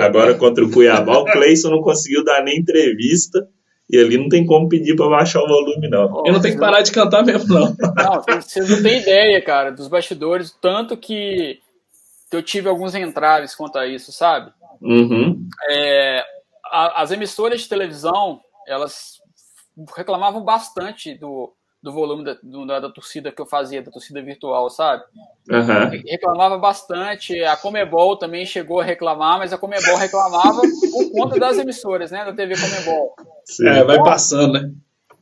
Agora 0.00 0.34
contra 0.34 0.64
o 0.64 0.70
Cuiabá, 0.70 1.18
o 1.18 1.24
Cleison 1.24 1.70
não 1.70 1.82
conseguiu 1.82 2.24
dar 2.24 2.42
nem 2.42 2.58
entrevista. 2.58 3.46
E 3.90 3.98
ali 3.98 4.16
não 4.16 4.30
tem 4.30 4.46
como 4.46 4.66
pedir 4.66 4.96
para 4.96 5.10
baixar 5.10 5.42
o 5.42 5.46
volume, 5.46 5.90
não. 5.90 6.22
Eu 6.24 6.32
não 6.32 6.40
tenho 6.40 6.54
que 6.54 6.60
parar 6.60 6.80
de 6.80 6.90
cantar 6.90 7.22
mesmo, 7.22 7.52
não. 7.52 7.76
Não, 7.94 8.40
vocês 8.40 8.66
não 8.66 8.82
têm 8.82 9.02
ideia, 9.02 9.42
cara, 9.42 9.70
dos 9.70 9.88
bastidores, 9.88 10.56
tanto 10.58 10.96
que 10.96 11.58
eu 12.32 12.42
tive 12.42 12.66
alguns 12.66 12.94
entraves 12.94 13.54
quanto 13.54 13.76
a 13.76 13.86
isso, 13.86 14.10
sabe? 14.10 14.50
Uhum. 14.80 15.46
É, 15.68 16.24
a, 16.72 17.02
as 17.02 17.10
emissoras 17.10 17.60
de 17.60 17.68
televisão, 17.68 18.40
elas 18.66 19.18
reclamavam 19.96 20.42
bastante 20.42 21.14
do, 21.14 21.52
do 21.82 21.92
volume 21.92 22.24
da, 22.24 22.36
do, 22.42 22.66
da, 22.66 22.80
da, 22.80 22.90
torcida 22.90 23.30
que 23.30 23.42
eu 23.42 23.46
fazia, 23.46 23.82
da 23.82 23.90
torcida 23.90 24.22
virtual, 24.22 24.70
sabe? 24.70 25.04
Uhum. 25.50 26.02
Reclamava 26.08 26.56
bastante. 26.56 27.44
A 27.44 27.56
Comebol 27.56 28.16
também 28.16 28.46
chegou 28.46 28.80
a 28.80 28.84
reclamar, 28.84 29.38
mas 29.38 29.52
a 29.52 29.58
Comebol 29.58 29.96
reclamava 29.96 30.62
por 30.62 31.12
conta 31.12 31.38
das 31.38 31.58
emissoras, 31.58 32.10
né? 32.10 32.24
Da 32.24 32.32
TV 32.32 32.54
Comebol. 32.56 33.14
Sim. 33.44 33.68
É, 33.68 33.84
vai 33.84 33.98
passando, 34.02 34.54
né? 34.54 34.70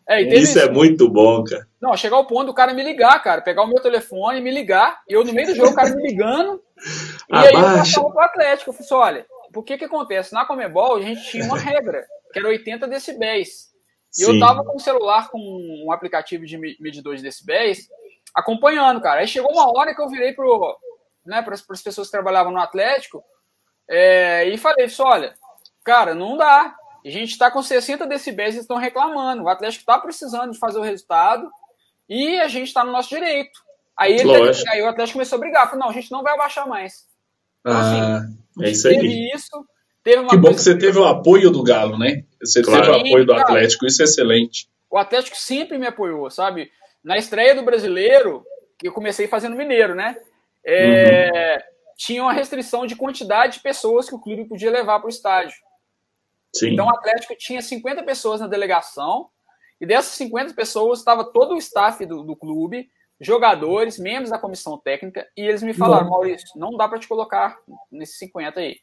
É, 0.09 0.20
isso, 0.20 0.36
isso, 0.36 0.59
é 0.61 0.70
muito 0.70 1.09
bom, 1.09 1.42
cara. 1.42 1.66
Não, 1.80 1.96
chegar 1.96 2.16
ao 2.16 2.26
ponto 2.26 2.46
do 2.46 2.55
cara 2.55 2.74
me 2.74 2.82
ligar, 2.82 3.20
cara. 3.22 3.40
Pegar 3.40 3.62
o 3.62 3.66
meu 3.66 3.80
telefone 3.80 4.38
e 4.38 4.42
me 4.42 4.50
ligar. 4.50 5.00
E 5.09 5.14
eu, 5.14 5.24
no 5.24 5.32
meio 5.32 5.48
do 5.48 5.55
jogo, 5.55 5.70
o 5.70 5.74
cara 5.74 5.94
me 5.94 6.03
ligando. 6.03 6.61
E 7.30 7.34
Abaixa. 7.34 7.48
aí 7.48 7.55
eu 7.55 7.78
passava 7.78 8.11
pro 8.11 8.20
Atlético. 8.20 8.70
Eu 8.70 8.74
falei 8.74 8.86
assim, 8.86 8.94
olha, 8.94 9.26
por 9.53 9.64
que 9.64 9.78
que 9.78 9.84
acontece? 9.84 10.32
Na 10.32 10.44
Comebol, 10.44 10.96
a 10.96 11.00
gente 11.00 11.22
tinha 11.28 11.44
uma 11.44 11.59
regra, 11.59 12.05
que 12.32 12.38
era 12.38 12.48
80 12.48 12.86
decibéis. 12.88 13.71
E 14.12 14.24
Sim. 14.24 14.34
eu 14.34 14.38
tava 14.38 14.64
com 14.64 14.76
o 14.76 14.80
celular 14.80 15.30
com 15.30 15.38
um 15.38 15.90
aplicativo 15.90 16.44
de 16.44 16.58
medidor 16.58 17.16
de 17.16 17.22
decibéis 17.22 17.88
acompanhando, 18.34 19.00
cara. 19.00 19.20
Aí 19.20 19.28
chegou 19.28 19.52
uma 19.52 19.70
hora 19.76 19.94
que 19.94 20.00
eu 20.00 20.08
virei 20.08 20.32
pro, 20.32 20.78
né, 21.24 21.42
para 21.42 21.54
as 21.54 21.82
pessoas 21.82 22.08
que 22.08 22.12
trabalhavam 22.12 22.52
no 22.52 22.60
Atlético 22.60 23.22
é, 23.88 24.48
e 24.48 24.56
falei 24.56 24.86
isso, 24.86 25.02
olha, 25.02 25.34
cara, 25.84 26.14
não 26.14 26.36
dá. 26.36 26.74
A 27.04 27.10
gente 27.10 27.30
está 27.30 27.50
com 27.50 27.62
60 27.62 28.06
decibéis 28.06 28.54
e 28.54 28.60
estão 28.60 28.76
reclamando. 28.76 29.42
O 29.42 29.48
Atlético 29.48 29.82
está 29.82 29.98
precisando 29.98 30.52
de 30.52 30.58
fazer 30.58 30.78
o 30.78 30.82
resultado 30.82 31.50
e 32.08 32.38
a 32.38 32.48
gente 32.48 32.68
está 32.68 32.84
no 32.84 32.92
nosso 32.92 33.08
direito. 33.08 33.60
Aí, 33.96 34.14
ele, 34.14 34.32
aí 34.68 34.82
o 34.82 34.88
Atlético 34.88 35.14
começou 35.14 35.36
a 35.36 35.40
brigar. 35.40 35.66
Falou, 35.66 35.80
não, 35.80 35.90
a 35.90 35.92
gente 35.92 36.10
não 36.10 36.22
vai 36.22 36.32
abaixar 36.32 36.66
mais. 36.66 37.06
Então, 37.60 37.76
assim, 37.76 38.00
ah, 38.00 38.64
é 38.64 38.70
isso 38.70 38.88
aí. 38.88 38.94
Teve 38.94 39.34
isso. 39.34 39.66
Teve 40.02 40.26
que 40.26 40.36
bom 40.36 40.48
que 40.48 40.60
você 40.60 40.76
teve 40.76 40.98
o 40.98 41.04
apoio 41.04 41.50
do 41.50 41.62
Galo, 41.62 41.98
né? 41.98 42.24
Você 42.43 42.62
claro. 42.62 42.84
teve 42.84 42.97
o 42.97 43.07
apoio 43.07 43.26
do 43.26 43.34
Atlético, 43.34 43.86
isso 43.86 44.03
é 44.03 44.05
excelente. 44.05 44.68
O 44.90 44.99
Atlético 44.99 45.36
sempre 45.36 45.78
me 45.78 45.86
apoiou, 45.86 46.30
sabe? 46.30 46.70
Na 47.03 47.16
estreia 47.16 47.55
do 47.55 47.62
brasileiro, 47.62 48.45
que 48.78 48.88
eu 48.88 48.93
comecei 48.93 49.26
fazendo 49.26 49.57
mineiro, 49.57 49.95
né? 49.95 50.16
É, 50.64 51.55
uhum. 51.55 51.62
Tinha 51.97 52.22
uma 52.22 52.32
restrição 52.32 52.86
de 52.86 52.97
quantidade 52.97 53.55
de 53.55 53.61
pessoas 53.61 54.09
que 54.09 54.14
o 54.14 54.18
clube 54.18 54.45
podia 54.45 54.70
levar 54.70 54.99
para 54.99 55.07
o 55.07 55.11
estádio. 55.11 55.57
Sim. 56.55 56.72
Então 56.72 56.86
o 56.86 56.90
Atlético 56.90 57.34
tinha 57.36 57.62
50 57.62 58.03
pessoas 58.03 58.40
na 58.40 58.47
delegação, 58.47 59.28
e 59.80 59.86
dessas 59.86 60.12
50 60.12 60.55
pessoas 60.55 61.01
estava 61.01 61.24
todo 61.24 61.55
o 61.55 61.59
staff 61.59 62.05
do, 62.07 62.22
do 62.22 62.36
clube, 62.36 62.88
jogadores, 63.20 63.99
membros 63.99 64.30
da 64.30 64.38
comissão 64.38 64.78
técnica, 64.78 65.26
e 65.36 65.43
eles 65.43 65.62
me 65.62 65.72
falaram. 65.72 66.11
Maurício, 66.11 66.49
não 66.57 66.76
dá 66.76 66.88
para 66.88 66.99
te 66.99 67.09
colocar 67.09 67.57
nesses 67.90 68.18
50 68.18 68.61
aí. 68.61 68.76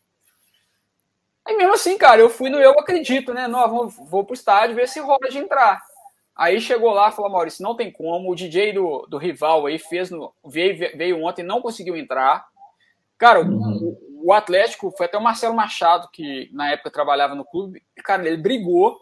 Aí 1.50 1.58
mesmo 1.58 1.74
assim, 1.74 1.98
cara, 1.98 2.22
eu 2.22 2.30
fui 2.30 2.48
no 2.48 2.60
Eu 2.60 2.80
Acredito, 2.80 3.34
né? 3.34 3.48
Não, 3.48 3.68
vou, 3.68 3.90
vou 3.90 4.24
pro 4.24 4.36
estádio 4.36 4.76
ver 4.76 4.88
se 4.88 5.00
rola 5.00 5.28
de 5.32 5.40
entrar. 5.40 5.82
Aí 6.36 6.62
chegou 6.62 6.92
lá 6.92 7.10
e 7.10 7.12
falou, 7.12 7.32
Maurício, 7.32 7.64
não 7.64 7.76
tem 7.76 7.92
como. 7.92 8.32
O 8.32 8.36
DJ 8.36 8.74
do, 8.74 9.08
do 9.10 9.18
rival 9.18 9.66
aí 9.66 9.80
fez 9.80 10.12
no, 10.12 10.32
veio, 10.46 10.96
veio 10.96 11.24
ontem 11.24 11.42
não 11.42 11.60
conseguiu 11.60 11.98
entrar. 11.98 12.46
Cara, 13.18 13.42
uhum. 13.42 13.98
o, 14.22 14.28
o, 14.28 14.34
Atlético, 14.34 14.94
foi 14.96 15.08
até 15.08 15.18
o 15.18 15.24
Marcelo 15.24 15.56
Machado, 15.56 16.08
que 16.14 16.52
na 16.54 16.72
época 16.72 16.92
trabalhava 16.92 17.34
no 17.34 17.44
clube, 17.44 17.84
cara, 18.04 18.26
ele 18.28 18.38
brigou. 18.38 18.96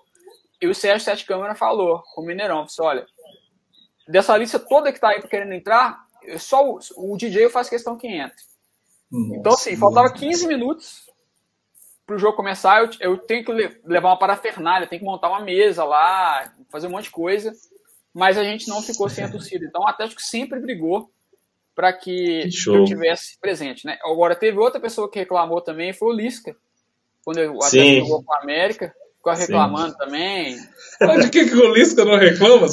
E 0.62 0.68
o 0.68 0.74
Sérgio 0.74 1.04
Sete 1.04 1.26
Câmara 1.26 1.54
falou 1.54 2.02
com 2.16 2.22
o 2.22 2.26
Mineirão: 2.26 2.64
disse, 2.64 2.82
olha, 2.82 3.06
dessa 4.08 4.38
lista 4.38 4.58
toda 4.58 4.94
que 4.94 5.02
tá 5.02 5.10
aí 5.10 5.22
querendo 5.22 5.54
entrar, 5.54 6.00
só 6.38 6.66
o, 6.66 6.80
o 6.96 7.18
DJ 7.18 7.44
eu 7.44 7.50
faço 7.50 7.70
questão 7.70 7.98
que 7.98 8.08
entre. 8.08 8.38
Nossa, 9.12 9.36
então, 9.36 9.54
assim, 9.54 9.76
faltava 9.76 10.12
15 10.12 10.48
minutos 10.48 11.08
para 12.08 12.16
o 12.16 12.20
jogo 12.20 12.38
começar, 12.38 12.82
eu, 12.82 12.90
eu, 13.02 13.18
tenho 13.18 13.44
que 13.44 13.52
levar 13.84 14.08
uma 14.08 14.18
parafernália, 14.18 14.88
tenho 14.88 15.02
que 15.02 15.06
montar 15.06 15.28
uma 15.28 15.42
mesa 15.42 15.84
lá, 15.84 16.54
fazer 16.72 16.88
um 16.88 16.92
monte 16.92 17.04
de 17.04 17.12
coisa, 17.12 17.54
mas 18.14 18.38
a 18.38 18.46
gente 18.46 18.70
não 18.70 18.82
ficou 18.82 19.10
sem 19.10 19.26
a 19.26 19.30
torcida. 19.30 19.66
Então 19.66 19.82
o 19.82 19.88
Atlético 19.88 20.22
sempre 20.22 20.58
brigou 20.58 21.12
para 21.76 21.92
que, 21.92 22.48
que 22.48 22.70
eu 22.70 22.86
tivesse 22.86 23.38
presente, 23.40 23.86
né? 23.86 24.00
Agora 24.04 24.38
teve 24.38 24.58
outra 24.58 24.80
pessoa 24.80 25.12
que 25.12 25.20
reclamou 25.20 25.60
também, 25.60 25.92
foi 25.92 26.08
o 26.08 26.16
Lisca, 26.16 26.56
quando 27.26 27.40
o 27.40 27.58
Atlético 27.58 27.70
Sim. 27.70 28.00
jogou 28.00 28.24
com 28.24 28.34
a 28.34 28.42
América, 28.42 28.96
ficou 29.18 29.34
reclamando 29.34 29.92
Sim. 29.92 29.98
também. 29.98 30.58
Mas 31.02 31.26
de 31.26 31.30
que, 31.30 31.46
que 31.46 31.56
o 31.56 31.74
Lisca 31.74 32.06
não 32.06 32.16
reclama? 32.16 32.68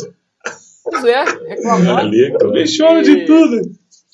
Pois 0.84 1.04
é, 1.04 1.24
reclamando. 1.24 2.14
Ele 2.14 2.64
chora 2.78 3.02
de 3.02 3.26
tudo. 3.26 3.62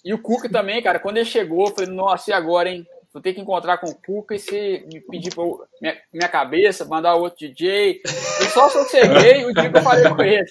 E 0.03 0.14
o 0.14 0.18
Cuca 0.18 0.49
também, 0.49 0.83
cara, 0.83 0.99
quando 0.99 1.18
ele 1.18 1.27
chegou, 1.27 1.66
eu 1.66 1.75
falei, 1.75 1.91
nossa, 1.91 2.31
e 2.31 2.33
agora, 2.33 2.71
hein? 2.71 2.87
Vou 3.12 3.22
ter 3.22 3.32
que 3.32 3.40
encontrar 3.40 3.78
com 3.78 3.88
o 3.88 3.94
Cuca 3.94 4.34
e 4.34 4.38
se 4.38 4.84
me 4.92 5.00
pedir 5.00 5.34
pra 5.34 5.44
minha, 5.80 5.96
minha 6.12 6.28
cabeça, 6.28 6.84
mandar 6.84 7.16
outro 7.16 7.38
DJ. 7.38 8.00
Eu 8.40 8.46
só 8.46 8.68
sosseguei 8.70 9.44
o 9.44 9.52
dia 9.52 9.70
que 9.70 9.78
eu 9.78 9.82
falei 9.82 10.08
com 10.08 10.22
ele. 10.22 10.46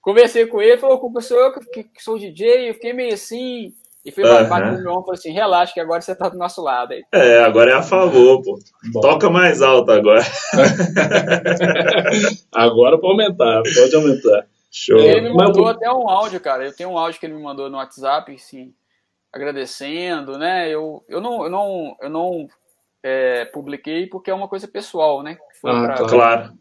Conversei 0.00 0.46
com 0.46 0.60
ele, 0.60 0.78
falou, 0.78 0.98
Cuca, 0.98 1.20
sou 1.20 1.38
eu 1.38 1.52
que, 1.52 1.84
que 1.84 2.02
sou 2.02 2.18
DJ, 2.18 2.70
eu 2.70 2.74
fiquei 2.74 2.92
meio 2.92 3.14
assim. 3.14 3.72
E 4.04 4.12
fui 4.12 4.22
uhum. 4.22 4.48
bater 4.48 4.72
no 4.72 4.82
meu 4.82 4.90
ombro 4.90 5.04
falou 5.04 5.14
assim: 5.14 5.32
relaxa, 5.32 5.72
que 5.72 5.80
agora 5.80 6.02
você 6.02 6.14
tá 6.14 6.28
do 6.28 6.36
nosso 6.36 6.62
lado. 6.62 6.92
Aí. 6.92 7.02
É, 7.10 7.42
agora 7.42 7.70
é 7.70 7.74
a 7.74 7.82
favor, 7.82 8.42
pô. 8.42 8.58
Bom. 8.92 9.00
Toca 9.00 9.30
mais 9.30 9.62
alto 9.62 9.90
agora. 9.90 10.20
agora 12.52 12.98
pode 12.98 13.12
aumentar, 13.12 13.62
pode 13.62 13.96
aumentar. 13.96 14.46
Show. 14.70 14.98
Ele 14.98 15.22
me 15.22 15.34
mandou 15.34 15.64
Mas, 15.64 15.76
até 15.76 15.90
um 15.90 16.10
áudio, 16.10 16.38
cara. 16.38 16.66
Eu 16.66 16.76
tenho 16.76 16.90
um 16.90 16.98
áudio 16.98 17.18
que 17.18 17.24
ele 17.24 17.34
me 17.34 17.42
mandou 17.42 17.70
no 17.70 17.78
WhatsApp, 17.78 18.34
assim 18.34 18.74
agradecendo, 19.34 20.38
né? 20.38 20.70
Eu, 20.70 21.04
eu 21.08 21.20
não, 21.20 21.44
eu 21.44 21.50
não, 21.50 21.96
eu 22.00 22.08
não 22.08 22.46
é, 23.02 23.44
publiquei 23.46 24.06
porque 24.06 24.30
é 24.30 24.34
uma 24.34 24.48
coisa 24.48 24.68
pessoal, 24.68 25.22
né? 25.22 25.36
Foi 25.60 25.72
ah, 25.72 25.82
pra, 25.82 25.94
claro. 26.06 26.52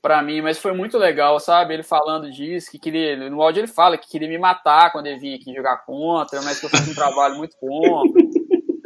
Para 0.00 0.22
mim, 0.22 0.40
mas 0.40 0.56
foi 0.56 0.72
muito 0.72 0.96
legal, 0.96 1.38
sabe? 1.40 1.74
Ele 1.74 1.82
falando 1.82 2.30
disso, 2.30 2.70
que 2.70 2.78
queria. 2.78 3.28
No 3.28 3.42
áudio 3.42 3.60
ele 3.60 3.66
fala 3.66 3.98
que 3.98 4.08
queria 4.08 4.28
me 4.28 4.38
matar 4.38 4.92
quando 4.92 5.08
ele 5.08 5.18
vinha 5.18 5.36
aqui 5.36 5.52
jogar 5.52 5.84
contra, 5.84 6.40
mas 6.42 6.58
que 6.58 6.66
eu 6.66 6.70
fiz 6.70 6.88
um 6.88 6.94
trabalho 6.94 7.36
muito 7.36 7.56
bom. 7.60 8.04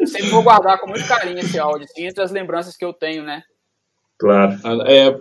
Eu 0.01 0.07
sempre 0.09 0.31
vou 0.31 0.43
guardar 0.43 0.81
com 0.81 0.89
muito 0.89 1.07
carinho 1.07 1.39
esse 1.39 1.59
áudio, 1.59 1.85
assim, 1.85 2.07
entre 2.07 2.23
as 2.23 2.33
lembranças 2.33 2.77
que 2.77 2.85
eu 2.85 2.93
tenho, 2.93 3.23
né? 3.23 3.43
Claro. 4.19 4.59
É, 4.87 5.17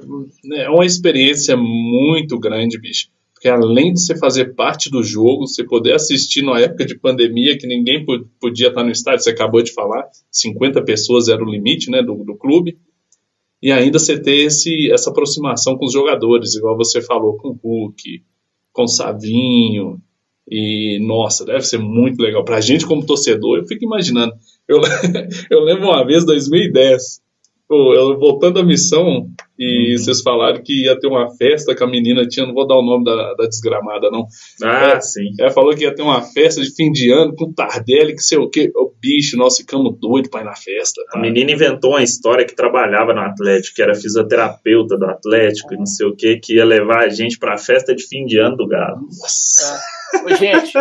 é 0.64 0.70
uma 0.70 0.86
experiência 0.86 1.56
muito 1.56 2.40
grande, 2.40 2.80
bicho 2.80 3.13
que 3.44 3.50
além 3.50 3.92
de 3.92 4.00
você 4.00 4.18
fazer 4.18 4.56
parte 4.56 4.90
do 4.90 5.04
jogo, 5.04 5.46
você 5.46 5.66
poder 5.66 5.92
assistir 5.92 6.42
na 6.44 6.58
época 6.62 6.86
de 6.86 6.98
pandemia, 6.98 7.58
que 7.58 7.68
ninguém 7.68 8.06
podia 8.40 8.70
estar 8.70 8.86
no 8.86 8.90
estádio, 8.90 9.22
você 9.22 9.32
acabou 9.32 9.62
de 9.62 9.74
falar, 9.74 10.08
50 10.32 10.82
pessoas 10.86 11.28
era 11.28 11.44
o 11.44 11.52
limite 11.52 11.92
né, 11.92 12.02
do, 12.02 12.24
do 12.24 12.38
clube, 12.38 12.78
e 13.62 13.70
ainda 13.70 14.00
você 14.00 14.18
ter 14.18 14.46
esse, 14.46 14.90
essa 14.90 15.10
aproximação 15.10 15.78
com 15.78 15.84
os 15.84 15.92
jogadores, 15.92 16.56
igual 16.56 16.78
você 16.78 17.02
falou 17.02 17.36
com 17.36 17.50
o 17.50 17.60
Hulk, 17.62 18.24
com 18.72 18.84
o 18.84 18.88
Savinho, 18.88 20.02
e 20.50 21.06
nossa, 21.06 21.44
deve 21.44 21.64
ser 21.64 21.80
muito 21.80 22.22
legal. 22.22 22.46
Pra 22.46 22.62
gente 22.62 22.86
como 22.86 23.06
torcedor, 23.06 23.58
eu 23.58 23.66
fico 23.66 23.84
imaginando. 23.84 24.32
Eu, 24.66 24.80
eu 25.52 25.60
lembro 25.66 25.90
uma 25.90 26.06
vez, 26.06 26.26
2010, 26.26 27.22
eu 27.70 28.20
voltando 28.20 28.60
à 28.60 28.64
missão, 28.64 29.28
e 29.58 29.92
uhum. 29.92 29.98
vocês 29.98 30.22
falaram 30.22 30.62
que 30.62 30.86
ia 30.86 31.00
ter 31.00 31.08
uma 31.08 31.30
festa 31.36 31.76
que 31.76 31.84
a 31.84 31.88
menina 31.88 32.28
tinha, 32.28 32.46
não 32.46 32.54
vou 32.54 32.68
dar 32.68 32.76
o 32.76 32.82
nome 32.82 33.04
da, 33.04 33.34
da 33.34 33.46
desgramada, 33.46 34.10
não. 34.12 34.26
Ah, 34.62 34.94
é, 34.96 35.02
sim. 35.02 35.32
Ela 35.40 35.52
falou 35.52 35.76
que 35.76 35.84
ia 35.84 35.94
ter 35.94 36.02
uma 36.02 36.22
festa 36.22 36.62
de 36.62 36.74
fim 36.76 36.92
de 36.92 37.12
ano 37.12 37.34
com 37.36 37.54
Tardelli, 37.54 38.16
que 38.16 38.24
sei 38.24 38.38
o 38.38 38.50
quê. 38.50 38.72
O 38.76 38.92
bicho, 39.00 39.38
nós 39.38 39.58
ficamos 39.58 39.98
doidos 40.00 40.30
pra 40.30 40.42
ir 40.42 40.46
na 40.46 40.56
festa. 40.56 41.02
Tá? 41.12 41.18
A 41.18 41.22
menina 41.22 41.52
inventou 41.52 41.92
uma 41.92 42.04
história 42.04 42.46
que 42.46 42.56
trabalhava 42.56 43.14
no 43.14 43.22
Atlético, 43.22 43.76
que 43.76 43.82
era 43.82 43.96
fisioterapeuta 43.96 44.98
do 44.98 45.06
Atlético 45.06 45.74
e 45.74 45.78
não 45.78 45.86
sei 45.86 46.08
o 46.08 46.16
quê, 46.16 46.40
que 46.42 46.56
ia 46.56 46.66
levar 46.66 47.06
a 47.06 47.10
gente 47.10 47.40
pra 47.40 47.58
festa 47.58 47.96
de 47.96 48.06
fim 48.08 48.26
de 48.26 48.38
ano 48.40 48.58
do 48.58 48.68
Galo. 48.68 49.02
Nossa. 49.02 49.80
É. 50.16 50.34
Ô, 50.34 50.36
gente, 50.36 50.74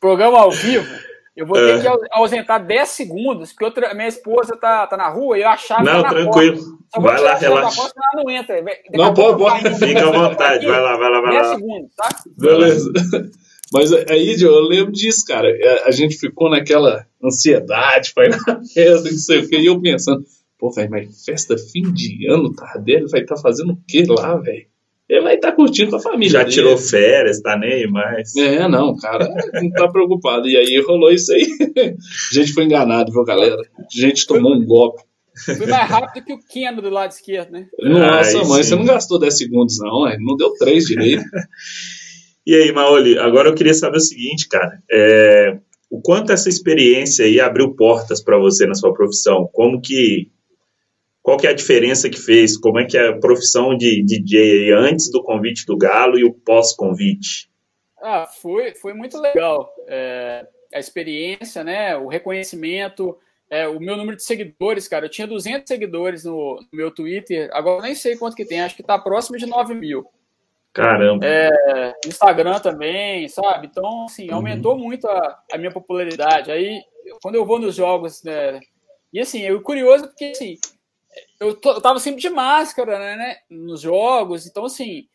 programa 0.00 0.38
ao 0.38 0.50
vivo 0.50 1.09
Eu 1.36 1.46
vou 1.46 1.56
ter 1.56 1.80
que 1.80 1.88
ausentar 2.10 2.64
10 2.64 2.88
segundos, 2.88 3.52
porque 3.52 3.64
outra, 3.64 3.94
minha 3.94 4.08
esposa 4.08 4.56
tá, 4.56 4.86
tá 4.86 4.96
na 4.96 5.08
rua 5.08 5.38
e 5.38 5.42
eu 5.42 5.48
achava 5.48 5.82
Não, 5.82 6.02
que 6.02 6.08
tranquilo. 6.10 6.60
Vai 6.98 7.20
lá, 7.20 7.34
relaxa. 7.34 7.80
Porta, 7.80 8.00
ela 8.12 8.22
não 8.22 8.30
entra. 8.30 8.62
não, 8.92 9.14
pode, 9.14 9.38
pode. 9.38 9.74
Fica 9.78 10.08
à 10.08 10.10
vontade. 10.10 10.66
Vai 10.66 10.80
lá, 10.80 10.96
vai 10.96 11.10
lá, 11.10 11.20
vai 11.20 11.30
10 11.32 11.46
lá. 11.46 11.54
segundos, 11.54 11.94
tá? 11.94 12.08
Beleza. 12.36 12.92
Mas 13.72 13.92
aí, 13.92 14.36
eu 14.40 14.60
lembro 14.62 14.92
disso, 14.92 15.24
cara. 15.24 15.48
É, 15.48 15.86
a 15.86 15.90
gente 15.92 16.16
ficou 16.16 16.50
naquela 16.50 17.06
ansiedade 17.22 18.12
para 18.12 18.26
ir 18.26 18.30
na 18.30 18.60
festa, 18.74 19.10
não 19.10 19.18
sei 19.18 19.38
o 19.38 19.48
que, 19.48 19.56
e 19.56 19.66
eu 19.66 19.80
pensando, 19.80 20.24
pô, 20.58 20.70
velho, 20.72 20.90
mas 20.90 21.24
festa 21.24 21.56
fim 21.56 21.82
de 21.92 22.26
ano, 22.28 22.52
Tardelli 22.52 23.06
vai 23.08 23.20
estar 23.20 23.36
tá 23.36 23.40
fazendo 23.40 23.74
o 23.74 23.78
que 23.86 24.04
lá, 24.04 24.36
velho? 24.36 24.66
Ele 25.10 25.22
vai 25.22 25.34
estar 25.34 25.50
tá 25.50 25.56
curtindo 25.56 25.90
com 25.90 25.96
a 25.96 26.00
família. 26.00 26.30
Já 26.30 26.38
dele. 26.38 26.52
tirou 26.52 26.78
férias, 26.78 27.40
tá 27.40 27.58
nem 27.58 27.90
mais. 27.90 28.34
É, 28.36 28.68
não, 28.68 28.96
cara, 28.96 29.28
não 29.60 29.70
tá 29.72 29.88
preocupado. 29.88 30.48
E 30.48 30.56
aí 30.56 30.80
rolou 30.86 31.10
isso 31.10 31.32
aí. 31.32 31.48
A 31.76 32.34
gente 32.34 32.52
foi 32.52 32.64
enganado, 32.64 33.10
viu, 33.10 33.24
galera? 33.24 33.60
A 33.60 33.84
gente 33.90 34.24
tomou 34.24 34.54
um 34.54 34.64
golpe. 34.64 35.02
Foi 35.44 35.66
mais 35.66 35.90
rápido 35.90 36.24
que 36.24 36.32
o 36.32 36.38
Keno 36.38 36.80
do 36.80 36.90
lado 36.90 37.10
esquerdo, 37.10 37.50
né? 37.50 37.66
Nossa, 37.80 38.38
Ai, 38.38 38.44
mãe, 38.44 38.62
sim. 38.62 38.68
você 38.68 38.76
não 38.76 38.84
gastou 38.84 39.18
10 39.18 39.36
segundos, 39.36 39.78
não, 39.80 40.04
não 40.20 40.36
deu 40.36 40.52
3 40.54 40.84
direito. 40.84 41.24
e 42.46 42.54
aí, 42.54 42.70
Maoli, 42.70 43.18
agora 43.18 43.48
eu 43.48 43.54
queria 43.54 43.74
saber 43.74 43.96
o 43.96 44.00
seguinte, 44.00 44.46
cara. 44.48 44.80
É, 44.88 45.58
o 45.90 46.00
quanto 46.00 46.30
essa 46.30 46.48
experiência 46.48 47.24
aí 47.24 47.40
abriu 47.40 47.74
portas 47.74 48.22
para 48.22 48.38
você 48.38 48.64
na 48.64 48.74
sua 48.74 48.94
profissão? 48.94 49.48
Como 49.52 49.80
que 49.80 50.30
qual 51.30 51.38
que 51.38 51.46
é 51.46 51.50
a 51.50 51.54
diferença 51.54 52.10
que 52.10 52.18
fez? 52.18 52.56
Como 52.56 52.80
é 52.80 52.84
que 52.84 52.98
é 52.98 53.06
a 53.06 53.16
profissão 53.16 53.76
de 53.76 54.02
DJ 54.02 54.72
antes 54.72 55.12
do 55.12 55.22
convite 55.22 55.64
do 55.64 55.78
Galo 55.78 56.18
e 56.18 56.24
o 56.24 56.34
pós-convite? 56.34 57.48
Ah, 58.02 58.26
foi, 58.26 58.74
foi 58.74 58.94
muito 58.94 59.16
legal. 59.16 59.72
É, 59.86 60.44
a 60.74 60.80
experiência, 60.80 61.62
né? 61.62 61.96
O 61.96 62.08
reconhecimento, 62.08 63.16
é, 63.48 63.68
o 63.68 63.78
meu 63.78 63.96
número 63.96 64.16
de 64.16 64.24
seguidores, 64.24 64.88
cara. 64.88 65.06
Eu 65.06 65.08
tinha 65.08 65.24
200 65.24 65.68
seguidores 65.68 66.24
no, 66.24 66.56
no 66.56 66.76
meu 66.76 66.90
Twitter. 66.90 67.48
Agora 67.52 67.82
nem 67.82 67.94
sei 67.94 68.16
quanto 68.16 68.34
que 68.34 68.44
tem. 68.44 68.62
Acho 68.62 68.74
que 68.74 68.82
tá 68.82 68.98
próximo 68.98 69.38
de 69.38 69.46
9 69.46 69.72
mil. 69.72 70.04
Caramba. 70.72 71.24
É, 71.24 71.94
Instagram 72.06 72.58
também, 72.58 73.28
sabe? 73.28 73.68
Então, 73.68 74.06
assim, 74.06 74.28
uhum. 74.30 74.34
aumentou 74.34 74.76
muito 74.76 75.06
a, 75.06 75.38
a, 75.52 75.56
minha 75.56 75.70
popularidade. 75.70 76.50
Aí, 76.50 76.82
quando 77.22 77.36
eu 77.36 77.46
vou 77.46 77.60
nos 77.60 77.76
jogos, 77.76 78.20
né? 78.24 78.58
E 79.12 79.20
assim, 79.20 79.42
eu 79.42 79.62
curioso 79.62 80.08
porque 80.08 80.26
assim, 80.26 80.56
eu, 81.40 81.58
eu 81.64 81.80
tava 81.80 81.98
sempre 81.98 82.20
de 82.20 82.28
máscara, 82.28 82.98
né, 82.98 83.16
né, 83.16 83.36
nos 83.48 83.80
jogos, 83.80 84.46
então 84.46 84.66
assim, 84.66 85.06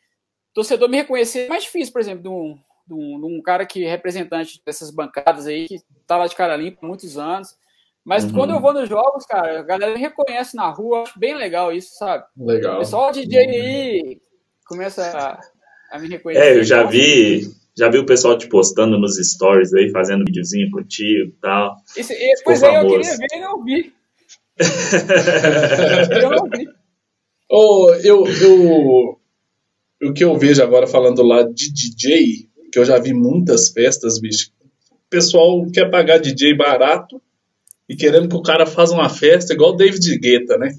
torcedor 0.54 0.90
me 0.90 0.98
reconhecer 0.98 1.46
é 1.46 1.48
mais 1.48 1.64
difícil, 1.64 1.94
por 1.94 2.02
exemplo, 2.02 2.24
de 2.24 2.30
um, 2.30 2.58
de 2.88 2.94
um, 2.94 3.20
de 3.20 3.26
um 3.26 3.42
cara 3.42 3.66
que 3.66 3.86
é 3.86 3.90
representante 3.90 4.60
dessas 4.66 4.90
bancadas 4.90 5.46
aí, 5.46 5.68
que 5.68 5.78
tá 6.08 6.18
lá 6.18 6.26
de 6.26 6.36
cara 6.36 6.58
limpa 6.58 6.80
há 6.82 6.88
muitos 6.88 7.18
anos. 7.18 7.56
Mas 8.04 8.24
uhum. 8.24 8.34
quando 8.34 8.52
eu 8.52 8.60
vou 8.60 8.72
nos 8.72 8.88
jogos, 8.88 9.26
cara, 9.26 9.60
a 9.60 9.64
galera 9.64 9.94
me 9.94 10.00
reconhece 10.00 10.56
na 10.56 10.70
rua, 10.70 11.04
acho 11.04 11.20
bem 11.20 11.36
legal 11.36 11.74
isso, 11.74 11.96
sabe? 11.96 12.24
Legal. 12.38 12.76
O 12.76 12.80
pessoal 12.80 13.12
DJ 13.12 13.38
aí 13.40 14.22
começa 14.68 15.04
a, 15.04 15.40
a 15.96 16.00
me 16.00 16.08
reconhecer. 16.08 16.44
É, 16.44 16.58
eu 16.58 16.64
já 16.64 16.84
vi, 16.84 17.52
já 17.76 17.90
vi 17.90 17.98
o 17.98 18.06
pessoal 18.06 18.38
te 18.38 18.48
postando 18.48 19.00
nos 19.00 19.18
stories 19.18 19.74
aí, 19.74 19.90
fazendo 19.90 20.24
videozinho 20.24 20.70
contigo 20.70 21.30
e 21.30 21.38
tal. 21.42 21.76
Pois 22.44 22.62
é, 22.62 22.80
eu 22.80 22.88
queria 22.88 23.18
ver 23.18 23.28
e 23.34 23.40
não 23.40 23.64
vi 23.64 23.95
eu 24.60 26.30
Oh, 27.50 27.92
eu, 28.04 28.26
eu, 28.26 29.20
o 30.04 30.14
que 30.14 30.24
eu 30.24 30.38
vejo 30.38 30.64
agora 30.64 30.88
falando 30.88 31.22
lá 31.22 31.44
de 31.44 31.72
DJ, 31.72 32.50
que 32.72 32.80
eu 32.80 32.86
já 32.86 32.98
vi 32.98 33.14
muitas 33.14 33.70
festas, 33.70 34.20
bicho. 34.20 34.50
O 34.92 35.10
pessoal 35.10 35.66
quer 35.72 35.90
pagar 35.90 36.18
DJ 36.18 36.56
barato 36.56 37.22
e 37.88 37.96
querendo 37.96 38.28
que 38.28 38.36
o 38.36 38.42
cara 38.42 38.66
faça 38.66 38.94
uma 38.94 39.10
festa 39.10 39.54
igual 39.54 39.74
o 39.74 39.76
David 39.76 40.18
Guetta, 40.18 40.58
né? 40.58 40.74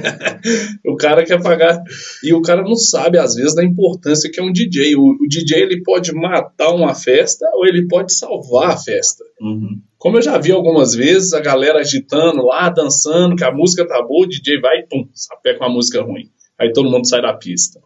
o 0.86 0.96
cara 0.96 1.24
quer 1.24 1.42
pagar 1.42 1.82
e 2.24 2.32
o 2.32 2.40
cara 2.40 2.62
não 2.62 2.74
sabe 2.74 3.18
às 3.18 3.34
vezes 3.34 3.54
da 3.54 3.62
importância 3.62 4.30
que 4.30 4.40
é 4.40 4.42
um 4.42 4.50
DJ. 4.50 4.96
O, 4.96 5.02
o 5.02 5.28
DJ 5.28 5.60
ele 5.60 5.82
pode 5.82 6.10
matar 6.12 6.74
uma 6.74 6.94
festa 6.94 7.46
ou 7.52 7.66
ele 7.66 7.86
pode 7.86 8.16
salvar 8.16 8.70
a 8.70 8.78
festa. 8.78 9.22
Uhum. 9.40 9.78
Como 10.02 10.18
eu 10.18 10.22
já 10.22 10.36
vi 10.36 10.50
algumas 10.50 10.96
vezes, 10.96 11.32
a 11.32 11.38
galera 11.38 11.78
agitando 11.78 12.44
lá, 12.44 12.68
dançando, 12.68 13.36
que 13.36 13.44
a 13.44 13.52
música 13.52 13.86
tá 13.86 14.02
boa, 14.02 14.26
o 14.26 14.28
DJ 14.28 14.60
vai 14.60 14.80
e 14.80 14.82
pum, 14.88 15.08
sapé 15.14 15.54
com 15.54 15.64
a 15.64 15.68
música 15.68 16.02
ruim. 16.02 16.28
Aí 16.58 16.72
todo 16.72 16.90
mundo 16.90 17.06
sai 17.06 17.22
da 17.22 17.32
pista. 17.32 17.78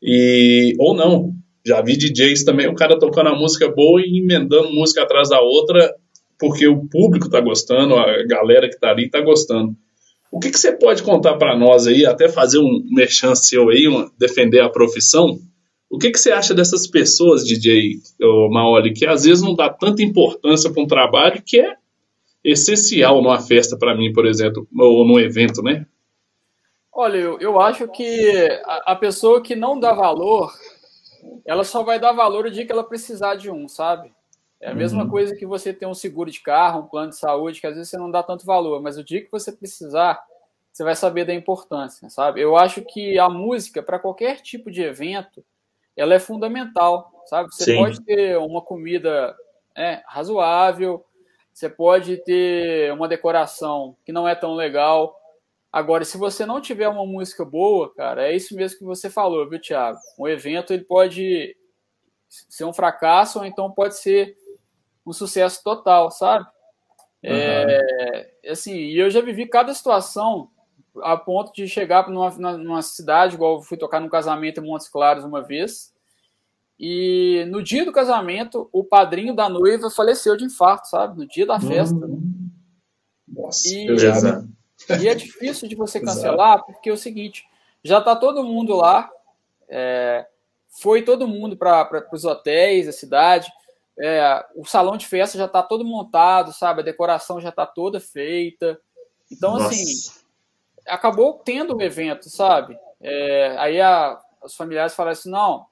E, 0.00 0.76
ou 0.78 0.94
não, 0.94 1.32
já 1.66 1.82
vi 1.82 1.96
DJs 1.96 2.44
também, 2.44 2.68
o 2.68 2.76
cara 2.76 2.96
tocando 2.96 3.30
a 3.30 3.34
música 3.34 3.68
boa 3.68 4.00
e 4.00 4.20
emendando 4.20 4.70
música 4.70 5.02
atrás 5.02 5.30
da 5.30 5.40
outra, 5.40 5.92
porque 6.38 6.68
o 6.68 6.88
público 6.88 7.28
tá 7.28 7.40
gostando, 7.40 7.96
a 7.96 8.24
galera 8.24 8.68
que 8.68 8.78
tá 8.78 8.90
ali 8.90 9.10
tá 9.10 9.20
gostando. 9.20 9.74
O 10.30 10.38
que, 10.38 10.52
que 10.52 10.58
você 10.60 10.70
pode 10.70 11.02
contar 11.02 11.38
para 11.38 11.58
nós 11.58 11.88
aí, 11.88 12.06
até 12.06 12.28
fazer 12.28 12.60
um 12.60 12.84
merchan 12.88 13.34
seu 13.34 13.68
aí, 13.68 13.88
uma, 13.88 14.08
defender 14.16 14.60
a 14.60 14.68
profissão, 14.68 15.36
o 15.90 15.98
que, 15.98 16.10
que 16.10 16.18
você 16.18 16.30
acha 16.30 16.54
dessas 16.54 16.86
pessoas, 16.86 17.44
DJ 17.44 17.94
Maoli, 18.50 18.92
que 18.92 19.06
às 19.06 19.24
vezes 19.24 19.42
não 19.42 19.54
dá 19.54 19.70
tanta 19.70 20.02
importância 20.02 20.70
para 20.70 20.82
um 20.82 20.86
trabalho 20.86 21.42
que 21.42 21.60
é 21.60 21.76
essencial 22.44 23.22
numa 23.22 23.40
festa 23.40 23.76
para 23.76 23.96
mim, 23.96 24.12
por 24.12 24.26
exemplo, 24.26 24.66
ou 24.78 25.06
num 25.06 25.18
evento, 25.18 25.62
né? 25.62 25.86
Olha, 26.92 27.16
eu, 27.16 27.38
eu 27.38 27.60
acho 27.60 27.86
que 27.88 28.48
a, 28.64 28.92
a, 28.92 28.96
pessoa 28.96 29.40
que 29.40 29.54
não 29.54 29.78
dá 29.78 29.92
valor, 29.92 30.52
ela 31.46 31.64
só 31.64 31.82
vai 31.82 31.98
dar 31.98 32.12
valor 32.12 32.46
o 32.46 32.50
dia 32.50 32.66
que 32.66 32.72
ela 32.72 32.84
precisar 32.84 33.36
de 33.36 33.50
um, 33.50 33.68
sabe? 33.68 34.12
É 34.60 34.70
a 34.70 34.74
mesma 34.74 35.04
uhum. 35.04 35.10
coisa 35.10 35.36
que 35.36 35.46
você 35.46 35.72
ter 35.72 35.86
um 35.86 35.94
seguro 35.94 36.30
de 36.30 36.40
carro, 36.40 36.80
um 36.80 36.86
plano 36.86 37.10
de 37.10 37.18
saúde, 37.18 37.60
que 37.60 37.66
às 37.66 37.76
vezes 37.76 37.90
você 37.90 37.96
não 37.96 38.10
dá 38.10 38.22
tanto 38.22 38.44
valor, 38.44 38.82
mas 38.82 38.98
o 38.98 39.04
dia 39.04 39.22
que 39.22 39.30
você 39.30 39.52
precisar, 39.52 40.20
você 40.72 40.82
vai 40.82 40.96
saber 40.96 41.24
da 41.24 41.32
importância, 41.32 42.10
sabe? 42.10 42.40
Eu 42.40 42.56
acho 42.56 42.82
que 42.82 43.18
a 43.18 43.28
música, 43.28 43.80
para 43.80 44.00
qualquer 44.00 44.40
tipo 44.40 44.68
de 44.68 44.82
evento, 44.82 45.44
ela 45.98 46.14
é 46.14 46.18
fundamental, 46.18 47.24
sabe? 47.26 47.52
Você 47.52 47.64
Sim. 47.64 47.76
pode 47.76 48.00
ter 48.02 48.38
uma 48.38 48.62
comida 48.62 49.36
é, 49.76 50.02
razoável, 50.06 51.04
você 51.52 51.68
pode 51.68 52.18
ter 52.18 52.92
uma 52.92 53.08
decoração 53.08 53.96
que 54.04 54.12
não 54.12 54.28
é 54.28 54.34
tão 54.34 54.54
legal. 54.54 55.18
Agora, 55.72 56.04
se 56.04 56.16
você 56.16 56.46
não 56.46 56.60
tiver 56.60 56.88
uma 56.88 57.04
música 57.04 57.44
boa, 57.44 57.92
cara, 57.94 58.28
é 58.28 58.34
isso 58.34 58.54
mesmo 58.54 58.78
que 58.78 58.84
você 58.84 59.10
falou, 59.10 59.48
viu, 59.48 59.60
Thiago? 59.60 59.98
Um 60.18 60.28
evento 60.28 60.72
ele 60.72 60.84
pode 60.84 61.56
ser 62.28 62.64
um 62.64 62.72
fracasso 62.72 63.40
ou 63.40 63.44
então 63.44 63.70
pode 63.72 63.96
ser 63.96 64.36
um 65.04 65.12
sucesso 65.12 65.62
total, 65.64 66.10
sabe? 66.10 66.44
Uhum. 67.24 67.30
É, 67.32 68.30
assim, 68.46 68.74
e 68.74 68.98
eu 68.98 69.10
já 69.10 69.20
vivi 69.20 69.46
cada 69.46 69.74
situação 69.74 70.48
a 71.02 71.16
ponto 71.16 71.52
de 71.52 71.68
chegar 71.68 72.08
numa, 72.08 72.30
numa 72.56 72.82
cidade, 72.82 73.34
igual 73.34 73.56
eu 73.56 73.62
fui 73.62 73.76
tocar 73.76 74.00
num 74.00 74.08
casamento 74.08 74.60
em 74.60 74.66
Montes 74.66 74.88
Claros 74.88 75.24
uma 75.24 75.42
vez, 75.42 75.92
e 76.78 77.44
no 77.48 77.62
dia 77.62 77.84
do 77.84 77.92
casamento, 77.92 78.68
o 78.72 78.84
padrinho 78.84 79.34
da 79.34 79.48
noiva 79.48 79.90
faleceu 79.90 80.36
de 80.36 80.44
infarto, 80.44 80.88
sabe? 80.88 81.18
No 81.18 81.26
dia 81.26 81.44
da 81.44 81.58
festa. 81.58 82.06
Hum. 82.06 82.50
Nossa, 83.26 83.68
e, 83.68 83.86
e 85.00 85.08
é 85.08 85.14
difícil 85.14 85.68
de 85.68 85.74
você 85.74 85.98
cancelar, 86.00 86.64
porque 86.64 86.88
é 86.88 86.92
o 86.92 86.96
seguinte, 86.96 87.44
já 87.82 88.00
tá 88.00 88.14
todo 88.14 88.44
mundo 88.44 88.76
lá, 88.76 89.10
é, 89.68 90.26
foi 90.68 91.02
todo 91.02 91.26
mundo 91.26 91.56
para 91.56 92.08
os 92.12 92.24
hotéis, 92.24 92.88
a 92.88 92.92
cidade, 92.92 93.50
é, 93.98 94.44
o 94.54 94.64
salão 94.64 94.96
de 94.96 95.06
festa 95.06 95.36
já 95.36 95.48
tá 95.48 95.62
todo 95.62 95.84
montado, 95.84 96.52
sabe? 96.52 96.80
A 96.80 96.84
decoração 96.84 97.40
já 97.40 97.50
tá 97.50 97.66
toda 97.66 97.98
feita. 97.98 98.80
Então, 99.30 99.56
assim, 99.56 99.80
Nossa. 99.80 100.10
assim, 100.10 100.17
acabou 100.88 101.34
tendo 101.44 101.76
um 101.76 101.80
evento, 101.80 102.28
sabe? 102.28 102.76
É, 103.00 103.54
aí 103.58 103.80
a, 103.80 104.18
os 104.42 104.54
familiares 104.54 104.94
falaram 104.94 105.12
assim: 105.12 105.30
não, 105.30 105.66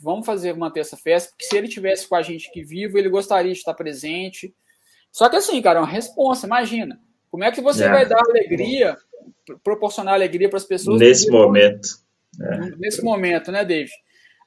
vamos 0.00 0.26
fazer 0.26 0.54
manter 0.54 0.80
essa 0.80 0.96
festa, 0.96 1.30
porque 1.30 1.44
se 1.44 1.56
ele 1.56 1.68
tivesse 1.68 2.08
com 2.08 2.14
a 2.14 2.22
gente 2.22 2.48
aqui 2.48 2.62
vivo, 2.62 2.98
ele 2.98 3.08
gostaria 3.08 3.52
de 3.52 3.58
estar 3.58 3.74
presente. 3.74 4.54
Só 5.10 5.28
que 5.28 5.36
assim, 5.36 5.60
cara, 5.60 5.78
é 5.78 5.82
uma 5.82 5.88
resposta, 5.88 6.46
imagina. 6.46 7.00
Como 7.30 7.44
é 7.44 7.50
que 7.50 7.60
você 7.60 7.84
é. 7.84 7.90
vai 7.90 8.06
dar 8.06 8.20
alegria, 8.20 8.96
proporcionar 9.62 10.14
alegria 10.14 10.48
para 10.48 10.58
as 10.58 10.64
pessoas 10.64 10.98
nesse 11.00 11.30
momento? 11.30 11.88
É. 12.40 12.58
Nesse 12.76 13.02
momento, 13.02 13.50
né, 13.50 13.64
David? 13.64 13.92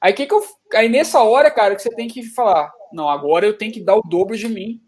Aí 0.00 0.12
que 0.12 0.26
que 0.26 0.34
eu, 0.34 0.42
aí 0.74 0.88
nessa 0.88 1.22
hora, 1.22 1.50
cara, 1.50 1.76
que 1.76 1.82
você 1.82 1.90
tem 1.90 2.08
que 2.08 2.24
falar, 2.24 2.72
não, 2.92 3.08
agora 3.08 3.46
eu 3.46 3.56
tenho 3.56 3.72
que 3.72 3.80
dar 3.80 3.96
o 3.96 4.02
dobro 4.02 4.36
de 4.36 4.48
mim 4.48 4.80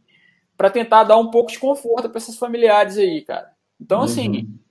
para 0.57 0.70
tentar 0.70 1.05
dar 1.05 1.18
um 1.18 1.30
pouco 1.30 1.51
de 1.51 1.59
conforto 1.59 2.09
para 2.09 2.18
esses 2.18 2.37
familiares 2.37 2.97
aí, 2.97 3.22
cara. 3.22 3.53
Então, 3.80 4.03
assim, 4.03 4.28
uhum 4.28 4.63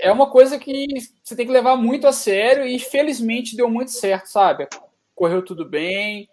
é 0.00 0.10
uma 0.10 0.30
coisa 0.30 0.58
que 0.58 0.86
você 1.22 1.36
tem 1.36 1.46
que 1.46 1.52
levar 1.52 1.76
muito 1.76 2.06
a 2.06 2.12
sério 2.12 2.64
e 2.64 2.78
felizmente 2.78 3.56
deu 3.56 3.68
muito 3.68 3.90
certo, 3.90 4.26
sabe? 4.26 4.68
Correu 5.14 5.44
tudo 5.44 5.64
bem. 5.64 6.28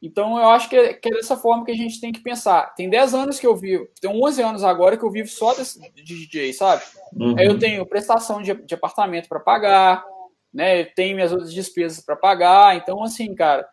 Então 0.00 0.38
eu 0.38 0.48
acho 0.48 0.68
que 0.68 0.76
é, 0.76 0.94
que 0.94 1.08
é 1.08 1.16
dessa 1.16 1.36
forma 1.36 1.64
que 1.64 1.72
a 1.72 1.76
gente 1.76 2.00
tem 2.00 2.12
que 2.12 2.20
pensar. 2.20 2.74
Tem 2.74 2.88
10 2.88 3.14
anos 3.14 3.40
que 3.40 3.46
eu 3.46 3.56
vivo, 3.56 3.88
tem 4.00 4.10
11 4.10 4.42
anos 4.42 4.64
agora 4.64 4.96
que 4.96 5.04
eu 5.04 5.10
vivo 5.10 5.28
só 5.28 5.54
desse, 5.54 5.80
de 5.92 6.02
DJ, 6.02 6.52
sabe? 6.52 6.82
Uhum. 7.12 7.34
Aí 7.36 7.46
eu 7.46 7.58
tenho 7.58 7.84
prestação 7.86 8.40
de, 8.40 8.54
de 8.54 8.74
apartamento 8.74 9.28
para 9.28 9.40
pagar, 9.40 10.04
né? 10.52 10.82
Eu 10.82 10.94
tenho 10.94 11.16
minhas 11.16 11.32
outras 11.32 11.52
despesas 11.52 12.04
para 12.04 12.14
pagar. 12.14 12.76
Então, 12.76 13.02
assim, 13.02 13.34
cara, 13.34 13.68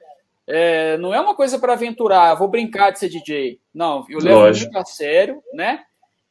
é, 0.47 0.97
não 0.97 1.13
é 1.13 1.19
uma 1.19 1.35
coisa 1.35 1.57
para 1.57 1.73
aventurar, 1.73 2.35
vou 2.35 2.47
brincar 2.47 2.91
de 2.91 2.99
ser 2.99 3.09
DJ. 3.09 3.59
Não, 3.73 4.05
eu 4.09 4.19
levo 4.19 4.39
Lógico. 4.39 4.71
muito 4.71 4.81
a 4.81 4.85
sério, 4.85 5.41
né? 5.53 5.83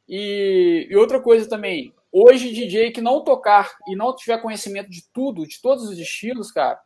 E, 0.09 0.87
e, 0.91 0.97
outra 0.97 1.21
coisa 1.21 1.49
também, 1.49 1.93
hoje 2.15 2.53
DJ 2.53 2.93
que 2.93 3.01
não 3.01 3.25
tocar 3.25 3.73
e 3.89 3.97
não 3.97 4.15
tiver 4.15 4.41
conhecimento 4.41 4.89
de 4.89 5.03
tudo, 5.13 5.45
de 5.45 5.61
todos 5.61 5.89
os 5.89 5.99
estilos, 5.99 6.53
cara, 6.53 6.79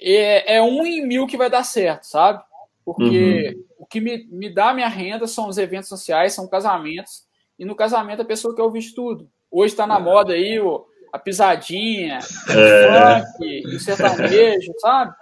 é, 0.00 0.56
é 0.56 0.62
um 0.62 0.84
em 0.84 1.06
mil 1.06 1.28
que 1.28 1.36
vai 1.36 1.48
dar 1.48 1.62
certo, 1.62 2.02
sabe? 2.02 2.42
Porque 2.84 3.54
uhum. 3.54 3.64
o 3.78 3.86
que 3.86 4.00
me, 4.00 4.26
me 4.26 4.52
dá 4.52 4.74
minha 4.74 4.88
renda 4.88 5.28
são 5.28 5.48
os 5.48 5.58
eventos 5.58 5.88
sociais, 5.88 6.34
são 6.34 6.48
casamentos, 6.48 7.24
e 7.56 7.64
no 7.64 7.76
casamento 7.76 8.22
a 8.22 8.26
pessoa 8.26 8.54
quer 8.54 8.62
ouvir 8.62 8.80
de 8.80 8.94
tudo. 8.94 9.30
Hoje 9.48 9.72
está 9.72 9.86
na 9.86 9.96
é. 9.96 10.00
moda 10.00 10.32
aí 10.32 10.58
o, 10.58 10.84
a 11.12 11.18
pisadinha, 11.20 12.18
é. 12.50 13.20
o 13.20 13.24
funk, 13.38 13.76
o 13.76 13.80
sertanejo, 13.80 14.72
sabe? 14.80 15.14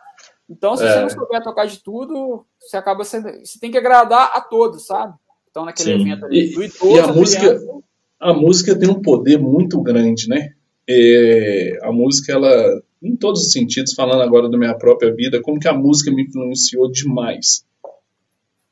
Então, 0.48 0.76
se 0.76 0.84
é. 0.84 0.92
você 0.92 1.00
não 1.00 1.10
souber 1.10 1.42
tocar 1.42 1.66
de 1.66 1.82
tudo, 1.82 2.46
você 2.58 2.76
acaba 2.76 3.04
sendo. 3.04 3.30
Você 3.44 3.58
tem 3.58 3.70
que 3.70 3.78
agradar 3.78 4.30
a 4.34 4.40
todos, 4.40 4.86
sabe? 4.86 5.14
Então, 5.50 5.64
naquele 5.64 5.94
Sim. 5.94 6.00
evento 6.00 6.26
ali, 6.26 6.52
do 6.52 6.62
idoso, 6.62 6.96
e 6.96 7.00
a 7.00 7.06
música, 7.06 7.42
criança, 7.42 7.84
a 8.24 8.32
música 8.32 8.74
tem 8.74 8.88
um 8.88 9.02
poder 9.02 9.38
muito 9.38 9.78
grande, 9.82 10.26
né? 10.28 10.52
É, 10.88 11.78
a 11.82 11.92
música, 11.92 12.32
ela, 12.32 12.82
em 13.02 13.14
todos 13.14 13.42
os 13.42 13.52
sentidos, 13.52 13.92
falando 13.92 14.22
agora 14.22 14.48
da 14.48 14.56
minha 14.56 14.72
própria 14.74 15.14
vida, 15.14 15.42
como 15.42 15.60
que 15.60 15.68
a 15.68 15.74
música 15.74 16.10
me 16.10 16.22
influenciou 16.22 16.90
demais. 16.90 17.66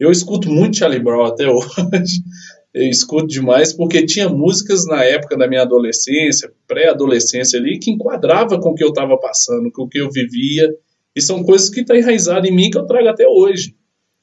Eu 0.00 0.10
escuto 0.10 0.48
muito 0.48 0.78
Charlie 0.78 1.02
Brown 1.02 1.26
até 1.26 1.46
hoje. 1.52 2.22
Eu 2.72 2.88
escuto 2.88 3.26
demais 3.26 3.74
porque 3.74 4.06
tinha 4.06 4.26
músicas 4.26 4.86
na 4.86 5.04
época 5.04 5.36
da 5.36 5.46
minha 5.46 5.60
adolescência, 5.60 6.50
pré-adolescência 6.66 7.60
ali, 7.60 7.78
que 7.78 7.90
enquadrava 7.90 8.58
com 8.58 8.70
o 8.70 8.74
que 8.74 8.82
eu 8.82 8.88
estava 8.88 9.18
passando, 9.18 9.70
com 9.70 9.82
o 9.82 9.88
que 9.88 10.00
eu 10.00 10.10
vivia. 10.10 10.74
E 11.14 11.20
são 11.20 11.44
coisas 11.44 11.68
que 11.68 11.80
estão 11.80 11.94
tá 11.94 12.00
enraizadas 12.00 12.50
em 12.50 12.54
mim 12.54 12.70
que 12.70 12.78
eu 12.78 12.86
trago 12.86 13.08
até 13.08 13.28
hoje. 13.28 13.76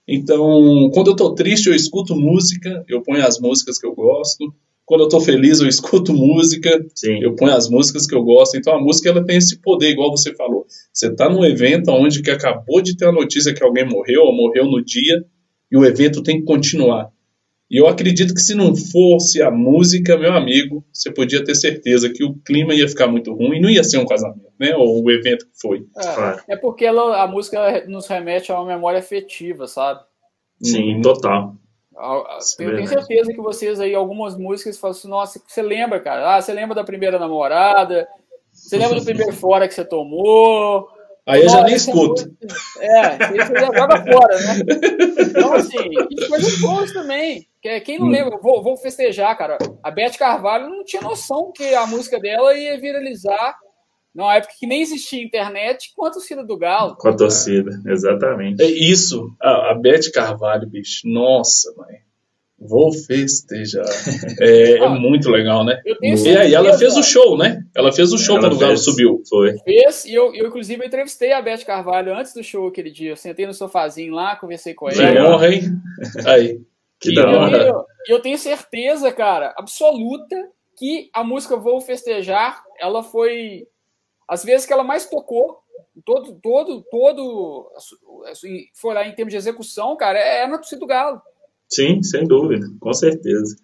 Então, 0.07 0.89
quando 0.91 1.09
eu 1.09 1.11
estou 1.11 1.35
triste, 1.35 1.67
eu 1.67 1.75
escuto 1.75 2.15
música, 2.15 2.83
eu 2.89 3.03
ponho 3.03 3.23
as 3.23 3.39
músicas 3.39 3.77
que 3.77 3.85
eu 3.85 3.93
gosto. 3.93 4.51
Quando 4.89 5.01
eu 5.01 5.05
estou 5.05 5.21
feliz, 5.21 5.59
eu 5.59 5.67
escuto 5.67 6.11
música, 6.11 6.83
Sim. 6.95 7.19
eu 7.21 7.35
ponho 7.35 7.53
as 7.53 7.69
músicas 7.69 8.07
que 8.07 8.15
eu 8.15 8.23
gosto. 8.23 8.57
Então, 8.57 8.73
a 8.73 8.81
música 8.81 9.07
ela 9.07 9.23
tem 9.23 9.37
esse 9.37 9.61
poder, 9.61 9.91
igual 9.91 10.09
você 10.09 10.33
falou. 10.33 10.65
Você 10.91 11.09
está 11.09 11.29
num 11.29 11.45
evento 11.45 11.91
onde 11.91 12.23
que 12.23 12.31
acabou 12.31 12.81
de 12.81 12.97
ter 12.97 13.05
a 13.05 13.11
notícia 13.11 13.53
que 13.53 13.63
alguém 13.63 13.87
morreu, 13.87 14.23
ou 14.23 14.35
morreu 14.35 14.65
no 14.65 14.83
dia, 14.83 15.23
e 15.71 15.77
o 15.77 15.85
evento 15.85 16.23
tem 16.23 16.39
que 16.39 16.45
continuar. 16.45 17.11
E 17.69 17.79
eu 17.79 17.85
acredito 17.85 18.33
que 18.33 18.41
se 18.41 18.55
não 18.55 18.75
fosse 18.75 19.43
a 19.43 19.51
música, 19.51 20.17
meu 20.17 20.33
amigo, 20.33 20.83
você 20.91 21.13
podia 21.13 21.43
ter 21.43 21.53
certeza 21.53 22.11
que 22.11 22.23
o 22.23 22.33
clima 22.43 22.73
ia 22.73 22.87
ficar 22.87 23.07
muito 23.07 23.31
ruim 23.31 23.57
e 23.57 23.61
não 23.61 23.69
ia 23.69 23.83
ser 23.83 23.99
um 23.99 24.07
casamento, 24.07 24.51
né? 24.59 24.75
Ou 24.75 25.03
o 25.03 25.11
evento 25.11 25.45
que 25.45 25.61
foi. 25.61 25.85
É, 26.47 26.53
é 26.53 26.57
porque 26.57 26.83
ela, 26.83 27.21
a 27.21 27.27
música 27.27 27.85
nos 27.87 28.07
remete 28.07 28.51
a 28.51 28.59
uma 28.59 28.73
memória 28.73 28.97
afetiva, 28.97 29.67
sabe? 29.67 29.99
Sim, 30.59 30.95
uhum. 30.95 31.01
total. 31.01 31.58
Eu 32.59 32.75
tenho 32.75 32.87
certeza 32.87 33.33
que 33.33 33.41
vocês 33.41 33.79
aí, 33.79 33.93
algumas 33.93 34.37
músicas, 34.37 34.77
falam 34.77 34.95
assim, 34.95 35.09
nossa, 35.09 35.41
você 35.45 35.61
lembra, 35.61 35.99
cara? 35.99 36.35
Ah, 36.35 36.41
você 36.41 36.53
lembra 36.53 36.73
da 36.73 36.83
primeira 36.83 37.19
namorada? 37.19 38.07
Você 38.53 38.77
lembra 38.77 38.99
do 38.99 39.05
primeiro 39.05 39.33
fora 39.33 39.67
que 39.67 39.73
você 39.73 39.83
tomou? 39.83 40.87
Aí 41.27 41.43
eu 41.43 41.49
já 41.49 41.63
nem 41.63 41.75
escuto. 41.75 42.23
É, 42.79 43.17
você 43.17 43.59
já 43.59 43.65
joga 43.65 44.03
fora, 44.03 44.39
né? 44.39 44.59
Então, 45.19 45.53
assim, 45.53 45.89
e 46.09 46.27
coisas 46.27 46.59
boas 46.59 46.91
também. 46.91 47.47
Quem 47.83 47.99
não 47.99 48.07
hum. 48.07 48.11
lembra, 48.11 48.37
vou, 48.37 48.63
vou 48.63 48.77
festejar, 48.77 49.37
cara. 49.37 49.57
A 49.83 49.91
Beth 49.91 50.17
Carvalho 50.17 50.69
não 50.69 50.83
tinha 50.83 51.01
noção 51.01 51.51
que 51.51 51.75
a 51.75 51.85
música 51.85 52.19
dela 52.19 52.55
ia 52.55 52.79
viralizar 52.79 53.55
numa 54.13 54.35
época 54.35 54.53
que 54.59 54.67
nem 54.67 54.81
existia 54.81 55.23
internet, 55.23 55.91
com 55.95 56.05
a 56.05 56.11
torcida 56.11 56.43
do 56.43 56.57
Galo. 56.57 56.95
Com 56.95 57.09
a 57.09 57.15
torcida, 57.15 57.71
exatamente. 57.87 58.61
É 58.61 58.67
isso, 58.67 59.33
a, 59.41 59.71
a 59.71 59.75
Beth 59.75 60.11
Carvalho, 60.13 60.67
bicho, 60.67 61.01
nossa, 61.05 61.73
mãe. 61.77 61.99
Vou 62.61 62.91
festejar. 62.91 63.85
É, 64.41 64.77
é 64.77 64.89
muito 64.89 65.29
legal, 65.29 65.65
né? 65.65 65.81
E 65.85 66.37
aí 66.37 66.53
ela 66.53 66.77
fez 66.77 66.95
o 66.95 67.03
show, 67.03 67.37
né? 67.37 67.63
Ela 67.75 67.91
fez 67.91 68.11
o 68.13 68.17
show 68.17 68.37
ela 68.37 68.45
quando 68.45 68.57
fez, 68.57 68.61
o 68.61 68.65
Galo 68.65 68.77
subiu. 68.77 69.23
Foi. 69.29 69.57
Fez, 69.59 70.05
e 70.05 70.13
eu, 70.13 70.33
eu, 70.33 70.47
inclusive, 70.47 70.85
entrevistei 70.85 71.31
a 71.31 71.41
Beth 71.41 71.65
Carvalho 71.65 72.15
antes 72.15 72.33
do 72.33 72.43
show 72.43 72.67
aquele 72.67 72.91
dia. 72.91 73.11
Eu 73.11 73.17
sentei 73.17 73.45
no 73.45 73.53
sofazinho 73.53 74.13
lá, 74.13 74.35
conversei 74.35 74.73
com 74.73 74.89
ela. 74.89 74.97
Que 74.97 75.19
honra, 75.19 75.49
hein? 75.49 75.61
Aí. 76.25 76.61
Que 76.99 77.13
da 77.13 77.29
hora. 77.29 77.67
Eu, 77.67 77.85
eu 78.07 78.19
tenho 78.19 78.37
certeza, 78.37 79.11
cara, 79.11 79.53
absoluta, 79.57 80.35
que 80.77 81.09
a 81.13 81.23
música 81.23 81.55
Vou 81.55 81.79
Festejar, 81.81 82.61
ela 82.79 83.03
foi. 83.03 83.67
As 84.29 84.43
vezes 84.43 84.65
que 84.67 84.71
ela 84.71 84.83
mais 84.83 85.09
tocou, 85.09 85.57
todo, 86.05 86.39
todo, 86.41 86.83
todo. 86.91 87.71
For 88.75 88.93
lá 88.93 89.07
em 89.07 89.15
termos 89.15 89.31
de 89.31 89.37
execução, 89.37 89.97
cara, 89.97 90.19
é, 90.19 90.43
é 90.43 90.47
na 90.47 90.57
torcida 90.57 90.79
do 90.79 90.87
Galo. 90.87 91.19
Sim, 91.67 92.01
sem 92.03 92.27
dúvida, 92.27 92.67
com 92.79 92.93
certeza. 92.93 93.55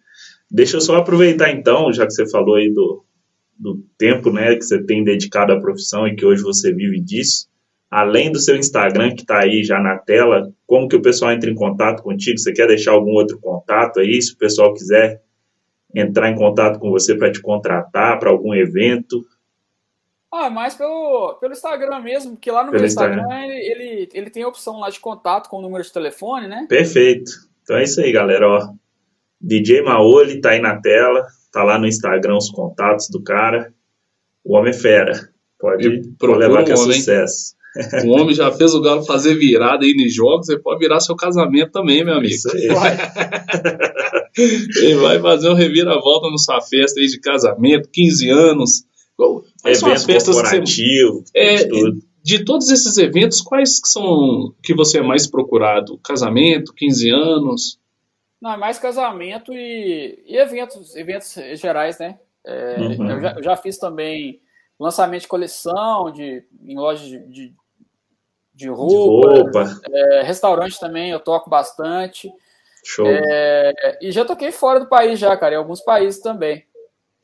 Deixa 0.49 0.77
eu 0.77 0.81
só 0.81 0.95
aproveitar 0.95 1.51
então, 1.51 1.91
já 1.93 2.05
que 2.05 2.13
você 2.13 2.29
falou 2.29 2.55
aí 2.55 2.71
do, 2.73 3.03
do 3.57 3.83
tempo 3.97 4.31
né, 4.31 4.55
que 4.55 4.63
você 4.63 4.83
tem 4.83 5.03
dedicado 5.03 5.53
à 5.53 5.59
profissão 5.59 6.07
e 6.07 6.15
que 6.15 6.25
hoje 6.25 6.41
você 6.41 6.73
vive 6.73 6.99
disso. 6.99 7.47
Além 7.89 8.31
do 8.31 8.39
seu 8.39 8.55
Instagram 8.55 9.15
que 9.15 9.21
está 9.21 9.43
aí 9.43 9.63
já 9.63 9.79
na 9.79 9.97
tela, 9.97 10.51
como 10.65 10.87
que 10.87 10.95
o 10.95 11.01
pessoal 11.01 11.31
entra 11.31 11.49
em 11.49 11.55
contato 11.55 12.03
contigo? 12.03 12.37
Você 12.37 12.51
quer 12.51 12.67
deixar 12.67 12.91
algum 12.91 13.11
outro 13.11 13.39
contato 13.39 13.99
aí? 13.99 14.21
Se 14.21 14.33
o 14.33 14.37
pessoal 14.37 14.73
quiser 14.73 15.21
entrar 15.93 16.29
em 16.29 16.35
contato 16.35 16.79
com 16.79 16.89
você 16.89 17.15
para 17.15 17.31
te 17.31 17.41
contratar 17.41 18.19
para 18.19 18.29
algum 18.29 18.53
evento? 18.53 19.25
Ah, 20.37 20.49
mais 20.49 20.75
pelo, 20.75 21.37
pelo 21.39 21.53
Instagram 21.53 22.01
mesmo, 22.01 22.31
porque 22.31 22.51
lá 22.51 22.63
no 22.63 22.71
pelo 22.71 22.81
meu 22.81 22.87
Instagram, 22.87 23.21
Instagram 23.21 23.45
ele, 23.45 23.71
ele, 23.71 24.09
ele, 24.13 24.29
tem 24.29 24.43
a 24.43 24.47
opção 24.47 24.79
lá 24.79 24.89
de 24.89 24.99
contato 24.99 25.49
com 25.49 25.59
o 25.59 25.61
número 25.61 25.83
de 25.83 25.91
telefone, 25.91 26.47
né? 26.47 26.65
Perfeito. 26.67 27.31
Então 27.63 27.77
é 27.77 27.83
isso 27.83 28.01
aí, 28.01 28.11
galera. 28.11 28.47
Ó, 28.47 28.73
DJ 29.39 29.81
Maoli 29.81 30.41
tá 30.41 30.51
aí 30.51 30.59
na 30.59 30.79
tela, 30.81 31.25
tá 31.51 31.63
lá 31.63 31.77
no 31.77 31.87
Instagram 31.87 32.35
os 32.35 32.49
contatos 32.49 33.07
do 33.09 33.23
cara. 33.23 33.73
O 34.43 34.55
homem 34.55 34.71
é 34.71 34.73
fera. 34.73 35.29
Pode 35.57 35.87
levar 36.37 36.63
que 36.63 36.71
é 36.71 36.75
sucesso. 36.75 37.55
O 38.05 38.11
homem 38.11 38.33
já 38.33 38.49
fez 38.53 38.73
o 38.73 38.81
Galo 38.81 39.03
fazer 39.03 39.35
virada 39.35 39.83
aí 39.83 39.93
nos 39.93 40.15
jogos, 40.15 40.45
você 40.45 40.57
pode 40.57 40.79
virar 40.79 41.01
seu 41.01 41.13
casamento 41.13 41.73
também, 41.73 42.05
meu 42.05 42.13
amigo. 42.13 42.33
Isso 42.33 42.49
aí. 42.49 42.69
Ele 44.77 44.95
vai 44.95 45.19
fazer 45.19 45.49
um 45.49 45.53
reviravolta 45.53 46.29
na 46.29 46.37
sua 46.37 46.61
festa 46.61 47.01
aí 47.01 47.07
de 47.07 47.19
casamento, 47.19 47.89
15 47.91 48.29
anos. 48.29 48.85
Quais 49.65 49.79
são 49.79 49.91
as 49.91 50.05
festas 50.05 50.35
corporativo, 50.35 51.23
que 51.23 51.31
você... 51.31 51.63
é, 51.63 51.67
tudo 51.67 52.01
de 52.25 52.43
todos 52.43 52.71
esses 52.71 52.97
eventos, 52.97 53.39
quais 53.39 53.79
são 53.85 54.51
que 54.63 54.73
você 54.73 54.97
é 54.97 55.03
mais 55.03 55.27
procurado? 55.27 55.99
Casamento, 55.99 56.73
15 56.73 57.09
anos? 57.11 57.79
Não, 58.41 58.53
é 58.53 58.57
mais 58.57 58.79
casamento 58.79 59.53
e, 59.53 60.23
e 60.25 60.35
eventos, 60.35 60.95
eventos 60.95 61.35
gerais, 61.53 61.99
né? 61.99 62.17
É, 62.43 62.77
uhum. 62.79 63.11
eu, 63.11 63.21
já, 63.21 63.31
eu, 63.33 63.43
já, 63.43 63.55
fiz 63.55 63.77
também 63.77 64.41
lançamento 64.79 65.21
de 65.21 65.27
coleção 65.27 66.11
de, 66.11 66.43
em 66.63 66.75
lojas 66.75 67.07
de, 67.07 67.19
de, 67.27 67.53
de 68.55 68.69
roupa. 68.69 69.29
De 69.29 69.41
roupa. 69.41 69.81
É, 69.87 70.23
restaurante 70.23 70.79
também, 70.79 71.11
eu 71.11 71.19
toco 71.19 71.47
bastante. 71.47 72.31
Show. 72.83 73.05
É, 73.07 73.99
e 74.01 74.11
já 74.11 74.25
toquei 74.25 74.51
fora 74.51 74.79
do 74.79 74.89
país 74.89 75.19
já, 75.19 75.37
cara, 75.37 75.53
em 75.53 75.57
alguns 75.59 75.81
países 75.81 76.19
também. 76.21 76.65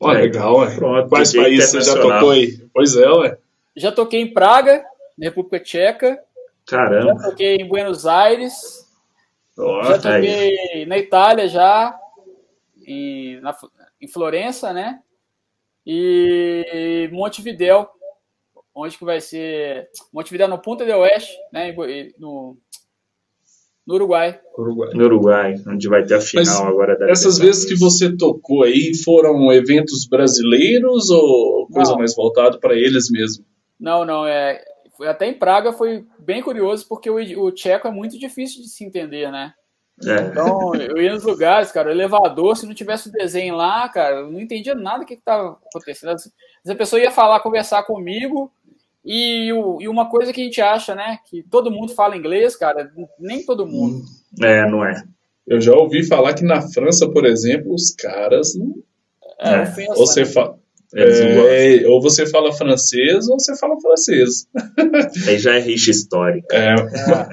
Ó, 0.02 0.12
legal, 0.12 0.56
ué. 0.58 0.74
Pronto, 0.74 1.08
Quais 1.08 1.32
países 1.32 1.70
você 1.70 1.80
já 1.80 1.94
tocou 1.94 2.30
aí? 2.30 2.58
Pois 2.74 2.96
é, 2.96 3.08
ué. 3.08 3.38
Já 3.76 3.92
toquei 3.92 4.20
em 4.20 4.32
Praga, 4.32 4.84
na 5.16 5.26
República 5.26 5.60
Tcheca. 5.60 6.22
Caramba. 6.66 7.14
Já 7.14 7.30
toquei 7.30 7.56
em 7.56 7.68
Buenos 7.68 8.04
Aires. 8.06 8.86
já 9.56 9.98
toquei 9.98 10.58
aí. 10.74 10.86
na 10.86 10.98
Itália 10.98 11.48
já. 11.48 11.96
Em, 12.84 13.40
na, 13.40 13.56
em 14.00 14.08
Florença, 14.08 14.72
né? 14.72 15.00
E 15.86 17.08
Montevidéu, 17.12 17.88
onde 18.74 18.98
que 18.98 19.04
vai 19.04 19.20
ser 19.20 19.88
Montevidéu 20.12 20.48
no 20.48 20.58
Punta 20.58 20.84
del 20.84 20.98
Oeste, 20.98 21.32
né? 21.52 21.72
No, 22.18 22.56
no 23.86 23.94
Uruguai. 23.94 24.38
Uruguai. 24.56 24.90
No 24.94 25.04
Uruguai, 25.04 25.54
onde 25.66 25.88
vai 25.88 26.04
ter 26.04 26.14
a 26.14 26.20
final 26.20 26.44
Mas 26.44 26.60
agora 26.60 26.96
da 26.96 27.10
Essas 27.10 27.38
vezes 27.38 27.64
que 27.64 27.74
você 27.74 28.16
tocou 28.16 28.62
aí 28.62 28.92
foram 29.04 29.52
eventos 29.52 30.06
brasileiros 30.06 31.10
ou 31.10 31.66
coisa 31.66 31.92
Não. 31.92 31.98
mais 31.98 32.14
voltada 32.14 32.58
para 32.58 32.74
eles 32.74 33.10
mesmo? 33.10 33.44
Não, 33.78 34.04
não, 34.04 34.26
é. 34.26 34.62
Até 35.00 35.26
em 35.26 35.34
Praga 35.34 35.72
foi 35.72 36.04
bem 36.18 36.42
curioso, 36.42 36.86
porque 36.88 37.10
o, 37.10 37.16
o 37.16 37.50
tcheco 37.50 37.88
é 37.88 37.90
muito 37.90 38.18
difícil 38.18 38.62
de 38.62 38.68
se 38.68 38.84
entender, 38.84 39.32
né? 39.32 39.52
É. 40.04 40.20
Então, 40.20 40.74
eu 40.74 40.96
ia 40.98 41.12
nos 41.12 41.24
lugares, 41.24 41.70
cara, 41.72 41.88
o 41.88 41.92
elevador, 41.92 42.56
se 42.56 42.66
não 42.66 42.74
tivesse 42.74 43.08
o 43.08 43.12
desenho 43.12 43.56
lá, 43.56 43.88
cara, 43.88 44.20
eu 44.20 44.30
não 44.30 44.40
entendia 44.40 44.74
nada 44.74 45.00
do 45.00 45.06
que 45.06 45.14
estava 45.14 45.58
acontecendo. 45.66 46.16
A 46.66 46.74
pessoa 46.74 47.02
ia 47.02 47.10
falar, 47.10 47.40
conversar 47.40 47.82
comigo, 47.84 48.52
e, 49.04 49.48
e, 49.48 49.88
uma 49.88 50.08
coisa 50.08 50.32
que 50.32 50.40
a 50.40 50.44
gente 50.44 50.60
acha, 50.60 50.94
né, 50.94 51.18
que 51.28 51.42
todo 51.42 51.70
mundo 51.70 51.94
fala 51.94 52.16
inglês, 52.16 52.56
cara, 52.56 52.90
nem 53.18 53.44
todo 53.44 53.66
mundo. 53.66 54.04
É, 54.40 54.68
não 54.70 54.84
é. 54.84 55.02
Eu 55.46 55.60
já 55.60 55.74
ouvi 55.74 56.06
falar 56.06 56.34
que 56.34 56.44
na 56.44 56.62
França, 56.62 57.08
por 57.10 57.26
exemplo, 57.26 57.74
os 57.74 57.90
caras 57.94 58.54
não. 58.54 58.74
É, 59.40 59.54
é. 59.54 59.62
Ofensa, 59.62 59.94
você 59.94 60.20
né? 60.20 60.26
fala 60.26 60.61
É, 60.94 61.88
ou 61.88 62.00
você 62.00 62.26
fala 62.26 62.52
francês 62.52 63.26
ou 63.28 63.38
você 63.38 63.56
fala 63.56 63.80
francês. 63.80 64.46
Aí 65.26 65.38
já 65.38 65.56
é 65.56 65.60
rixa 65.60 65.90
histórica. 65.90 66.56
É, 66.56 66.74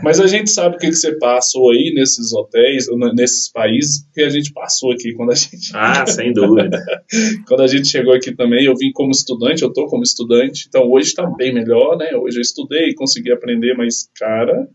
mas 0.02 0.20
a 0.20 0.28
gente 0.28 0.50
sabe 0.50 0.76
o 0.76 0.80
que, 0.80 0.88
que 0.88 0.96
você 0.96 1.18
passou 1.18 1.72
aí 1.72 1.94
nesses 1.94 2.32
hotéis, 2.32 2.88
nesses 3.16 3.52
países, 3.52 4.08
que 4.14 4.22
a 4.22 4.30
gente 4.30 4.54
passou 4.54 4.92
aqui 4.92 5.14
quando 5.14 5.32
a 5.32 5.36
gente. 5.36 5.72
Ah, 5.74 6.06
sem 6.06 6.32
dúvida. 6.32 6.82
quando 7.48 7.64
a 7.64 7.68
gente 7.68 7.88
chegou 7.88 8.14
aqui 8.14 8.34
também, 8.34 8.66
eu 8.66 8.76
vim 8.76 8.92
como 8.94 9.12
estudante, 9.12 9.64
eu 9.64 9.74
tô 9.74 9.88
como 9.88 10.04
estudante, 10.04 10.66
então 10.68 10.90
hoje 10.90 11.10
está 11.10 11.26
bem 11.26 11.54
melhor, 11.54 11.98
né? 11.98 12.16
Hoje 12.16 12.38
eu 12.38 12.42
estudei, 12.42 12.94
consegui 12.94 13.32
aprender, 13.32 13.76
mas, 13.76 14.10
cara. 14.18 14.68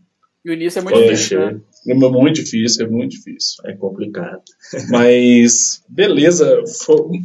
E 0.43 0.49
o 0.51 0.53
início 0.53 0.79
é 0.79 0.81
muito 0.83 0.99
é, 0.99 1.07
difícil. 1.07 1.39
Né? 1.39 1.61
É 1.87 1.93
muito 1.93 2.35
difícil, 2.35 2.85
é 2.85 2.89
muito 2.89 3.11
difícil. 3.11 3.63
É 3.65 3.73
complicado. 3.73 4.43
Mas, 4.89 5.83
beleza. 5.89 6.63
Foi, 6.83 7.19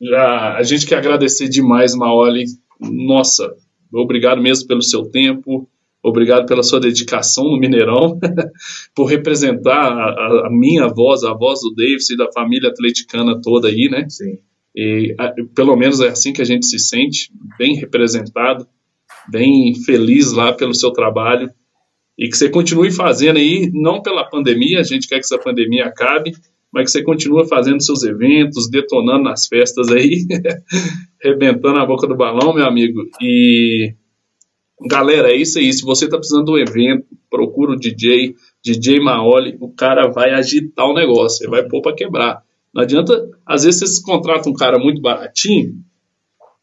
já, 0.00 0.56
a 0.56 0.62
gente 0.62 0.86
quer 0.86 0.96
agradecer 0.96 1.48
demais, 1.48 1.94
Maoli. 1.94 2.44
Nossa, 2.80 3.52
obrigado 3.92 4.40
mesmo 4.40 4.66
pelo 4.66 4.82
seu 4.82 5.02
tempo, 5.10 5.68
obrigado 6.02 6.46
pela 6.46 6.62
sua 6.62 6.80
dedicação 6.80 7.44
no 7.44 7.58
Mineirão, 7.58 8.18
por 8.94 9.06
representar 9.06 9.92
a, 9.92 10.46
a, 10.46 10.50
minha 10.50 10.88
voz, 10.88 11.22
a 11.24 11.34
voz 11.34 11.60
do 11.60 11.74
Davis 11.74 12.08
e 12.10 12.16
da 12.16 12.30
família 12.32 12.70
atleticana 12.70 13.40
toda 13.42 13.68
aí, 13.68 13.88
né? 13.90 14.06
Sim. 14.08 14.38
E, 14.74 15.14
a, 15.18 15.32
pelo 15.54 15.76
menos 15.76 16.00
é 16.00 16.08
assim 16.08 16.32
que 16.32 16.40
a 16.40 16.46
gente 16.46 16.66
se 16.66 16.78
sente, 16.78 17.30
bem 17.58 17.76
representado, 17.76 18.66
bem 19.28 19.74
feliz 19.84 20.32
lá 20.32 20.52
pelo 20.52 20.74
seu 20.74 20.92
trabalho 20.92 21.50
e 22.18 22.28
que 22.28 22.36
você 22.36 22.48
continue 22.50 22.90
fazendo 22.90 23.38
aí, 23.38 23.70
não 23.72 24.02
pela 24.02 24.28
pandemia, 24.28 24.80
a 24.80 24.82
gente 24.82 25.08
quer 25.08 25.16
que 25.16 25.24
essa 25.24 25.38
pandemia 25.38 25.86
acabe, 25.86 26.32
mas 26.72 26.84
que 26.84 26.90
você 26.92 27.02
continua 27.02 27.46
fazendo 27.46 27.82
seus 27.82 28.02
eventos, 28.02 28.70
detonando 28.70 29.24
nas 29.24 29.46
festas 29.46 29.88
aí, 29.90 30.24
rebentando 31.22 31.78
a 31.78 31.86
boca 31.86 32.06
do 32.06 32.16
balão, 32.16 32.54
meu 32.54 32.66
amigo. 32.66 33.02
E 33.20 33.94
galera, 34.86 35.30
é 35.30 35.36
isso 35.36 35.58
aí. 35.58 35.72
Se 35.72 35.82
você 35.82 36.08
tá 36.08 36.16
precisando 36.16 36.44
de 36.44 36.52
um 36.52 36.58
evento, 36.58 37.06
procura 37.28 37.72
o 37.72 37.76
DJ, 37.76 38.34
DJ 38.64 39.00
Maoli, 39.00 39.56
o 39.60 39.68
cara 39.72 40.08
vai 40.08 40.30
agitar 40.30 40.86
o 40.86 40.94
negócio, 40.94 41.44
ele 41.44 41.50
vai 41.50 41.68
pôr 41.68 41.82
para 41.82 41.94
quebrar. 41.94 42.42
Não 42.72 42.82
adianta, 42.82 43.28
às 43.44 43.64
vezes 43.64 43.80
você 43.80 44.02
contrata 44.02 44.48
um 44.48 44.54
cara 44.54 44.78
muito 44.78 45.02
baratinho, 45.02 45.74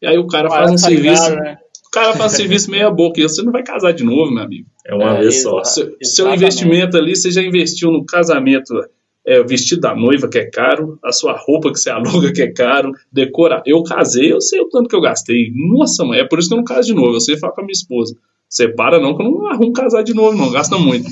e 0.00 0.06
aí 0.06 0.16
o 0.16 0.26
cara 0.26 0.48
faz 0.48 0.70
um 0.70 0.78
serviço. 0.78 1.30
Ligado, 1.30 1.42
né? 1.42 1.58
O 1.86 1.90
cara 1.90 2.14
faz 2.14 2.32
um 2.32 2.36
serviço 2.36 2.70
meia 2.70 2.90
boca, 2.90 3.20
e 3.20 3.22
você 3.22 3.42
não 3.42 3.52
vai 3.52 3.62
casar 3.62 3.92
de 3.92 4.04
novo, 4.04 4.32
meu 4.32 4.42
amigo. 4.42 4.68
É 4.86 4.94
uma 4.94 5.16
é, 5.16 5.20
vez 5.20 5.42
só. 5.42 5.62
Seu, 5.64 5.96
seu 6.02 6.32
investimento 6.32 6.96
ali, 6.96 7.16
você 7.16 7.30
já 7.30 7.42
investiu 7.42 7.90
no 7.90 8.04
casamento 8.04 8.74
é, 9.28 9.38
o 9.38 9.46
vestido 9.46 9.82
da 9.82 9.94
noiva 9.94 10.26
que 10.26 10.38
é 10.38 10.46
caro, 10.46 10.98
a 11.04 11.12
sua 11.12 11.36
roupa 11.36 11.70
que 11.70 11.78
você 11.78 11.90
aluga 11.92 12.32
que 12.32 12.40
é 12.40 12.50
caro, 12.50 12.92
decora. 13.12 13.62
Eu 13.66 13.82
casei, 13.82 14.32
eu 14.32 14.40
sei 14.40 14.58
o 14.60 14.68
tanto 14.70 14.88
que 14.88 14.96
eu 14.96 15.02
gastei. 15.02 15.52
Nossa, 15.54 16.02
mãe, 16.02 16.20
é 16.20 16.24
por 16.24 16.38
isso 16.38 16.48
que 16.48 16.54
eu 16.54 16.56
não 16.56 16.64
caso 16.64 16.88
de 16.88 16.94
novo. 16.94 17.14
Eu 17.14 17.20
sei 17.20 17.36
falar 17.36 17.52
com 17.52 17.60
a 17.60 17.64
minha 17.64 17.72
esposa. 17.72 18.16
Separa 18.48 18.98
não, 18.98 19.14
que 19.14 19.22
eu 19.22 19.30
não 19.30 19.46
arrumo 19.46 19.74
casar 19.74 20.02
de 20.02 20.14
novo, 20.14 20.34
não, 20.34 20.50
gasta 20.50 20.78
muito. 20.78 21.10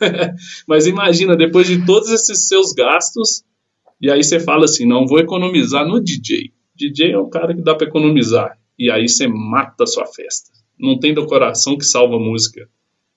Mas 0.66 0.86
imagina, 0.86 1.36
depois 1.36 1.66
de 1.66 1.84
todos 1.84 2.10
esses 2.10 2.48
seus 2.48 2.72
gastos, 2.72 3.44
e 4.00 4.10
aí 4.10 4.24
você 4.24 4.40
fala 4.40 4.64
assim: 4.64 4.86
não, 4.86 5.06
vou 5.06 5.18
economizar 5.18 5.86
no 5.86 6.00
DJ. 6.00 6.50
DJ 6.74 7.12
é 7.12 7.18
o 7.18 7.26
cara 7.26 7.54
que 7.54 7.60
dá 7.60 7.74
para 7.74 7.86
economizar. 7.86 8.56
E 8.78 8.90
aí 8.90 9.06
você 9.06 9.28
mata 9.28 9.84
a 9.84 9.86
sua 9.86 10.06
festa. 10.06 10.50
Não 10.80 10.98
tem 10.98 11.12
decoração 11.12 11.76
que 11.76 11.84
salva 11.84 12.18
música. 12.18 12.66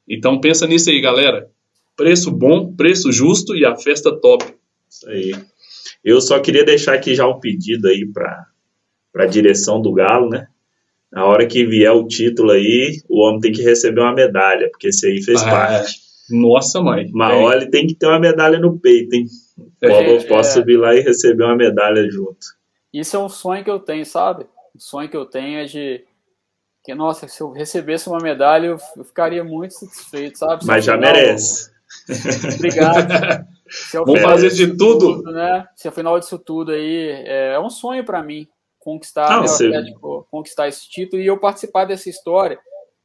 Então 0.09 0.41
pensa 0.41 0.67
nisso 0.67 0.89
aí, 0.89 0.99
galera 0.99 1.47
preço 2.01 2.31
bom, 2.31 2.73
preço 2.73 3.11
justo 3.11 3.55
e 3.55 3.63
a 3.63 3.75
festa 3.75 4.11
top. 4.11 4.43
Isso 4.89 5.07
aí. 5.07 5.35
Eu 6.03 6.19
só 6.19 6.39
queria 6.39 6.65
deixar 6.65 6.95
aqui 6.95 7.13
já 7.13 7.27
um 7.27 7.39
pedido 7.39 7.87
aí 7.87 8.07
para 8.11 8.47
a 9.15 9.25
direção 9.27 9.79
do 9.79 9.93
Galo, 9.93 10.29
né? 10.29 10.47
Na 11.11 11.25
hora 11.25 11.45
que 11.45 11.63
vier 11.63 11.91
o 11.91 12.07
título 12.07 12.51
aí, 12.51 13.01
o 13.07 13.21
homem 13.21 13.39
tem 13.39 13.51
que 13.51 13.61
receber 13.61 14.01
uma 14.01 14.15
medalha, 14.15 14.67
porque 14.71 14.87
esse 14.87 15.05
aí 15.05 15.21
fez 15.21 15.43
ah, 15.43 15.49
parte. 15.49 15.99
Nossa, 16.31 16.81
mãe. 16.81 17.07
Maoli 17.11 17.65
é. 17.65 17.69
tem 17.69 17.85
que 17.85 17.93
ter 17.93 18.07
uma 18.07 18.19
medalha 18.19 18.57
no 18.57 18.79
peito, 18.79 19.13
hein? 19.13 19.27
É, 19.79 20.15
eu 20.15 20.25
posso 20.25 20.51
é. 20.51 20.53
subir 20.53 20.77
lá 20.77 20.95
e 20.95 21.01
receber 21.01 21.43
uma 21.43 21.55
medalha 21.55 22.09
junto. 22.09 22.47
Isso 22.91 23.15
é 23.15 23.19
um 23.19 23.29
sonho 23.29 23.63
que 23.63 23.69
eu 23.69 23.79
tenho, 23.79 24.05
sabe? 24.05 24.45
O 24.73 24.79
sonho 24.79 25.07
que 25.07 25.17
eu 25.17 25.25
tenho 25.25 25.59
é 25.59 25.65
de 25.65 26.03
que, 26.83 26.95
nossa, 26.95 27.27
se 27.27 27.41
eu 27.41 27.51
recebesse 27.51 28.09
uma 28.09 28.19
medalha, 28.19 28.67
eu 28.67 28.79
ficaria 29.05 29.43
muito 29.43 29.73
satisfeito, 29.75 30.39
sabe? 30.39 30.65
Mas 30.65 30.83
já 30.83 30.97
merece. 30.97 31.70
Obrigado. 32.55 33.45
Vamos 33.93 34.21
fazer 34.21 34.49
de 34.51 34.67
tudo. 34.67 35.17
tudo. 35.17 35.31
né? 35.31 35.65
Se 35.75 35.87
ao 35.87 35.93
final 35.93 36.19
disso 36.19 36.37
tudo 36.37 36.71
aí, 36.71 37.09
é, 37.25 37.53
é 37.53 37.59
um 37.59 37.69
sonho 37.69 38.03
para 38.03 38.21
mim 38.21 38.47
conquistar, 38.79 39.29
Não, 39.29 39.69
né, 39.69 39.93
conquistar 40.29 40.67
esse 40.67 40.89
título 40.89 41.21
e 41.21 41.27
eu 41.27 41.39
participar 41.39 41.85
dessa 41.85 42.09
história. 42.09 42.59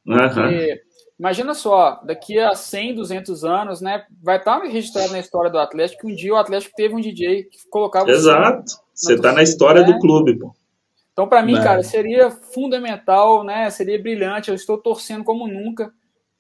Porque, 0.05 0.83
imagina 1.19 1.55
só, 1.55 2.01
daqui 2.05 2.39
a 2.39 2.55
100, 2.55 2.95
200 2.95 3.45
anos, 3.45 3.81
né, 3.81 4.05
vai 4.23 4.39
estar 4.39 4.59
registrado 4.63 5.13
na 5.13 5.19
história 5.21 5.51
do 5.51 5.59
Atlético 5.59 6.03
que 6.07 6.13
um 6.13 6.17
dia 6.17 6.33
o 6.33 6.37
Atlético 6.37 6.75
teve 6.77 6.95
um 6.95 7.01
DJ 7.01 7.45
que 7.45 7.59
colocava 7.71 8.11
Exato. 8.11 8.65
Você 8.95 9.15
está 9.15 9.33
na 9.33 9.43
história 9.43 9.83
né? 9.83 9.93
do 9.93 9.99
clube, 9.99 10.39
pô. 10.39 10.55
Então, 11.13 11.29
para 11.29 11.43
mim, 11.43 11.55
Não. 11.55 11.63
cara, 11.63 11.83
seria 11.83 12.31
fundamental, 12.31 13.43
né? 13.43 13.71
Seria 13.71 14.01
brilhante. 14.01 14.51
Eu 14.51 14.55
estou 14.55 14.77
torcendo 14.77 15.25
como 15.25 15.47
nunca 15.47 15.91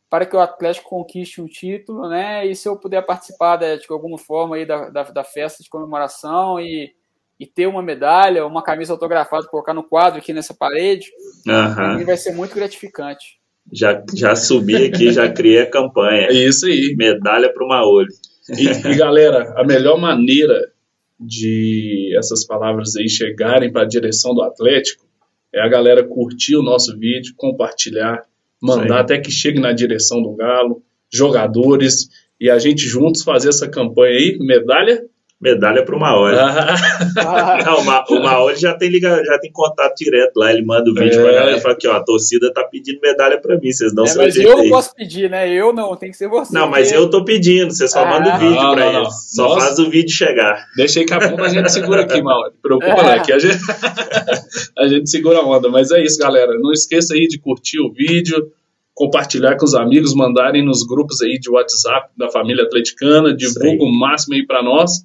para 0.09 0.25
que 0.25 0.37
o 0.37 0.41
Atlético 0.41 0.89
conquiste 0.89 1.41
um 1.41 1.47
título, 1.47 2.09
né? 2.09 2.47
E 2.47 2.55
se 2.55 2.69
eu 2.69 2.77
puder 2.77 3.05
participar 3.05 3.57
de, 3.57 3.79
de 3.79 3.87
alguma 3.91 4.19
forma 4.19 4.57
aí 4.57 4.65
da, 4.65 4.89
da, 4.89 5.03
da, 5.05 5.25
festa 5.25 5.63
de 5.63 5.69
comemoração 5.69 6.61
e, 6.61 6.93
e 7.41 7.47
ter 7.47 7.67
uma 7.67 7.83
medalha, 7.83 8.47
uma 8.47 8.63
camisa 8.63 8.93
autografada, 8.93 9.49
colocar 9.49 9.75
no 9.75 9.83
quadro 9.83 10.19
aqui 10.19 10.33
nessa 10.33 10.55
parede, 10.55 11.07
uhum. 11.47 12.05
vai 12.05 12.17
ser 12.17 12.33
muito 12.33 12.55
gratificante. 12.55 13.41
Já, 13.73 14.01
já 14.15 14.37
subi 14.37 14.77
aqui, 14.87 15.13
já 15.13 15.29
criei 15.33 15.63
a 15.63 15.71
campanha. 15.71 16.29
É 16.29 16.35
isso 16.35 16.67
aí. 16.67 16.95
Medalha 16.97 17.53
para 17.53 17.65
o 17.65 17.69
Maoli. 17.69 18.09
E, 18.51 18.89
e 18.89 18.97
galera, 18.97 19.55
a 19.57 19.65
melhor 19.65 19.99
maneira 19.99 20.71
de 21.19 22.15
essas 22.17 22.47
palavras 22.47 22.95
aí 22.95 23.09
chegarem 23.09 23.73
para 23.73 23.83
a 23.83 23.89
direção 23.89 24.35
do 24.35 24.43
Atlético 24.43 25.05
é 25.53 25.61
a 25.61 25.69
galera 25.69 26.07
curtir 26.07 26.55
o 26.55 26.63
nosso 26.63 26.97
vídeo, 26.99 27.35
compartilhar, 27.37 28.23
mandar 28.63 29.01
até 29.01 29.19
que 29.19 29.31
chegue 29.31 29.61
na 29.61 29.73
direção 29.73 30.23
do 30.23 30.35
Galo, 30.35 30.83
jogadores, 31.13 32.09
e 32.41 32.51
a 32.51 32.59
gente 32.59 32.87
juntos 32.87 33.23
fazer 33.23 33.49
essa 33.49 33.69
campanha 33.69 34.17
aí, 34.17 34.39
medalha 34.39 35.03
Medalha 35.39 35.85
para 35.85 35.95
o 35.97 36.01
Maori. 36.01 36.37
Ah. 36.39 37.59
Não, 37.65 38.17
o 38.17 38.23
Maori 38.23 38.57
já 38.57 38.75
tem, 38.75 38.89
liga, 38.89 39.23
já 39.23 39.39
tem 39.39 39.53
contato 39.53 39.95
direto 39.97 40.37
lá, 40.37 40.51
ele 40.51 40.65
manda 40.65 40.91
o 40.91 40.95
vídeo 40.95 41.21
é. 41.21 41.23
para 41.23 41.31
a 41.31 41.35
galera 41.35 41.59
e 41.59 41.61
fala 41.61 41.77
que 41.77 41.87
ó, 41.87 41.93
a 41.93 42.03
torcida 42.03 42.51
tá 42.53 42.65
pedindo 42.65 43.01
medalha 43.03 43.39
para 43.39 43.59
mim, 43.59 43.71
vocês 43.71 43.93
não 43.95 44.05
é, 44.05 44.15
Mas 44.15 44.37
eu 44.37 44.57
não 44.57 44.69
posso 44.71 44.95
pedir, 44.95 45.29
né? 45.29 45.53
Eu 45.53 45.75
não, 45.75 45.95
tem 45.95 46.11
que 46.11 46.17
ser 46.17 46.29
você. 46.29 46.55
Não, 46.55 46.69
mas 46.69 46.91
eu 46.91 47.11
tô 47.11 47.23
pedindo, 47.23 47.71
você 47.71 47.87
só 47.87 48.03
ah. 48.03 48.07
manda 48.07 48.35
o 48.35 48.39
vídeo 48.39 48.71
para 48.71 48.87
eles. 48.87 49.35
Só 49.35 49.49
Nossa. 49.49 49.61
faz 49.61 49.79
o 49.79 49.91
vídeo 49.91 50.11
chegar. 50.11 50.65
Deixa 50.75 51.01
aí 51.01 51.07
que 51.07 51.13
a 51.13 51.19
a 51.19 51.49
gente 51.49 51.71
segura 51.71 52.03
aqui, 52.03 52.21
Maori. 52.23 52.55
Preocupa 52.63 52.93
é. 52.93 53.03
não, 53.03 53.13
aqui 53.13 53.33
a 53.33 53.39
gente, 53.39 53.59
a 54.79 54.89
gente 54.89 55.11
segura 55.11 55.39
a 55.39 55.47
onda. 55.47 55.69
Mas 55.69 55.91
é 55.91 56.03
isso, 56.03 56.19
galera. 56.19 56.59
Não 56.59 56.73
esqueça 56.73 57.13
aí 57.13 57.29
de 57.29 57.39
curtir 57.39 57.79
o 57.79 57.93
vídeo 57.93 58.51
compartilhar 58.95 59.59
com 59.59 59.67
os 59.67 59.75
amigos, 59.75 60.15
mandarem 60.15 60.65
nos 60.65 60.83
grupos 60.83 61.21
aí 61.21 61.39
de 61.39 61.51
WhatsApp 61.51 62.09
da 62.17 62.31
família 62.31 62.65
atleticana, 62.65 63.37
divulga 63.37 63.85
o 63.85 63.93
máximo 63.93 64.35
aí 64.35 64.47
para 64.47 64.63
nós 64.63 65.05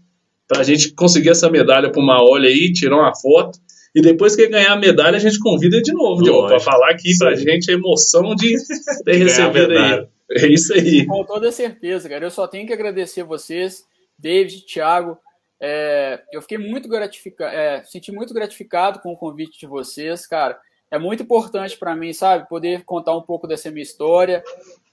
para 0.51 0.59
a 0.59 0.63
gente 0.63 0.93
conseguir 0.93 1.29
essa 1.29 1.49
medalha 1.49 1.89
para 1.89 2.01
uma 2.01 2.21
olha 2.21 2.49
aí, 2.49 2.73
tirar 2.73 2.97
uma 2.97 3.15
foto. 3.15 3.57
E 3.95 4.01
depois 4.01 4.35
que 4.35 4.49
ganhar 4.49 4.73
a 4.73 4.77
medalha, 4.77 5.15
a 5.15 5.19
gente 5.19 5.39
convida 5.39 5.81
de 5.81 5.93
novo, 5.93 6.21
Diogo, 6.21 6.47
para 6.47 6.59
falar 6.59 6.89
aqui 6.91 7.17
para 7.17 7.29
a 7.29 7.35
gente 7.35 7.71
a 7.71 7.73
emoção 7.73 8.35
de 8.35 8.57
ter 9.05 9.13
recebido 9.13 9.71
aí. 9.71 10.07
É 10.29 10.47
isso 10.47 10.73
aí. 10.73 11.05
Com 11.05 11.23
toda 11.23 11.53
certeza, 11.53 12.09
cara. 12.09 12.25
Eu 12.25 12.29
só 12.29 12.47
tenho 12.49 12.67
que 12.67 12.73
agradecer 12.73 13.23
vocês, 13.23 13.85
David, 14.19 14.65
Thiago. 14.65 15.17
É, 15.61 16.21
eu 16.33 16.41
fiquei 16.41 16.57
muito 16.57 16.89
gratificado, 16.89 17.55
é, 17.55 17.81
senti 17.85 18.11
muito 18.11 18.33
gratificado 18.33 18.99
com 18.99 19.13
o 19.13 19.17
convite 19.17 19.57
de 19.57 19.67
vocês, 19.67 20.27
cara. 20.27 20.59
É 20.89 20.99
muito 20.99 21.23
importante 21.23 21.77
para 21.77 21.95
mim, 21.95 22.11
sabe, 22.11 22.49
poder 22.49 22.83
contar 22.83 23.15
um 23.15 23.21
pouco 23.21 23.47
dessa 23.47 23.71
minha 23.71 23.83
história. 23.83 24.43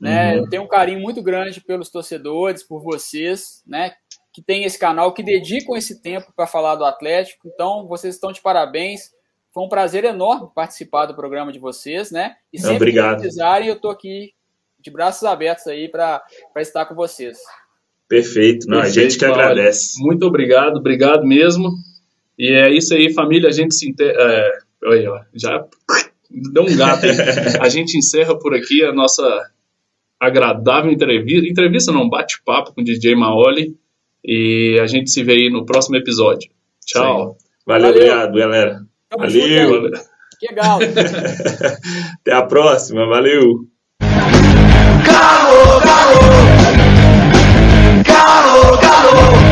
Né? 0.00 0.34
Uhum. 0.34 0.38
Eu 0.38 0.48
tenho 0.48 0.62
um 0.62 0.68
carinho 0.68 1.00
muito 1.00 1.20
grande 1.20 1.60
pelos 1.60 1.90
torcedores, 1.90 2.62
por 2.62 2.80
vocês, 2.80 3.60
né? 3.66 3.94
Que 4.38 4.42
tem 4.44 4.62
esse 4.62 4.78
canal, 4.78 5.12
que 5.12 5.20
dedicam 5.20 5.76
esse 5.76 6.00
tempo 6.00 6.32
para 6.36 6.46
falar 6.46 6.76
do 6.76 6.84
Atlético. 6.84 7.48
Então, 7.52 7.88
vocês 7.88 8.14
estão 8.14 8.30
de 8.30 8.40
parabéns. 8.40 9.10
Foi 9.52 9.64
um 9.64 9.68
prazer 9.68 10.04
enorme 10.04 10.48
participar 10.54 11.06
do 11.06 11.14
programa 11.16 11.50
de 11.50 11.58
vocês, 11.58 12.12
né? 12.12 12.36
E 12.52 12.58
sempre 12.60 12.76
Obrigado. 12.76 13.16
que 13.16 13.22
precisarem, 13.22 13.66
eu 13.66 13.74
estou 13.74 13.90
aqui 13.90 14.32
de 14.78 14.92
braços 14.92 15.24
abertos 15.24 15.66
aí 15.66 15.88
para 15.88 16.22
estar 16.58 16.86
com 16.86 16.94
vocês. 16.94 17.36
Perfeito. 18.06 18.68
Não, 18.68 18.80
Perfeito, 18.80 18.98
a 19.00 19.02
gente 19.02 19.18
que 19.18 19.24
agradece. 19.24 20.00
Muito 20.00 20.24
obrigado, 20.24 20.76
obrigado 20.76 21.26
mesmo. 21.26 21.70
E 22.38 22.52
é 22.52 22.70
isso 22.70 22.94
aí, 22.94 23.12
família. 23.12 23.48
A 23.48 23.52
gente 23.52 23.74
se 23.74 23.90
inter... 23.90 24.14
é, 24.16 24.58
olha, 24.84 25.26
já 25.34 25.66
deu 26.30 26.62
um 26.62 26.76
gato 26.76 27.06
aí. 27.06 27.10
a 27.60 27.68
gente 27.68 27.98
encerra 27.98 28.38
por 28.38 28.54
aqui 28.54 28.84
a 28.84 28.92
nossa 28.92 29.50
agradável 30.20 30.92
entrevista. 30.92 31.48
Entrevista 31.48 31.90
não, 31.90 32.08
bate-papo 32.08 32.72
com 32.72 32.82
o 32.82 32.84
DJ 32.84 33.16
Maoli. 33.16 33.76
E 34.30 34.78
a 34.78 34.86
gente 34.86 35.10
se 35.10 35.24
vê 35.24 35.32
aí 35.32 35.50
no 35.50 35.64
próximo 35.64 35.96
episódio. 35.96 36.50
Tchau. 36.84 37.38
Valeu, 37.66 37.66
Valeu, 37.66 37.90
obrigado, 37.90 38.34
galera. 38.34 38.80
Tamo 39.08 39.24
Valeu. 39.24 39.90
Que 40.38 40.48
Legal. 40.48 40.78
Até 42.20 42.32
a 42.32 42.42
próxima. 42.42 43.06
Valeu. 43.06 43.64
Galo, 45.02 45.80
galo. 45.80 46.20
Galo, 48.04 48.76
galo. 48.82 49.48